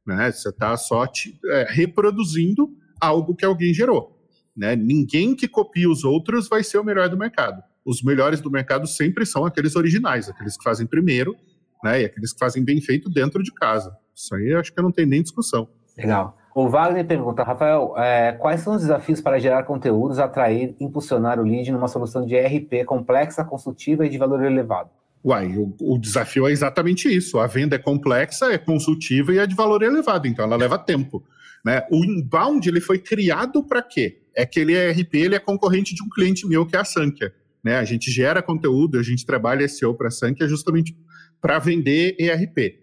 Né? 0.07 0.31
Você 0.31 0.51
está 0.51 0.77
só 0.77 1.07
te, 1.07 1.41
é, 1.47 1.69
reproduzindo 1.71 2.69
algo 3.01 3.35
que 3.35 3.47
alguém 3.47 3.73
gerou. 3.73 4.15
Né? 4.55 4.77
Ninguém 4.77 5.35
que 5.35 5.49
copia 5.49 5.89
os 5.89 6.05
outros 6.05 6.51
vai 6.51 6.63
ser 6.63 6.77
o 6.77 6.85
melhor 6.85 7.09
do 7.09 7.17
mercado 7.17 7.63
os 7.89 8.03
melhores 8.03 8.43
do 8.43 8.51
mercado 8.51 8.87
sempre 8.87 9.25
são 9.25 9.47
aqueles 9.47 9.75
originais, 9.75 10.29
aqueles 10.29 10.59
que 10.59 10.63
fazem 10.63 10.87
primeiro, 10.87 11.35
né? 11.83 12.03
E 12.03 12.05
aqueles 12.05 12.35
que 12.35 12.39
fazem 12.39 12.63
bem 12.63 12.83
feito 12.83 13.09
dentro 13.09 13.43
de 13.43 13.51
casa. 13.53 13.97
Isso 14.15 14.35
aí 14.35 14.55
acho 14.55 14.73
que 14.75 14.83
não 14.83 14.93
tem 14.93 15.07
nem 15.07 15.23
discussão. 15.23 15.67
Legal. 15.97 16.37
O 16.55 16.69
Wagner 16.69 17.07
pergunta, 17.07 17.43
Rafael, 17.43 17.95
é, 17.97 18.33
quais 18.33 18.61
são 18.61 18.75
os 18.75 18.83
desafios 18.83 19.21
para 19.21 19.39
gerar 19.39 19.63
conteúdos, 19.63 20.19
atrair, 20.19 20.75
impulsionar 20.79 21.41
o 21.41 21.45
lead 21.45 21.71
numa 21.71 21.89
solução 21.89 22.27
de 22.27 22.35
ERP 22.35 22.85
complexa, 22.85 23.45
consultiva 23.45 24.05
e 24.05 24.09
de 24.09 24.19
valor 24.19 24.45
elevado? 24.45 24.91
Uai, 25.25 25.57
o, 25.57 25.75
o, 25.81 25.99
desafio 25.99 26.47
é 26.47 26.53
exatamente 26.53 27.09
isso. 27.09 27.39
A 27.39 27.47
venda 27.47 27.77
é 27.77 27.79
complexa, 27.79 28.53
é 28.53 28.59
consultiva 28.59 29.33
e 29.33 29.39
é 29.39 29.47
de 29.47 29.55
valor 29.55 29.83
elevado, 29.83 30.27
então 30.27 30.45
ela 30.45 30.57
leva 30.57 30.79
tempo. 30.79 31.25
Né? 31.65 31.87
O 31.91 32.05
inbound 32.05 32.69
ele 32.69 32.81
foi 32.81 32.99
criado 32.99 33.65
para 33.65 33.83
quê? 33.83 34.21
É 34.35 34.45
que 34.45 34.61
ele 34.61 34.75
é 34.75 34.91
ERP, 34.91 35.15
ele 35.15 35.35
é 35.35 35.39
concorrente 35.39 35.95
de 35.95 36.03
um 36.03 36.09
cliente 36.09 36.47
meu 36.47 36.67
que 36.67 36.77
é 36.77 36.81
a 36.81 36.85
Sankia. 36.85 37.33
Né? 37.63 37.77
A 37.77 37.85
gente 37.85 38.11
gera 38.11 38.43
conteúdo, 38.43 38.99
a 38.99 39.03
gente 39.03 39.27
trabalha 39.27 39.69
SEO 39.69 39.95
para 39.95 40.09
a 40.09 40.35
que 40.35 40.43
é 40.43 40.49
justamente 40.49 40.97
para 41.41 41.59
vender 41.59 42.17
ERP. 42.19 42.81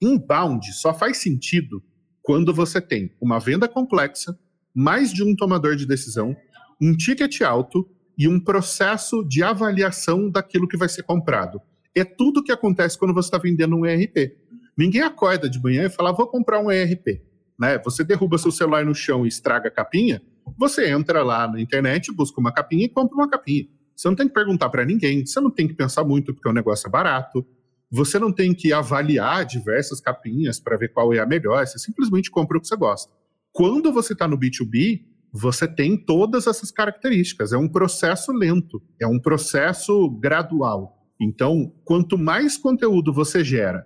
Inbound 0.00 0.72
só 0.72 0.94
faz 0.94 1.18
sentido 1.18 1.82
quando 2.22 2.52
você 2.52 2.80
tem 2.80 3.10
uma 3.20 3.38
venda 3.38 3.66
complexa, 3.66 4.38
mais 4.74 5.12
de 5.12 5.24
um 5.24 5.34
tomador 5.34 5.74
de 5.76 5.86
decisão, 5.86 6.36
um 6.80 6.94
ticket 6.94 7.40
alto 7.40 7.88
e 8.16 8.28
um 8.28 8.38
processo 8.38 9.24
de 9.24 9.42
avaliação 9.42 10.30
daquilo 10.30 10.68
que 10.68 10.76
vai 10.76 10.88
ser 10.88 11.02
comprado. 11.02 11.60
É 11.94 12.04
tudo 12.04 12.42
que 12.42 12.52
acontece 12.52 12.98
quando 12.98 13.14
você 13.14 13.28
está 13.28 13.38
vendendo 13.38 13.76
um 13.76 13.86
ERP. 13.86 14.36
Ninguém 14.76 15.00
acorda 15.00 15.48
de 15.48 15.60
manhã 15.60 15.86
e 15.86 15.90
fala, 15.90 16.12
vou 16.12 16.26
comprar 16.28 16.60
um 16.60 16.70
ERP. 16.70 17.22
Né? 17.58 17.78
Você 17.78 18.04
derruba 18.04 18.38
seu 18.38 18.52
celular 18.52 18.84
no 18.84 18.94
chão 18.94 19.24
e 19.24 19.28
estraga 19.28 19.68
a 19.68 19.72
capinha, 19.72 20.22
você 20.56 20.88
entra 20.90 21.22
lá 21.22 21.50
na 21.50 21.60
internet, 21.60 22.12
busca 22.12 22.40
uma 22.40 22.52
capinha 22.52 22.84
e 22.84 22.88
compra 22.88 23.16
uma 23.16 23.28
capinha. 23.28 23.66
Você 23.98 24.06
não 24.06 24.14
tem 24.14 24.28
que 24.28 24.34
perguntar 24.34 24.68
para 24.68 24.84
ninguém, 24.84 25.26
você 25.26 25.40
não 25.40 25.50
tem 25.50 25.66
que 25.66 25.74
pensar 25.74 26.04
muito 26.04 26.32
porque 26.32 26.48
o 26.48 26.52
negócio 26.52 26.86
é 26.86 26.90
barato, 26.90 27.44
você 27.90 28.16
não 28.16 28.32
tem 28.32 28.54
que 28.54 28.72
avaliar 28.72 29.44
diversas 29.44 30.00
capinhas 30.00 30.60
para 30.60 30.76
ver 30.76 30.92
qual 30.92 31.12
é 31.12 31.18
a 31.18 31.26
melhor, 31.26 31.66
você 31.66 31.80
simplesmente 31.80 32.30
compra 32.30 32.56
o 32.56 32.60
que 32.60 32.68
você 32.68 32.76
gosta. 32.76 33.12
Quando 33.50 33.92
você 33.92 34.12
está 34.12 34.28
no 34.28 34.38
B2B, 34.38 35.00
você 35.32 35.66
tem 35.66 35.96
todas 35.96 36.46
essas 36.46 36.70
características. 36.70 37.52
É 37.52 37.56
um 37.56 37.68
processo 37.68 38.30
lento, 38.30 38.80
é 39.00 39.06
um 39.06 39.18
processo 39.18 40.08
gradual. 40.10 40.96
Então, 41.20 41.72
quanto 41.84 42.16
mais 42.16 42.56
conteúdo 42.56 43.12
você 43.12 43.42
gera 43.42 43.84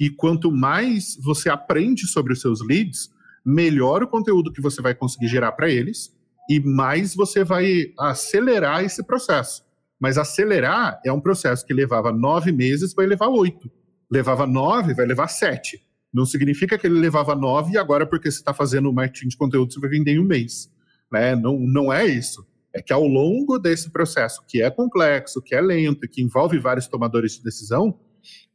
e 0.00 0.08
quanto 0.08 0.50
mais 0.50 1.18
você 1.22 1.50
aprende 1.50 2.06
sobre 2.06 2.32
os 2.32 2.40
seus 2.40 2.66
leads, 2.66 3.10
melhor 3.44 4.02
o 4.02 4.08
conteúdo 4.08 4.52
que 4.54 4.62
você 4.62 4.80
vai 4.80 4.94
conseguir 4.94 5.28
gerar 5.28 5.52
para 5.52 5.68
eles 5.68 6.18
e 6.50 6.58
mais 6.58 7.14
você 7.14 7.44
vai 7.44 7.92
acelerar 7.96 8.82
esse 8.82 9.06
processo. 9.06 9.62
Mas 10.00 10.18
acelerar 10.18 11.00
é 11.06 11.12
um 11.12 11.20
processo 11.20 11.64
que 11.64 11.72
levava 11.72 12.10
nove 12.10 12.50
meses, 12.50 12.92
vai 12.92 13.06
levar 13.06 13.28
oito. 13.28 13.70
Levava 14.10 14.48
nove, 14.48 14.92
vai 14.92 15.06
levar 15.06 15.28
sete. 15.28 15.80
Não 16.12 16.26
significa 16.26 16.76
que 16.76 16.88
ele 16.88 16.98
levava 16.98 17.36
nove 17.36 17.74
e 17.74 17.78
agora, 17.78 18.04
porque 18.04 18.28
você 18.28 18.38
está 18.38 18.52
fazendo 18.52 18.92
marketing 18.92 19.28
de 19.28 19.36
conteúdo, 19.36 19.72
você 19.72 19.78
vai 19.78 19.90
vender 19.90 20.14
em 20.14 20.18
um 20.18 20.24
mês. 20.24 20.68
Né? 21.12 21.36
Não, 21.36 21.56
não 21.56 21.92
é 21.92 22.04
isso. 22.04 22.44
É 22.74 22.82
que 22.82 22.92
ao 22.92 23.06
longo 23.06 23.56
desse 23.56 23.88
processo, 23.88 24.42
que 24.48 24.60
é 24.60 24.68
complexo, 24.72 25.40
que 25.40 25.54
é 25.54 25.60
lento 25.60 26.04
e 26.04 26.08
que 26.08 26.20
envolve 26.20 26.58
vários 26.58 26.88
tomadores 26.88 27.36
de 27.36 27.44
decisão, 27.44 27.96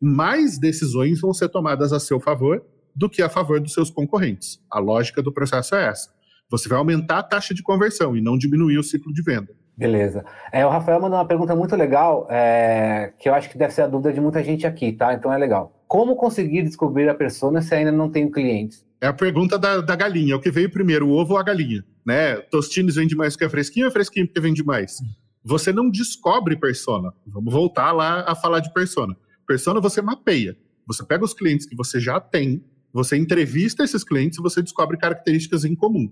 mais 0.01 0.59
decisões 0.59 1.21
vão 1.21 1.33
ser 1.33 1.47
tomadas 1.47 1.93
a 1.93 1.99
seu 2.01 2.19
favor 2.19 2.61
do 2.93 3.09
que 3.09 3.21
a 3.21 3.29
favor 3.29 3.61
dos 3.61 3.71
seus 3.71 3.89
concorrentes. 3.89 4.59
A 4.69 4.79
lógica 4.79 5.23
do 5.23 5.31
processo 5.31 5.75
é 5.75 5.85
essa. 5.87 6.14
Você 6.49 6.69
vai 6.69 6.77
aumentar 6.77 7.19
a 7.19 7.23
taxa 7.23 7.53
de 7.53 7.63
conversão 7.63 8.15
e 8.15 8.21
não 8.21 8.37
diminuir 8.37 8.77
o 8.77 8.83
ciclo 8.83 9.11
de 9.11 9.21
venda. 9.23 9.53
Beleza. 9.77 10.23
É, 10.51 10.65
o 10.65 10.69
Rafael 10.69 11.01
mandou 11.01 11.17
uma 11.17 11.27
pergunta 11.27 11.55
muito 11.55 11.75
legal, 11.75 12.27
é, 12.29 13.11
que 13.19 13.27
eu 13.27 13.33
acho 13.33 13.49
que 13.49 13.57
deve 13.57 13.73
ser 13.73 13.81
a 13.81 13.87
dúvida 13.87 14.13
de 14.13 14.21
muita 14.21 14.41
gente 14.43 14.65
aqui, 14.65 14.93
tá? 14.93 15.13
Então 15.13 15.33
é 15.33 15.37
legal. 15.37 15.83
Como 15.87 16.15
conseguir 16.15 16.63
descobrir 16.63 17.09
a 17.09 17.13
persona 17.13 17.61
se 17.61 17.75
ainda 17.75 17.91
não 17.91 18.09
tem 18.09 18.29
clientes? 18.31 18.85
É 19.01 19.07
a 19.07 19.13
pergunta 19.13 19.57
da, 19.57 19.81
da 19.81 19.95
galinha. 19.95 20.35
O 20.35 20.39
que 20.39 20.49
veio 20.49 20.71
primeiro, 20.71 21.07
o 21.07 21.11
ovo 21.11 21.33
ou 21.33 21.39
a 21.39 21.43
galinha? 21.43 21.83
Né? 22.05 22.37
Tostines 22.37 22.95
vende 22.95 23.15
mais 23.15 23.33
porque 23.33 23.45
é 23.45 23.49
fresquinho 23.49 23.85
ou 23.85 23.89
é 23.89 23.93
fresquinho 23.93 24.25
porque 24.25 24.39
vende 24.39 24.63
mais? 24.63 24.97
Você 25.43 25.73
não 25.73 25.89
descobre 25.89 26.55
persona. 26.55 27.13
Vamos 27.27 27.53
voltar 27.53 27.91
lá 27.91 28.23
a 28.27 28.33
falar 28.33 28.61
de 28.61 28.73
persona. 28.73 29.15
Persona 29.45 29.79
você 29.81 30.01
mapeia. 30.01 30.57
Você 30.87 31.03
pega 31.03 31.23
os 31.23 31.33
clientes 31.33 31.65
que 31.65 31.75
você 31.75 31.99
já 31.99 32.19
tem, 32.19 32.63
você 32.95 33.17
entrevista 33.17 33.83
esses 33.83 34.05
clientes 34.05 34.39
e 34.39 34.41
você 34.41 34.61
descobre 34.61 34.95
características 34.95 35.65
em 35.65 35.75
comum. 35.75 36.09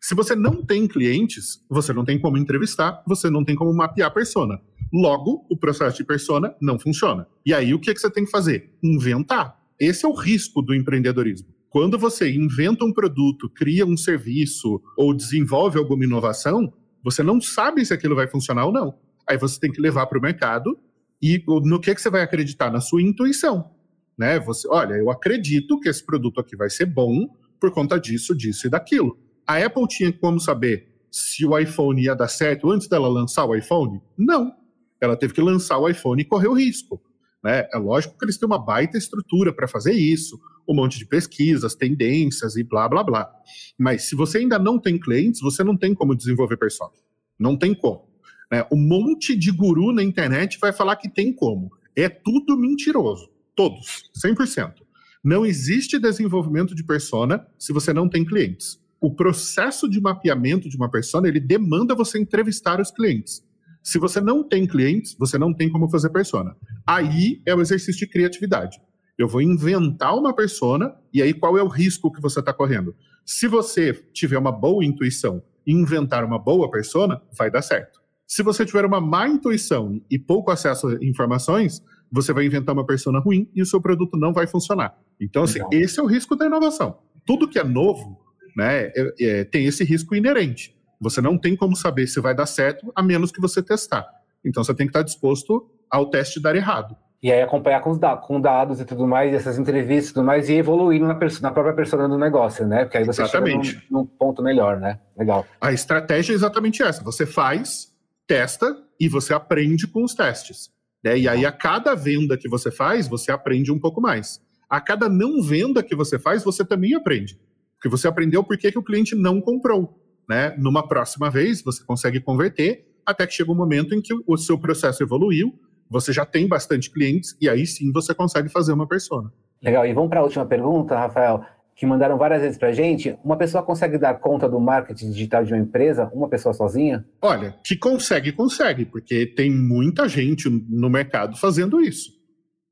Se 0.00 0.16
você 0.16 0.34
não 0.34 0.64
tem 0.64 0.88
clientes, 0.88 1.64
você 1.70 1.92
não 1.92 2.04
tem 2.04 2.18
como 2.18 2.36
entrevistar, 2.36 3.04
você 3.06 3.30
não 3.30 3.44
tem 3.44 3.54
como 3.54 3.72
mapear 3.72 4.08
a 4.08 4.10
persona. 4.10 4.60
Logo, 4.92 5.46
o 5.48 5.56
processo 5.56 5.96
de 5.96 6.02
persona 6.02 6.56
não 6.60 6.76
funciona. 6.76 7.28
E 7.46 7.54
aí, 7.54 7.72
o 7.72 7.78
que, 7.78 7.90
é 7.90 7.94
que 7.94 8.00
você 8.00 8.10
tem 8.10 8.24
que 8.24 8.32
fazer? 8.32 8.68
Inventar. 8.82 9.56
Esse 9.78 10.04
é 10.04 10.08
o 10.08 10.12
risco 10.12 10.60
do 10.60 10.74
empreendedorismo. 10.74 11.46
Quando 11.70 11.96
você 11.96 12.28
inventa 12.28 12.84
um 12.84 12.92
produto, 12.92 13.48
cria 13.48 13.86
um 13.86 13.96
serviço 13.96 14.82
ou 14.96 15.14
desenvolve 15.14 15.78
alguma 15.78 16.02
inovação, 16.02 16.72
você 17.04 17.22
não 17.22 17.40
sabe 17.40 17.86
se 17.86 17.94
aquilo 17.94 18.16
vai 18.16 18.26
funcionar 18.26 18.66
ou 18.66 18.72
não. 18.72 18.98
Aí 19.24 19.38
você 19.38 19.60
tem 19.60 19.70
que 19.70 19.80
levar 19.80 20.06
para 20.06 20.18
o 20.18 20.22
mercado 20.22 20.76
e 21.22 21.44
no 21.46 21.78
que, 21.78 21.94
que 21.94 22.02
você 22.02 22.10
vai 22.10 22.22
acreditar? 22.22 22.72
Na 22.72 22.80
sua 22.80 23.02
intuição. 23.02 23.77
Né? 24.18 24.40
Você, 24.40 24.66
olha, 24.68 24.94
eu 24.94 25.10
acredito 25.10 25.78
que 25.78 25.88
esse 25.88 26.04
produto 26.04 26.40
aqui 26.40 26.56
vai 26.56 26.68
ser 26.68 26.86
bom 26.86 27.28
por 27.60 27.70
conta 27.70 27.98
disso, 27.98 28.36
disso 28.36 28.66
e 28.66 28.70
daquilo. 28.70 29.16
A 29.46 29.56
Apple 29.64 29.86
tinha 29.86 30.12
como 30.12 30.40
saber 30.40 30.88
se 31.10 31.46
o 31.46 31.56
iPhone 31.56 32.02
ia 32.02 32.14
dar 32.14 32.28
certo 32.28 32.70
antes 32.70 32.88
dela 32.88 33.08
lançar 33.08 33.44
o 33.44 33.54
iPhone? 33.54 34.00
Não. 34.16 34.52
Ela 35.00 35.16
teve 35.16 35.32
que 35.32 35.40
lançar 35.40 35.78
o 35.78 35.88
iPhone 35.88 36.20
e 36.20 36.24
correr 36.24 36.48
o 36.48 36.52
risco. 36.52 37.00
Né? 37.42 37.66
É 37.72 37.78
lógico 37.78 38.18
que 38.18 38.24
eles 38.24 38.36
têm 38.36 38.46
uma 38.46 38.58
baita 38.58 38.98
estrutura 38.98 39.52
para 39.52 39.68
fazer 39.68 39.92
isso, 39.92 40.38
um 40.68 40.74
monte 40.74 40.98
de 40.98 41.06
pesquisas, 41.06 41.74
tendências 41.74 42.56
e 42.56 42.64
blá 42.64 42.88
blá 42.88 43.02
blá. 43.02 43.30
Mas 43.78 44.02
se 44.02 44.16
você 44.16 44.38
ainda 44.38 44.58
não 44.58 44.78
tem 44.78 44.98
clientes, 44.98 45.40
você 45.40 45.62
não 45.62 45.76
tem 45.76 45.94
como 45.94 46.16
desenvolver 46.16 46.56
persona. 46.56 46.92
Não 47.38 47.56
tem 47.56 47.72
como. 47.72 48.08
Né? 48.50 48.66
Um 48.72 48.76
monte 48.76 49.36
de 49.36 49.52
guru 49.52 49.92
na 49.92 50.02
internet 50.02 50.58
vai 50.60 50.72
falar 50.72 50.96
que 50.96 51.08
tem 51.08 51.32
como. 51.32 51.70
É 51.94 52.08
tudo 52.08 52.56
mentiroso. 52.56 53.30
Todos. 53.58 54.04
100%. 54.24 54.74
Não 55.22 55.44
existe 55.44 55.98
desenvolvimento 55.98 56.74
de 56.74 56.84
persona 56.84 57.44
se 57.58 57.72
você 57.72 57.92
não 57.92 58.08
tem 58.08 58.24
clientes 58.24 58.78
o 59.00 59.14
processo 59.14 59.88
de 59.88 60.00
mapeamento 60.00 60.68
de 60.68 60.76
uma 60.76 60.90
persona, 60.90 61.28
ele 61.28 61.40
demanda 61.40 61.94
você 61.94 62.18
entrevistar 62.18 62.80
os 62.80 62.90
clientes. 62.90 63.42
Se 63.82 63.98
você 63.98 64.20
não 64.20 64.42
tem 64.42 64.66
clientes, 64.66 65.14
você 65.18 65.38
não 65.38 65.54
tem 65.54 65.70
como 65.70 65.88
fazer 65.88 66.10
persona. 66.10 66.56
Aí 66.86 67.40
é 67.46 67.54
o 67.54 67.60
exercício 67.60 68.00
de 68.00 68.12
criatividade. 68.12 68.78
Eu 69.16 69.28
vou 69.28 69.40
inventar 69.40 70.16
uma 70.16 70.34
persona 70.34 70.94
e 71.12 71.22
aí 71.22 71.32
qual 71.32 71.56
é 71.56 71.62
o 71.62 71.68
risco 71.68 72.12
que 72.12 72.20
você 72.20 72.40
está 72.40 72.52
correndo? 72.52 72.94
Se 73.24 73.46
você 73.46 73.92
tiver 74.12 74.38
uma 74.38 74.52
boa 74.52 74.84
intuição 74.84 75.42
e 75.66 75.72
inventar 75.72 76.24
uma 76.24 76.38
boa 76.38 76.70
persona, 76.70 77.20
vai 77.36 77.50
dar 77.50 77.62
certo. 77.62 78.00
Se 78.26 78.42
você 78.42 78.64
tiver 78.66 78.84
uma 78.84 79.00
má 79.00 79.26
intuição 79.28 80.00
e 80.10 80.18
pouco 80.18 80.50
acesso 80.50 80.88
a 80.88 81.04
informações, 81.04 81.82
você 82.10 82.32
vai 82.32 82.46
inventar 82.46 82.74
uma 82.74 82.86
persona 82.86 83.18
ruim 83.18 83.50
e 83.54 83.62
o 83.62 83.66
seu 83.66 83.80
produto 83.80 84.16
não 84.16 84.32
vai 84.32 84.46
funcionar. 84.46 84.98
Então, 85.20 85.42
assim, 85.42 85.60
esse 85.72 86.00
é 86.00 86.02
o 86.02 86.06
risco 86.06 86.34
da 86.36 86.46
inovação. 86.46 86.98
Tudo 87.26 87.48
que 87.48 87.58
é 87.58 87.64
novo, 87.64 88.18
né, 88.56 88.86
é, 88.86 89.14
é, 89.20 89.44
tem 89.44 89.66
esse 89.66 89.84
risco 89.84 90.14
inerente. 90.14 90.76
Você 91.00 91.20
não 91.20 91.38
tem 91.38 91.54
como 91.54 91.76
saber 91.76 92.06
se 92.06 92.20
vai 92.20 92.34
dar 92.34 92.46
certo 92.46 92.90
a 92.94 93.02
menos 93.02 93.30
que 93.30 93.40
você 93.40 93.62
testar. 93.62 94.06
Então 94.44 94.64
você 94.64 94.74
tem 94.74 94.86
que 94.86 94.90
estar 94.90 95.02
disposto 95.02 95.70
ao 95.90 96.10
teste 96.10 96.40
dar 96.40 96.56
errado. 96.56 96.96
E 97.20 97.32
aí 97.32 97.42
acompanhar 97.42 97.80
com, 97.80 97.90
os 97.90 97.98
dados, 97.98 98.26
com 98.26 98.40
dados 98.40 98.80
e 98.80 98.84
tudo 98.84 99.06
mais, 99.06 99.34
essas 99.34 99.58
entrevistas 99.58 100.10
e 100.10 100.14
tudo 100.14 100.24
mais, 100.24 100.48
e 100.48 100.54
evoluir 100.54 101.00
na, 101.00 101.18
na 101.40 101.50
própria 101.50 101.74
persona 101.74 102.08
do 102.08 102.16
negócio, 102.16 102.64
né? 102.64 102.84
Porque 102.84 102.98
aí 102.98 103.04
você 103.04 103.22
exatamente. 103.22 103.70
chega 103.70 103.82
num, 103.90 103.98
num, 104.00 104.06
ponto 104.06 104.40
melhor, 104.40 104.78
né? 104.78 105.00
Legal. 105.16 105.44
A 105.60 105.72
estratégia 105.72 106.32
é 106.32 106.36
exatamente 106.36 106.80
essa. 106.80 107.02
Você 107.02 107.26
faz, 107.26 107.92
testa 108.24 108.76
e 109.00 109.08
você 109.08 109.34
aprende 109.34 109.88
com 109.88 110.04
os 110.04 110.14
testes. 110.14 110.70
Né? 111.04 111.18
E 111.18 111.28
aí, 111.28 111.46
a 111.46 111.52
cada 111.52 111.94
venda 111.94 112.36
que 112.36 112.48
você 112.48 112.70
faz, 112.70 113.08
você 113.08 113.30
aprende 113.30 113.72
um 113.72 113.78
pouco 113.78 114.00
mais. 114.00 114.40
A 114.68 114.80
cada 114.80 115.08
não 115.08 115.42
venda 115.42 115.82
que 115.82 115.96
você 115.96 116.18
faz, 116.18 116.44
você 116.44 116.64
também 116.64 116.94
aprende. 116.94 117.38
Porque 117.76 117.88
você 117.88 118.08
aprendeu 118.08 118.42
por 118.42 118.58
que, 118.58 118.72
que 118.72 118.78
o 118.78 118.82
cliente 118.82 119.14
não 119.14 119.40
comprou. 119.40 119.98
Né? 120.28 120.54
Numa 120.58 120.86
próxima 120.86 121.30
vez, 121.30 121.62
você 121.62 121.82
consegue 121.84 122.20
converter 122.20 122.86
até 123.06 123.26
que 123.26 123.32
chega 123.32 123.50
um 123.50 123.54
momento 123.54 123.94
em 123.94 124.02
que 124.02 124.12
o 124.26 124.36
seu 124.36 124.58
processo 124.58 125.02
evoluiu, 125.02 125.58
você 125.88 126.12
já 126.12 126.26
tem 126.26 126.46
bastante 126.46 126.90
clientes 126.90 127.34
e 127.40 127.48
aí 127.48 127.66
sim 127.66 127.90
você 127.90 128.14
consegue 128.14 128.50
fazer 128.50 128.74
uma 128.74 128.86
persona. 128.86 129.32
Legal. 129.62 129.86
E 129.86 129.94
vamos 129.94 130.10
para 130.10 130.20
a 130.20 130.22
última 130.22 130.44
pergunta, 130.44 130.94
Rafael, 130.94 131.42
que 131.78 131.86
mandaram 131.86 132.18
várias 132.18 132.42
vezes 132.42 132.58
para 132.58 132.70
a 132.70 132.72
gente. 132.72 133.16
Uma 133.22 133.36
pessoa 133.36 133.62
consegue 133.62 133.96
dar 133.96 134.14
conta 134.14 134.48
do 134.48 134.58
marketing 134.58 135.12
digital 135.12 135.44
de 135.44 135.52
uma 135.52 135.62
empresa, 135.62 136.10
uma 136.12 136.28
pessoa 136.28 136.52
sozinha? 136.52 137.06
Olha, 137.22 137.54
que 137.64 137.76
consegue, 137.76 138.32
consegue, 138.32 138.84
porque 138.84 139.24
tem 139.24 139.48
muita 139.48 140.08
gente 140.08 140.50
no 140.50 140.90
mercado 140.90 141.36
fazendo 141.36 141.80
isso. 141.80 142.10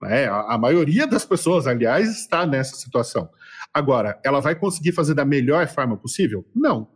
Né? 0.02 0.26
A, 0.26 0.58
maioria 0.58 1.06
das 1.06 1.24
pessoas, 1.24 1.68
aliás, 1.68 2.08
está 2.10 2.44
nessa 2.44 2.74
situação. 2.74 3.28
Agora, 3.72 4.18
ela 4.24 4.40
vai 4.40 4.56
conseguir 4.56 4.90
fazer 4.90 5.14
da 5.14 5.24
melhor 5.24 5.68
forma 5.68 5.96
possível? 5.96 6.44
Não. 6.52 6.88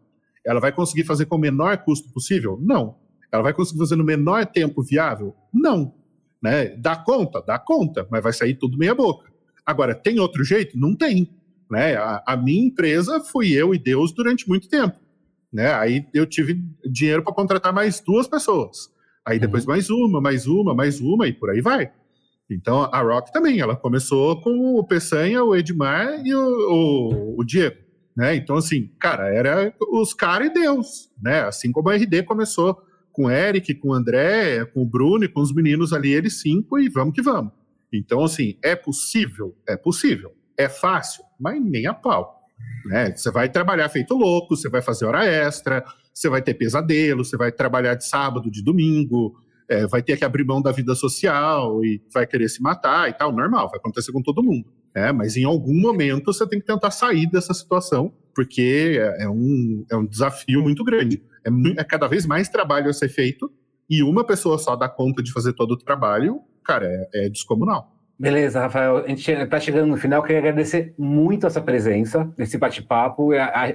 Ela 0.45 0.59
vai 0.59 0.73
conseguir 0.73 1.05
fazer 1.05 1.27
com 1.27 1.37
o 1.37 1.39
menor 1.39 1.79
custo 1.79 2.13
possível? 2.13 2.59
Não. 2.61 2.97
Ela 3.31 3.45
vai 3.45 3.55
conseguir 3.55 3.79
fazer 3.79 3.95
no 3.95 4.05
menor 4.05 4.47
tempo 4.47 4.83
viável? 4.83 5.33
Não. 5.55 5.95
Né? 6.43 6.71
Dá 6.77 6.97
conta? 6.97 7.41
Dá 7.41 7.57
conta, 7.57 8.05
mas 8.11 8.21
vai 8.21 8.33
sair 8.33 8.55
tudo 8.55 8.77
meia 8.77 8.97
boca. 8.97 9.31
Agora, 9.65 9.95
tem 9.95 10.19
outro 10.19 10.43
jeito? 10.43 10.77
Não 10.77 10.97
tem. 10.97 11.40
Né? 11.71 11.95
A, 11.97 12.23
a 12.27 12.37
minha 12.37 12.67
empresa 12.67 13.21
fui 13.21 13.53
eu 13.53 13.75
e 13.75 13.79
Deus 13.79 14.13
durante 14.13 14.49
muito 14.49 14.69
tempo. 14.69 14.99
Né? 15.53 15.73
Aí 15.73 16.07
eu 16.13 16.27
tive 16.27 16.63
dinheiro 16.85 17.23
para 17.23 17.35
contratar 17.35 17.73
mais 17.73 18.01
duas 18.01 18.27
pessoas. 18.27 18.91
Aí 19.25 19.39
depois 19.39 19.65
uhum. 19.65 19.71
mais 19.71 19.91
uma, 19.91 20.21
mais 20.21 20.47
uma, 20.47 20.75
mais 20.75 21.01
uma 21.01 21.29
e 21.29 21.33
por 21.33 21.51
aí 21.51 21.61
vai. 21.61 21.93
Então 22.51 22.83
a 22.83 23.01
Rock 23.01 23.33
também, 23.33 23.61
ela 23.61 23.77
começou 23.77 24.41
com 24.41 24.75
o 24.77 24.85
Peçanha, 24.85 25.45
o 25.45 25.55
Edmar 25.55 26.21
e 26.25 26.35
o, 26.35 26.41
o, 26.41 27.41
o 27.41 27.45
Diego. 27.45 27.77
Né? 28.17 28.35
Então, 28.35 28.57
assim, 28.57 28.91
cara, 28.99 29.33
era 29.33 29.73
os 29.93 30.13
caras 30.13 30.49
e 30.49 30.53
Deus, 30.53 31.11
né? 31.23 31.43
Assim 31.43 31.71
como 31.71 31.89
a 31.89 31.95
RD 31.95 32.25
começou 32.25 32.77
com 33.13 33.27
o 33.27 33.31
Eric, 33.31 33.75
com 33.75 33.89
o 33.89 33.93
André, 33.93 34.65
com 34.67 34.83
o 34.83 34.87
Bruno 34.87 35.25
e 35.25 35.29
com 35.29 35.41
os 35.41 35.55
meninos 35.55 35.93
ali, 35.93 36.13
eles 36.13 36.41
cinco, 36.41 36.79
e 36.79 36.89
vamos 36.89 37.15
que 37.15 37.23
vamos. 37.23 37.53
Então, 37.93 38.23
assim, 38.23 38.57
é 38.63 38.77
possível? 38.77 39.57
É 39.67 39.77
possível. 39.77 40.33
É 40.57 40.69
fácil? 40.69 41.25
Mas 41.41 41.61
nem 41.63 41.87
a 41.87 41.95
pau. 41.95 42.41
Né? 42.85 43.15
Você 43.17 43.31
vai 43.31 43.49
trabalhar 43.49 43.89
feito 43.89 44.15
louco, 44.15 44.57
você 44.57 44.69
vai 44.69 44.83
fazer 44.83 45.07
hora 45.07 45.25
extra, 45.25 45.85
você 46.13 46.29
vai 46.29 46.43
ter 46.43 46.55
pesadelo, 46.55 47.25
você 47.25 47.37
vai 47.37 47.51
trabalhar 47.51 47.95
de 47.95 48.07
sábado, 48.07 48.51
de 48.51 48.63
domingo, 48.63 49.35
é, 49.69 49.87
vai 49.87 50.03
ter 50.03 50.17
que 50.17 50.25
abrir 50.25 50.45
mão 50.45 50.61
da 50.61 50.73
vida 50.73 50.95
social 50.95 51.83
e 51.85 52.03
vai 52.13 52.27
querer 52.27 52.49
se 52.49 52.61
matar 52.61 53.09
e 53.09 53.13
tal, 53.13 53.33
normal, 53.33 53.69
vai 53.69 53.79
acontecer 53.79 54.13
com 54.13 54.23
todo 54.23 54.43
mundo. 54.43 54.67
É, 54.95 55.13
mas 55.13 55.37
em 55.37 55.45
algum 55.45 55.81
momento 55.81 56.33
você 56.33 56.47
tem 56.47 56.59
que 56.59 56.67
tentar 56.67 56.91
sair 56.91 57.31
dessa 57.31 57.55
situação, 57.55 58.13
porque 58.35 58.99
é, 58.99 59.25
é 59.25 59.29
um, 59.29 59.85
é 59.91 59.97
um 59.97 60.05
desafio 60.05 60.61
muito 60.63 60.83
grande. 60.83 61.23
É, 61.47 61.81
é 61.81 61.85
cada 61.85 62.09
vez 62.09 62.27
mais 62.27 62.49
trabalho 62.49 62.91
a 62.91 62.93
ser 62.93 63.09
feito 63.09 63.51
e 63.89 64.03
uma 64.03 64.25
pessoa 64.25 64.59
só 64.59 64.75
dá 64.75 64.89
conta 64.89 65.23
de 65.23 65.33
fazer 65.33 65.53
todo 65.53 65.73
o 65.73 65.77
trabalho, 65.77 66.41
cara, 66.65 66.87
é, 66.87 67.27
é 67.27 67.29
descomunal. 67.29 67.97
Beleza, 68.21 68.61
Rafael. 68.61 68.99
A 68.99 69.09
gente 69.09 69.31
está 69.31 69.59
chegando 69.59 69.89
no 69.89 69.97
final. 69.97 70.23
Queria 70.23 70.41
agradecer 70.41 70.93
muito 70.99 71.47
a 71.47 71.51
sua 71.51 71.63
presença 71.63 72.31
nesse 72.37 72.59
bate-papo. 72.59 73.31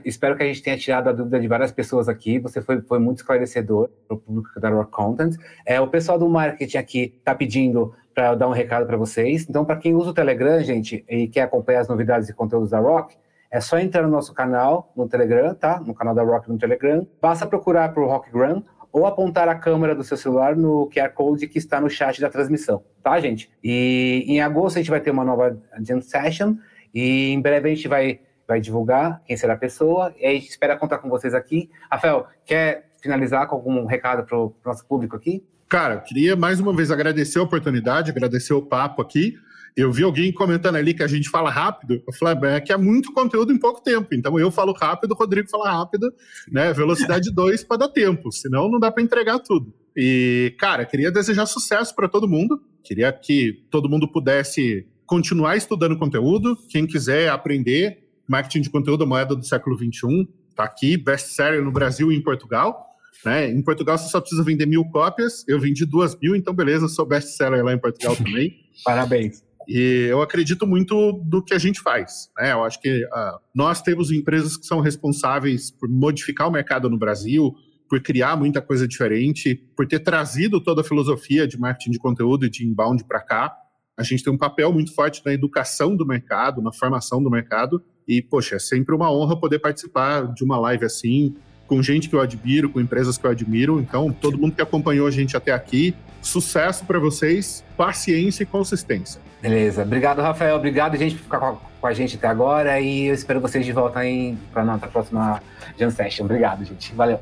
Espero 0.05 0.35
que 0.37 0.43
a 0.43 0.45
gente 0.45 0.61
tenha 0.61 0.77
tirado 0.77 1.09
a 1.09 1.11
dúvida 1.11 1.39
de 1.39 1.47
várias 1.47 1.71
pessoas 1.71 2.07
aqui. 2.07 2.37
Você 2.37 2.61
foi, 2.61 2.79
foi 2.81 2.99
muito 2.99 3.17
esclarecedor 3.17 3.89
para 4.07 4.15
o 4.15 4.19
público 4.19 4.59
da 4.59 4.69
Rock 4.69 4.91
Content. 4.91 5.35
É, 5.65 5.81
o 5.81 5.87
pessoal 5.87 6.19
do 6.19 6.29
marketing 6.29 6.77
aqui 6.77 7.15
está 7.17 7.33
pedindo 7.33 7.91
para 8.13 8.35
dar 8.35 8.47
um 8.47 8.51
recado 8.51 8.85
para 8.85 8.95
vocês. 8.95 9.47
Então, 9.49 9.65
para 9.65 9.77
quem 9.77 9.95
usa 9.95 10.11
o 10.11 10.13
Telegram, 10.13 10.59
gente, 10.63 11.03
e 11.09 11.27
quer 11.27 11.41
acompanhar 11.41 11.79
as 11.79 11.87
novidades 11.87 12.29
e 12.29 12.33
conteúdos 12.33 12.69
da 12.69 12.77
Rock, 12.77 13.15
é 13.49 13.59
só 13.59 13.79
entrar 13.79 14.03
no 14.03 14.09
nosso 14.09 14.31
canal 14.31 14.91
no 14.95 15.09
Telegram, 15.09 15.55
tá? 15.55 15.79
No 15.79 15.95
canal 15.95 16.13
da 16.13 16.21
Rock 16.21 16.51
no 16.51 16.57
Telegram. 16.59 17.07
Basta 17.19 17.47
procurar 17.47 17.95
por 17.95 18.05
Rockgram 18.05 18.61
ou 18.95 19.05
apontar 19.05 19.49
a 19.49 19.55
câmera 19.55 19.93
do 19.93 20.05
seu 20.05 20.15
celular 20.15 20.55
no 20.55 20.89
QR 20.89 21.09
Code 21.09 21.49
que 21.49 21.57
está 21.57 21.81
no 21.81 21.89
chat 21.89 22.21
da 22.21 22.29
transmissão, 22.29 22.81
tá, 23.03 23.19
gente? 23.19 23.51
E 23.61 24.23
em 24.25 24.39
agosto 24.39 24.77
a 24.77 24.79
gente 24.79 24.89
vai 24.89 25.01
ter 25.01 25.11
uma 25.11 25.25
nova 25.25 25.61
Jam 25.85 25.99
Session 26.01 26.55
e 26.93 27.33
em 27.33 27.41
breve 27.41 27.69
a 27.69 27.75
gente 27.75 27.89
vai, 27.89 28.21
vai 28.47 28.61
divulgar 28.61 29.21
quem 29.25 29.35
será 29.35 29.55
a 29.55 29.57
pessoa 29.57 30.15
e 30.17 30.25
a 30.25 30.31
gente 30.31 30.47
espera 30.47 30.77
contar 30.77 30.99
com 30.99 31.09
vocês 31.09 31.33
aqui. 31.33 31.69
Rafael, 31.91 32.25
quer 32.45 32.85
finalizar 33.01 33.45
com 33.47 33.55
algum 33.55 33.85
recado 33.85 34.25
para 34.25 34.37
o 34.37 34.55
nosso 34.65 34.85
público 34.87 35.17
aqui? 35.17 35.43
Cara, 35.67 35.97
queria 35.97 36.37
mais 36.37 36.61
uma 36.61 36.73
vez 36.73 36.89
agradecer 36.89 37.39
a 37.39 37.43
oportunidade, 37.43 38.11
agradecer 38.11 38.53
o 38.53 38.61
papo 38.61 39.01
aqui. 39.01 39.35
Eu 39.75 39.91
vi 39.91 40.03
alguém 40.03 40.31
comentando 40.31 40.77
ali 40.77 40.93
que 40.93 41.03
a 41.03 41.07
gente 41.07 41.29
fala 41.29 41.49
rápido. 41.49 42.01
Eu 42.07 42.13
falei, 42.13 42.51
é 42.51 42.61
que 42.61 42.71
é 42.71 42.77
muito 42.77 43.11
conteúdo 43.11 43.51
em 43.51 43.57
pouco 43.57 43.83
tempo. 43.83 44.07
Então 44.13 44.39
eu 44.39 44.49
falo 44.49 44.71
rápido, 44.71 45.11
o 45.11 45.15
Rodrigo 45.15 45.49
fala 45.49 45.69
rápido, 45.69 46.13
né? 46.49 46.71
Velocidade 46.71 47.29
2 47.35 47.63
para 47.65 47.77
dar 47.77 47.89
tempo, 47.89 48.31
senão 48.31 48.69
não 48.69 48.79
dá 48.79 48.89
para 48.89 49.03
entregar 49.03 49.39
tudo. 49.39 49.73
E, 49.95 50.55
cara, 50.57 50.85
queria 50.85 51.11
desejar 51.11 51.45
sucesso 51.45 51.93
para 51.93 52.07
todo 52.07 52.27
mundo. 52.27 52.61
Queria 52.83 53.11
que 53.11 53.65
todo 53.69 53.89
mundo 53.89 54.07
pudesse 54.09 54.87
continuar 55.05 55.57
estudando 55.57 55.97
conteúdo. 55.97 56.57
Quem 56.69 56.87
quiser 56.87 57.29
aprender 57.29 58.05
marketing 58.27 58.61
de 58.61 58.69
conteúdo, 58.69 59.05
moeda 59.05 59.35
do 59.35 59.45
século 59.45 59.77
21, 59.77 60.25
tá 60.55 60.63
aqui, 60.63 60.97
best-seller 60.97 61.63
no 61.63 61.71
Brasil 61.71 62.11
e 62.11 62.15
em 62.15 62.21
Portugal. 62.21 62.85
Né? 63.23 63.49
Em 63.49 63.61
Portugal 63.61 63.97
você 63.97 64.09
só 64.09 64.19
precisa 64.19 64.43
vender 64.43 64.65
mil 64.65 64.83
cópias. 64.85 65.45
Eu 65.47 65.59
vendi 65.59 65.85
duas 65.85 66.17
mil, 66.19 66.35
então 66.35 66.53
beleza, 66.53 66.87
sou 66.87 67.05
best-seller 67.05 67.63
lá 67.63 67.73
em 67.73 67.79
Portugal 67.79 68.15
também. 68.15 68.55
Parabéns. 68.83 69.44
E 69.67 70.07
eu 70.09 70.21
acredito 70.21 70.65
muito 70.65 71.13
do 71.23 71.43
que 71.43 71.53
a 71.53 71.57
gente 71.57 71.81
faz. 71.81 72.29
Né? 72.37 72.51
Eu 72.51 72.63
acho 72.63 72.79
que 72.79 73.05
uh, 73.05 73.39
nós 73.53 73.81
temos 73.81 74.11
empresas 74.11 74.57
que 74.57 74.65
são 74.65 74.79
responsáveis 74.79 75.71
por 75.71 75.89
modificar 75.89 76.47
o 76.47 76.51
mercado 76.51 76.89
no 76.89 76.97
Brasil, 76.97 77.53
por 77.89 78.01
criar 78.01 78.35
muita 78.35 78.61
coisa 78.61 78.87
diferente, 78.87 79.55
por 79.75 79.87
ter 79.87 79.99
trazido 79.99 80.59
toda 80.61 80.81
a 80.81 80.83
filosofia 80.83 81.47
de 81.47 81.57
marketing 81.59 81.91
de 81.91 81.99
conteúdo 81.99 82.45
e 82.45 82.49
de 82.49 82.65
inbound 82.65 83.03
para 83.05 83.21
cá. 83.21 83.55
A 83.97 84.03
gente 84.03 84.23
tem 84.23 84.33
um 84.33 84.37
papel 84.37 84.73
muito 84.73 84.93
forte 84.93 85.21
na 85.25 85.33
educação 85.33 85.95
do 85.95 86.05
mercado, 86.05 86.61
na 86.61 86.71
formação 86.71 87.23
do 87.23 87.29
mercado. 87.29 87.81
E, 88.07 88.21
poxa, 88.21 88.55
é 88.55 88.59
sempre 88.59 88.93
uma 88.93 89.11
honra 89.11 89.39
poder 89.39 89.59
participar 89.59 90.33
de 90.33 90.43
uma 90.43 90.57
live 90.59 90.85
assim, 90.85 91.35
com 91.67 91.81
gente 91.81 92.09
que 92.09 92.15
eu 92.15 92.21
admiro, 92.21 92.69
com 92.69 92.79
empresas 92.79 93.17
que 93.17 93.25
eu 93.25 93.31
admiro. 93.31 93.79
Então, 93.79 94.11
todo 94.11 94.37
mundo 94.37 94.55
que 94.55 94.61
acompanhou 94.61 95.07
a 95.07 95.11
gente 95.11 95.35
até 95.35 95.51
aqui, 95.51 95.95
sucesso 96.21 96.85
para 96.85 96.99
vocês, 96.99 97.63
paciência 97.77 98.43
e 98.43 98.45
consistência. 98.45 99.21
Beleza. 99.41 99.83
Obrigado, 99.83 100.21
Rafael. 100.21 100.55
Obrigado, 100.55 100.97
gente, 100.97 101.15
por 101.15 101.23
ficar 101.23 101.39
com 101.39 101.87
a 101.87 101.93
gente 101.93 102.15
até 102.15 102.27
agora. 102.27 102.79
E 102.79 103.05
eu 103.05 103.13
espero 103.13 103.39
vocês 103.39 103.65
de 103.65 103.71
volta 103.71 103.99
para 104.51 104.61
a 104.61 104.65
nossa 104.65 104.87
próxima 104.87 105.41
Jam 105.77 105.91
Session. 105.91 106.25
Obrigado, 106.25 106.65
gente. 106.65 106.93
Valeu. 106.95 107.19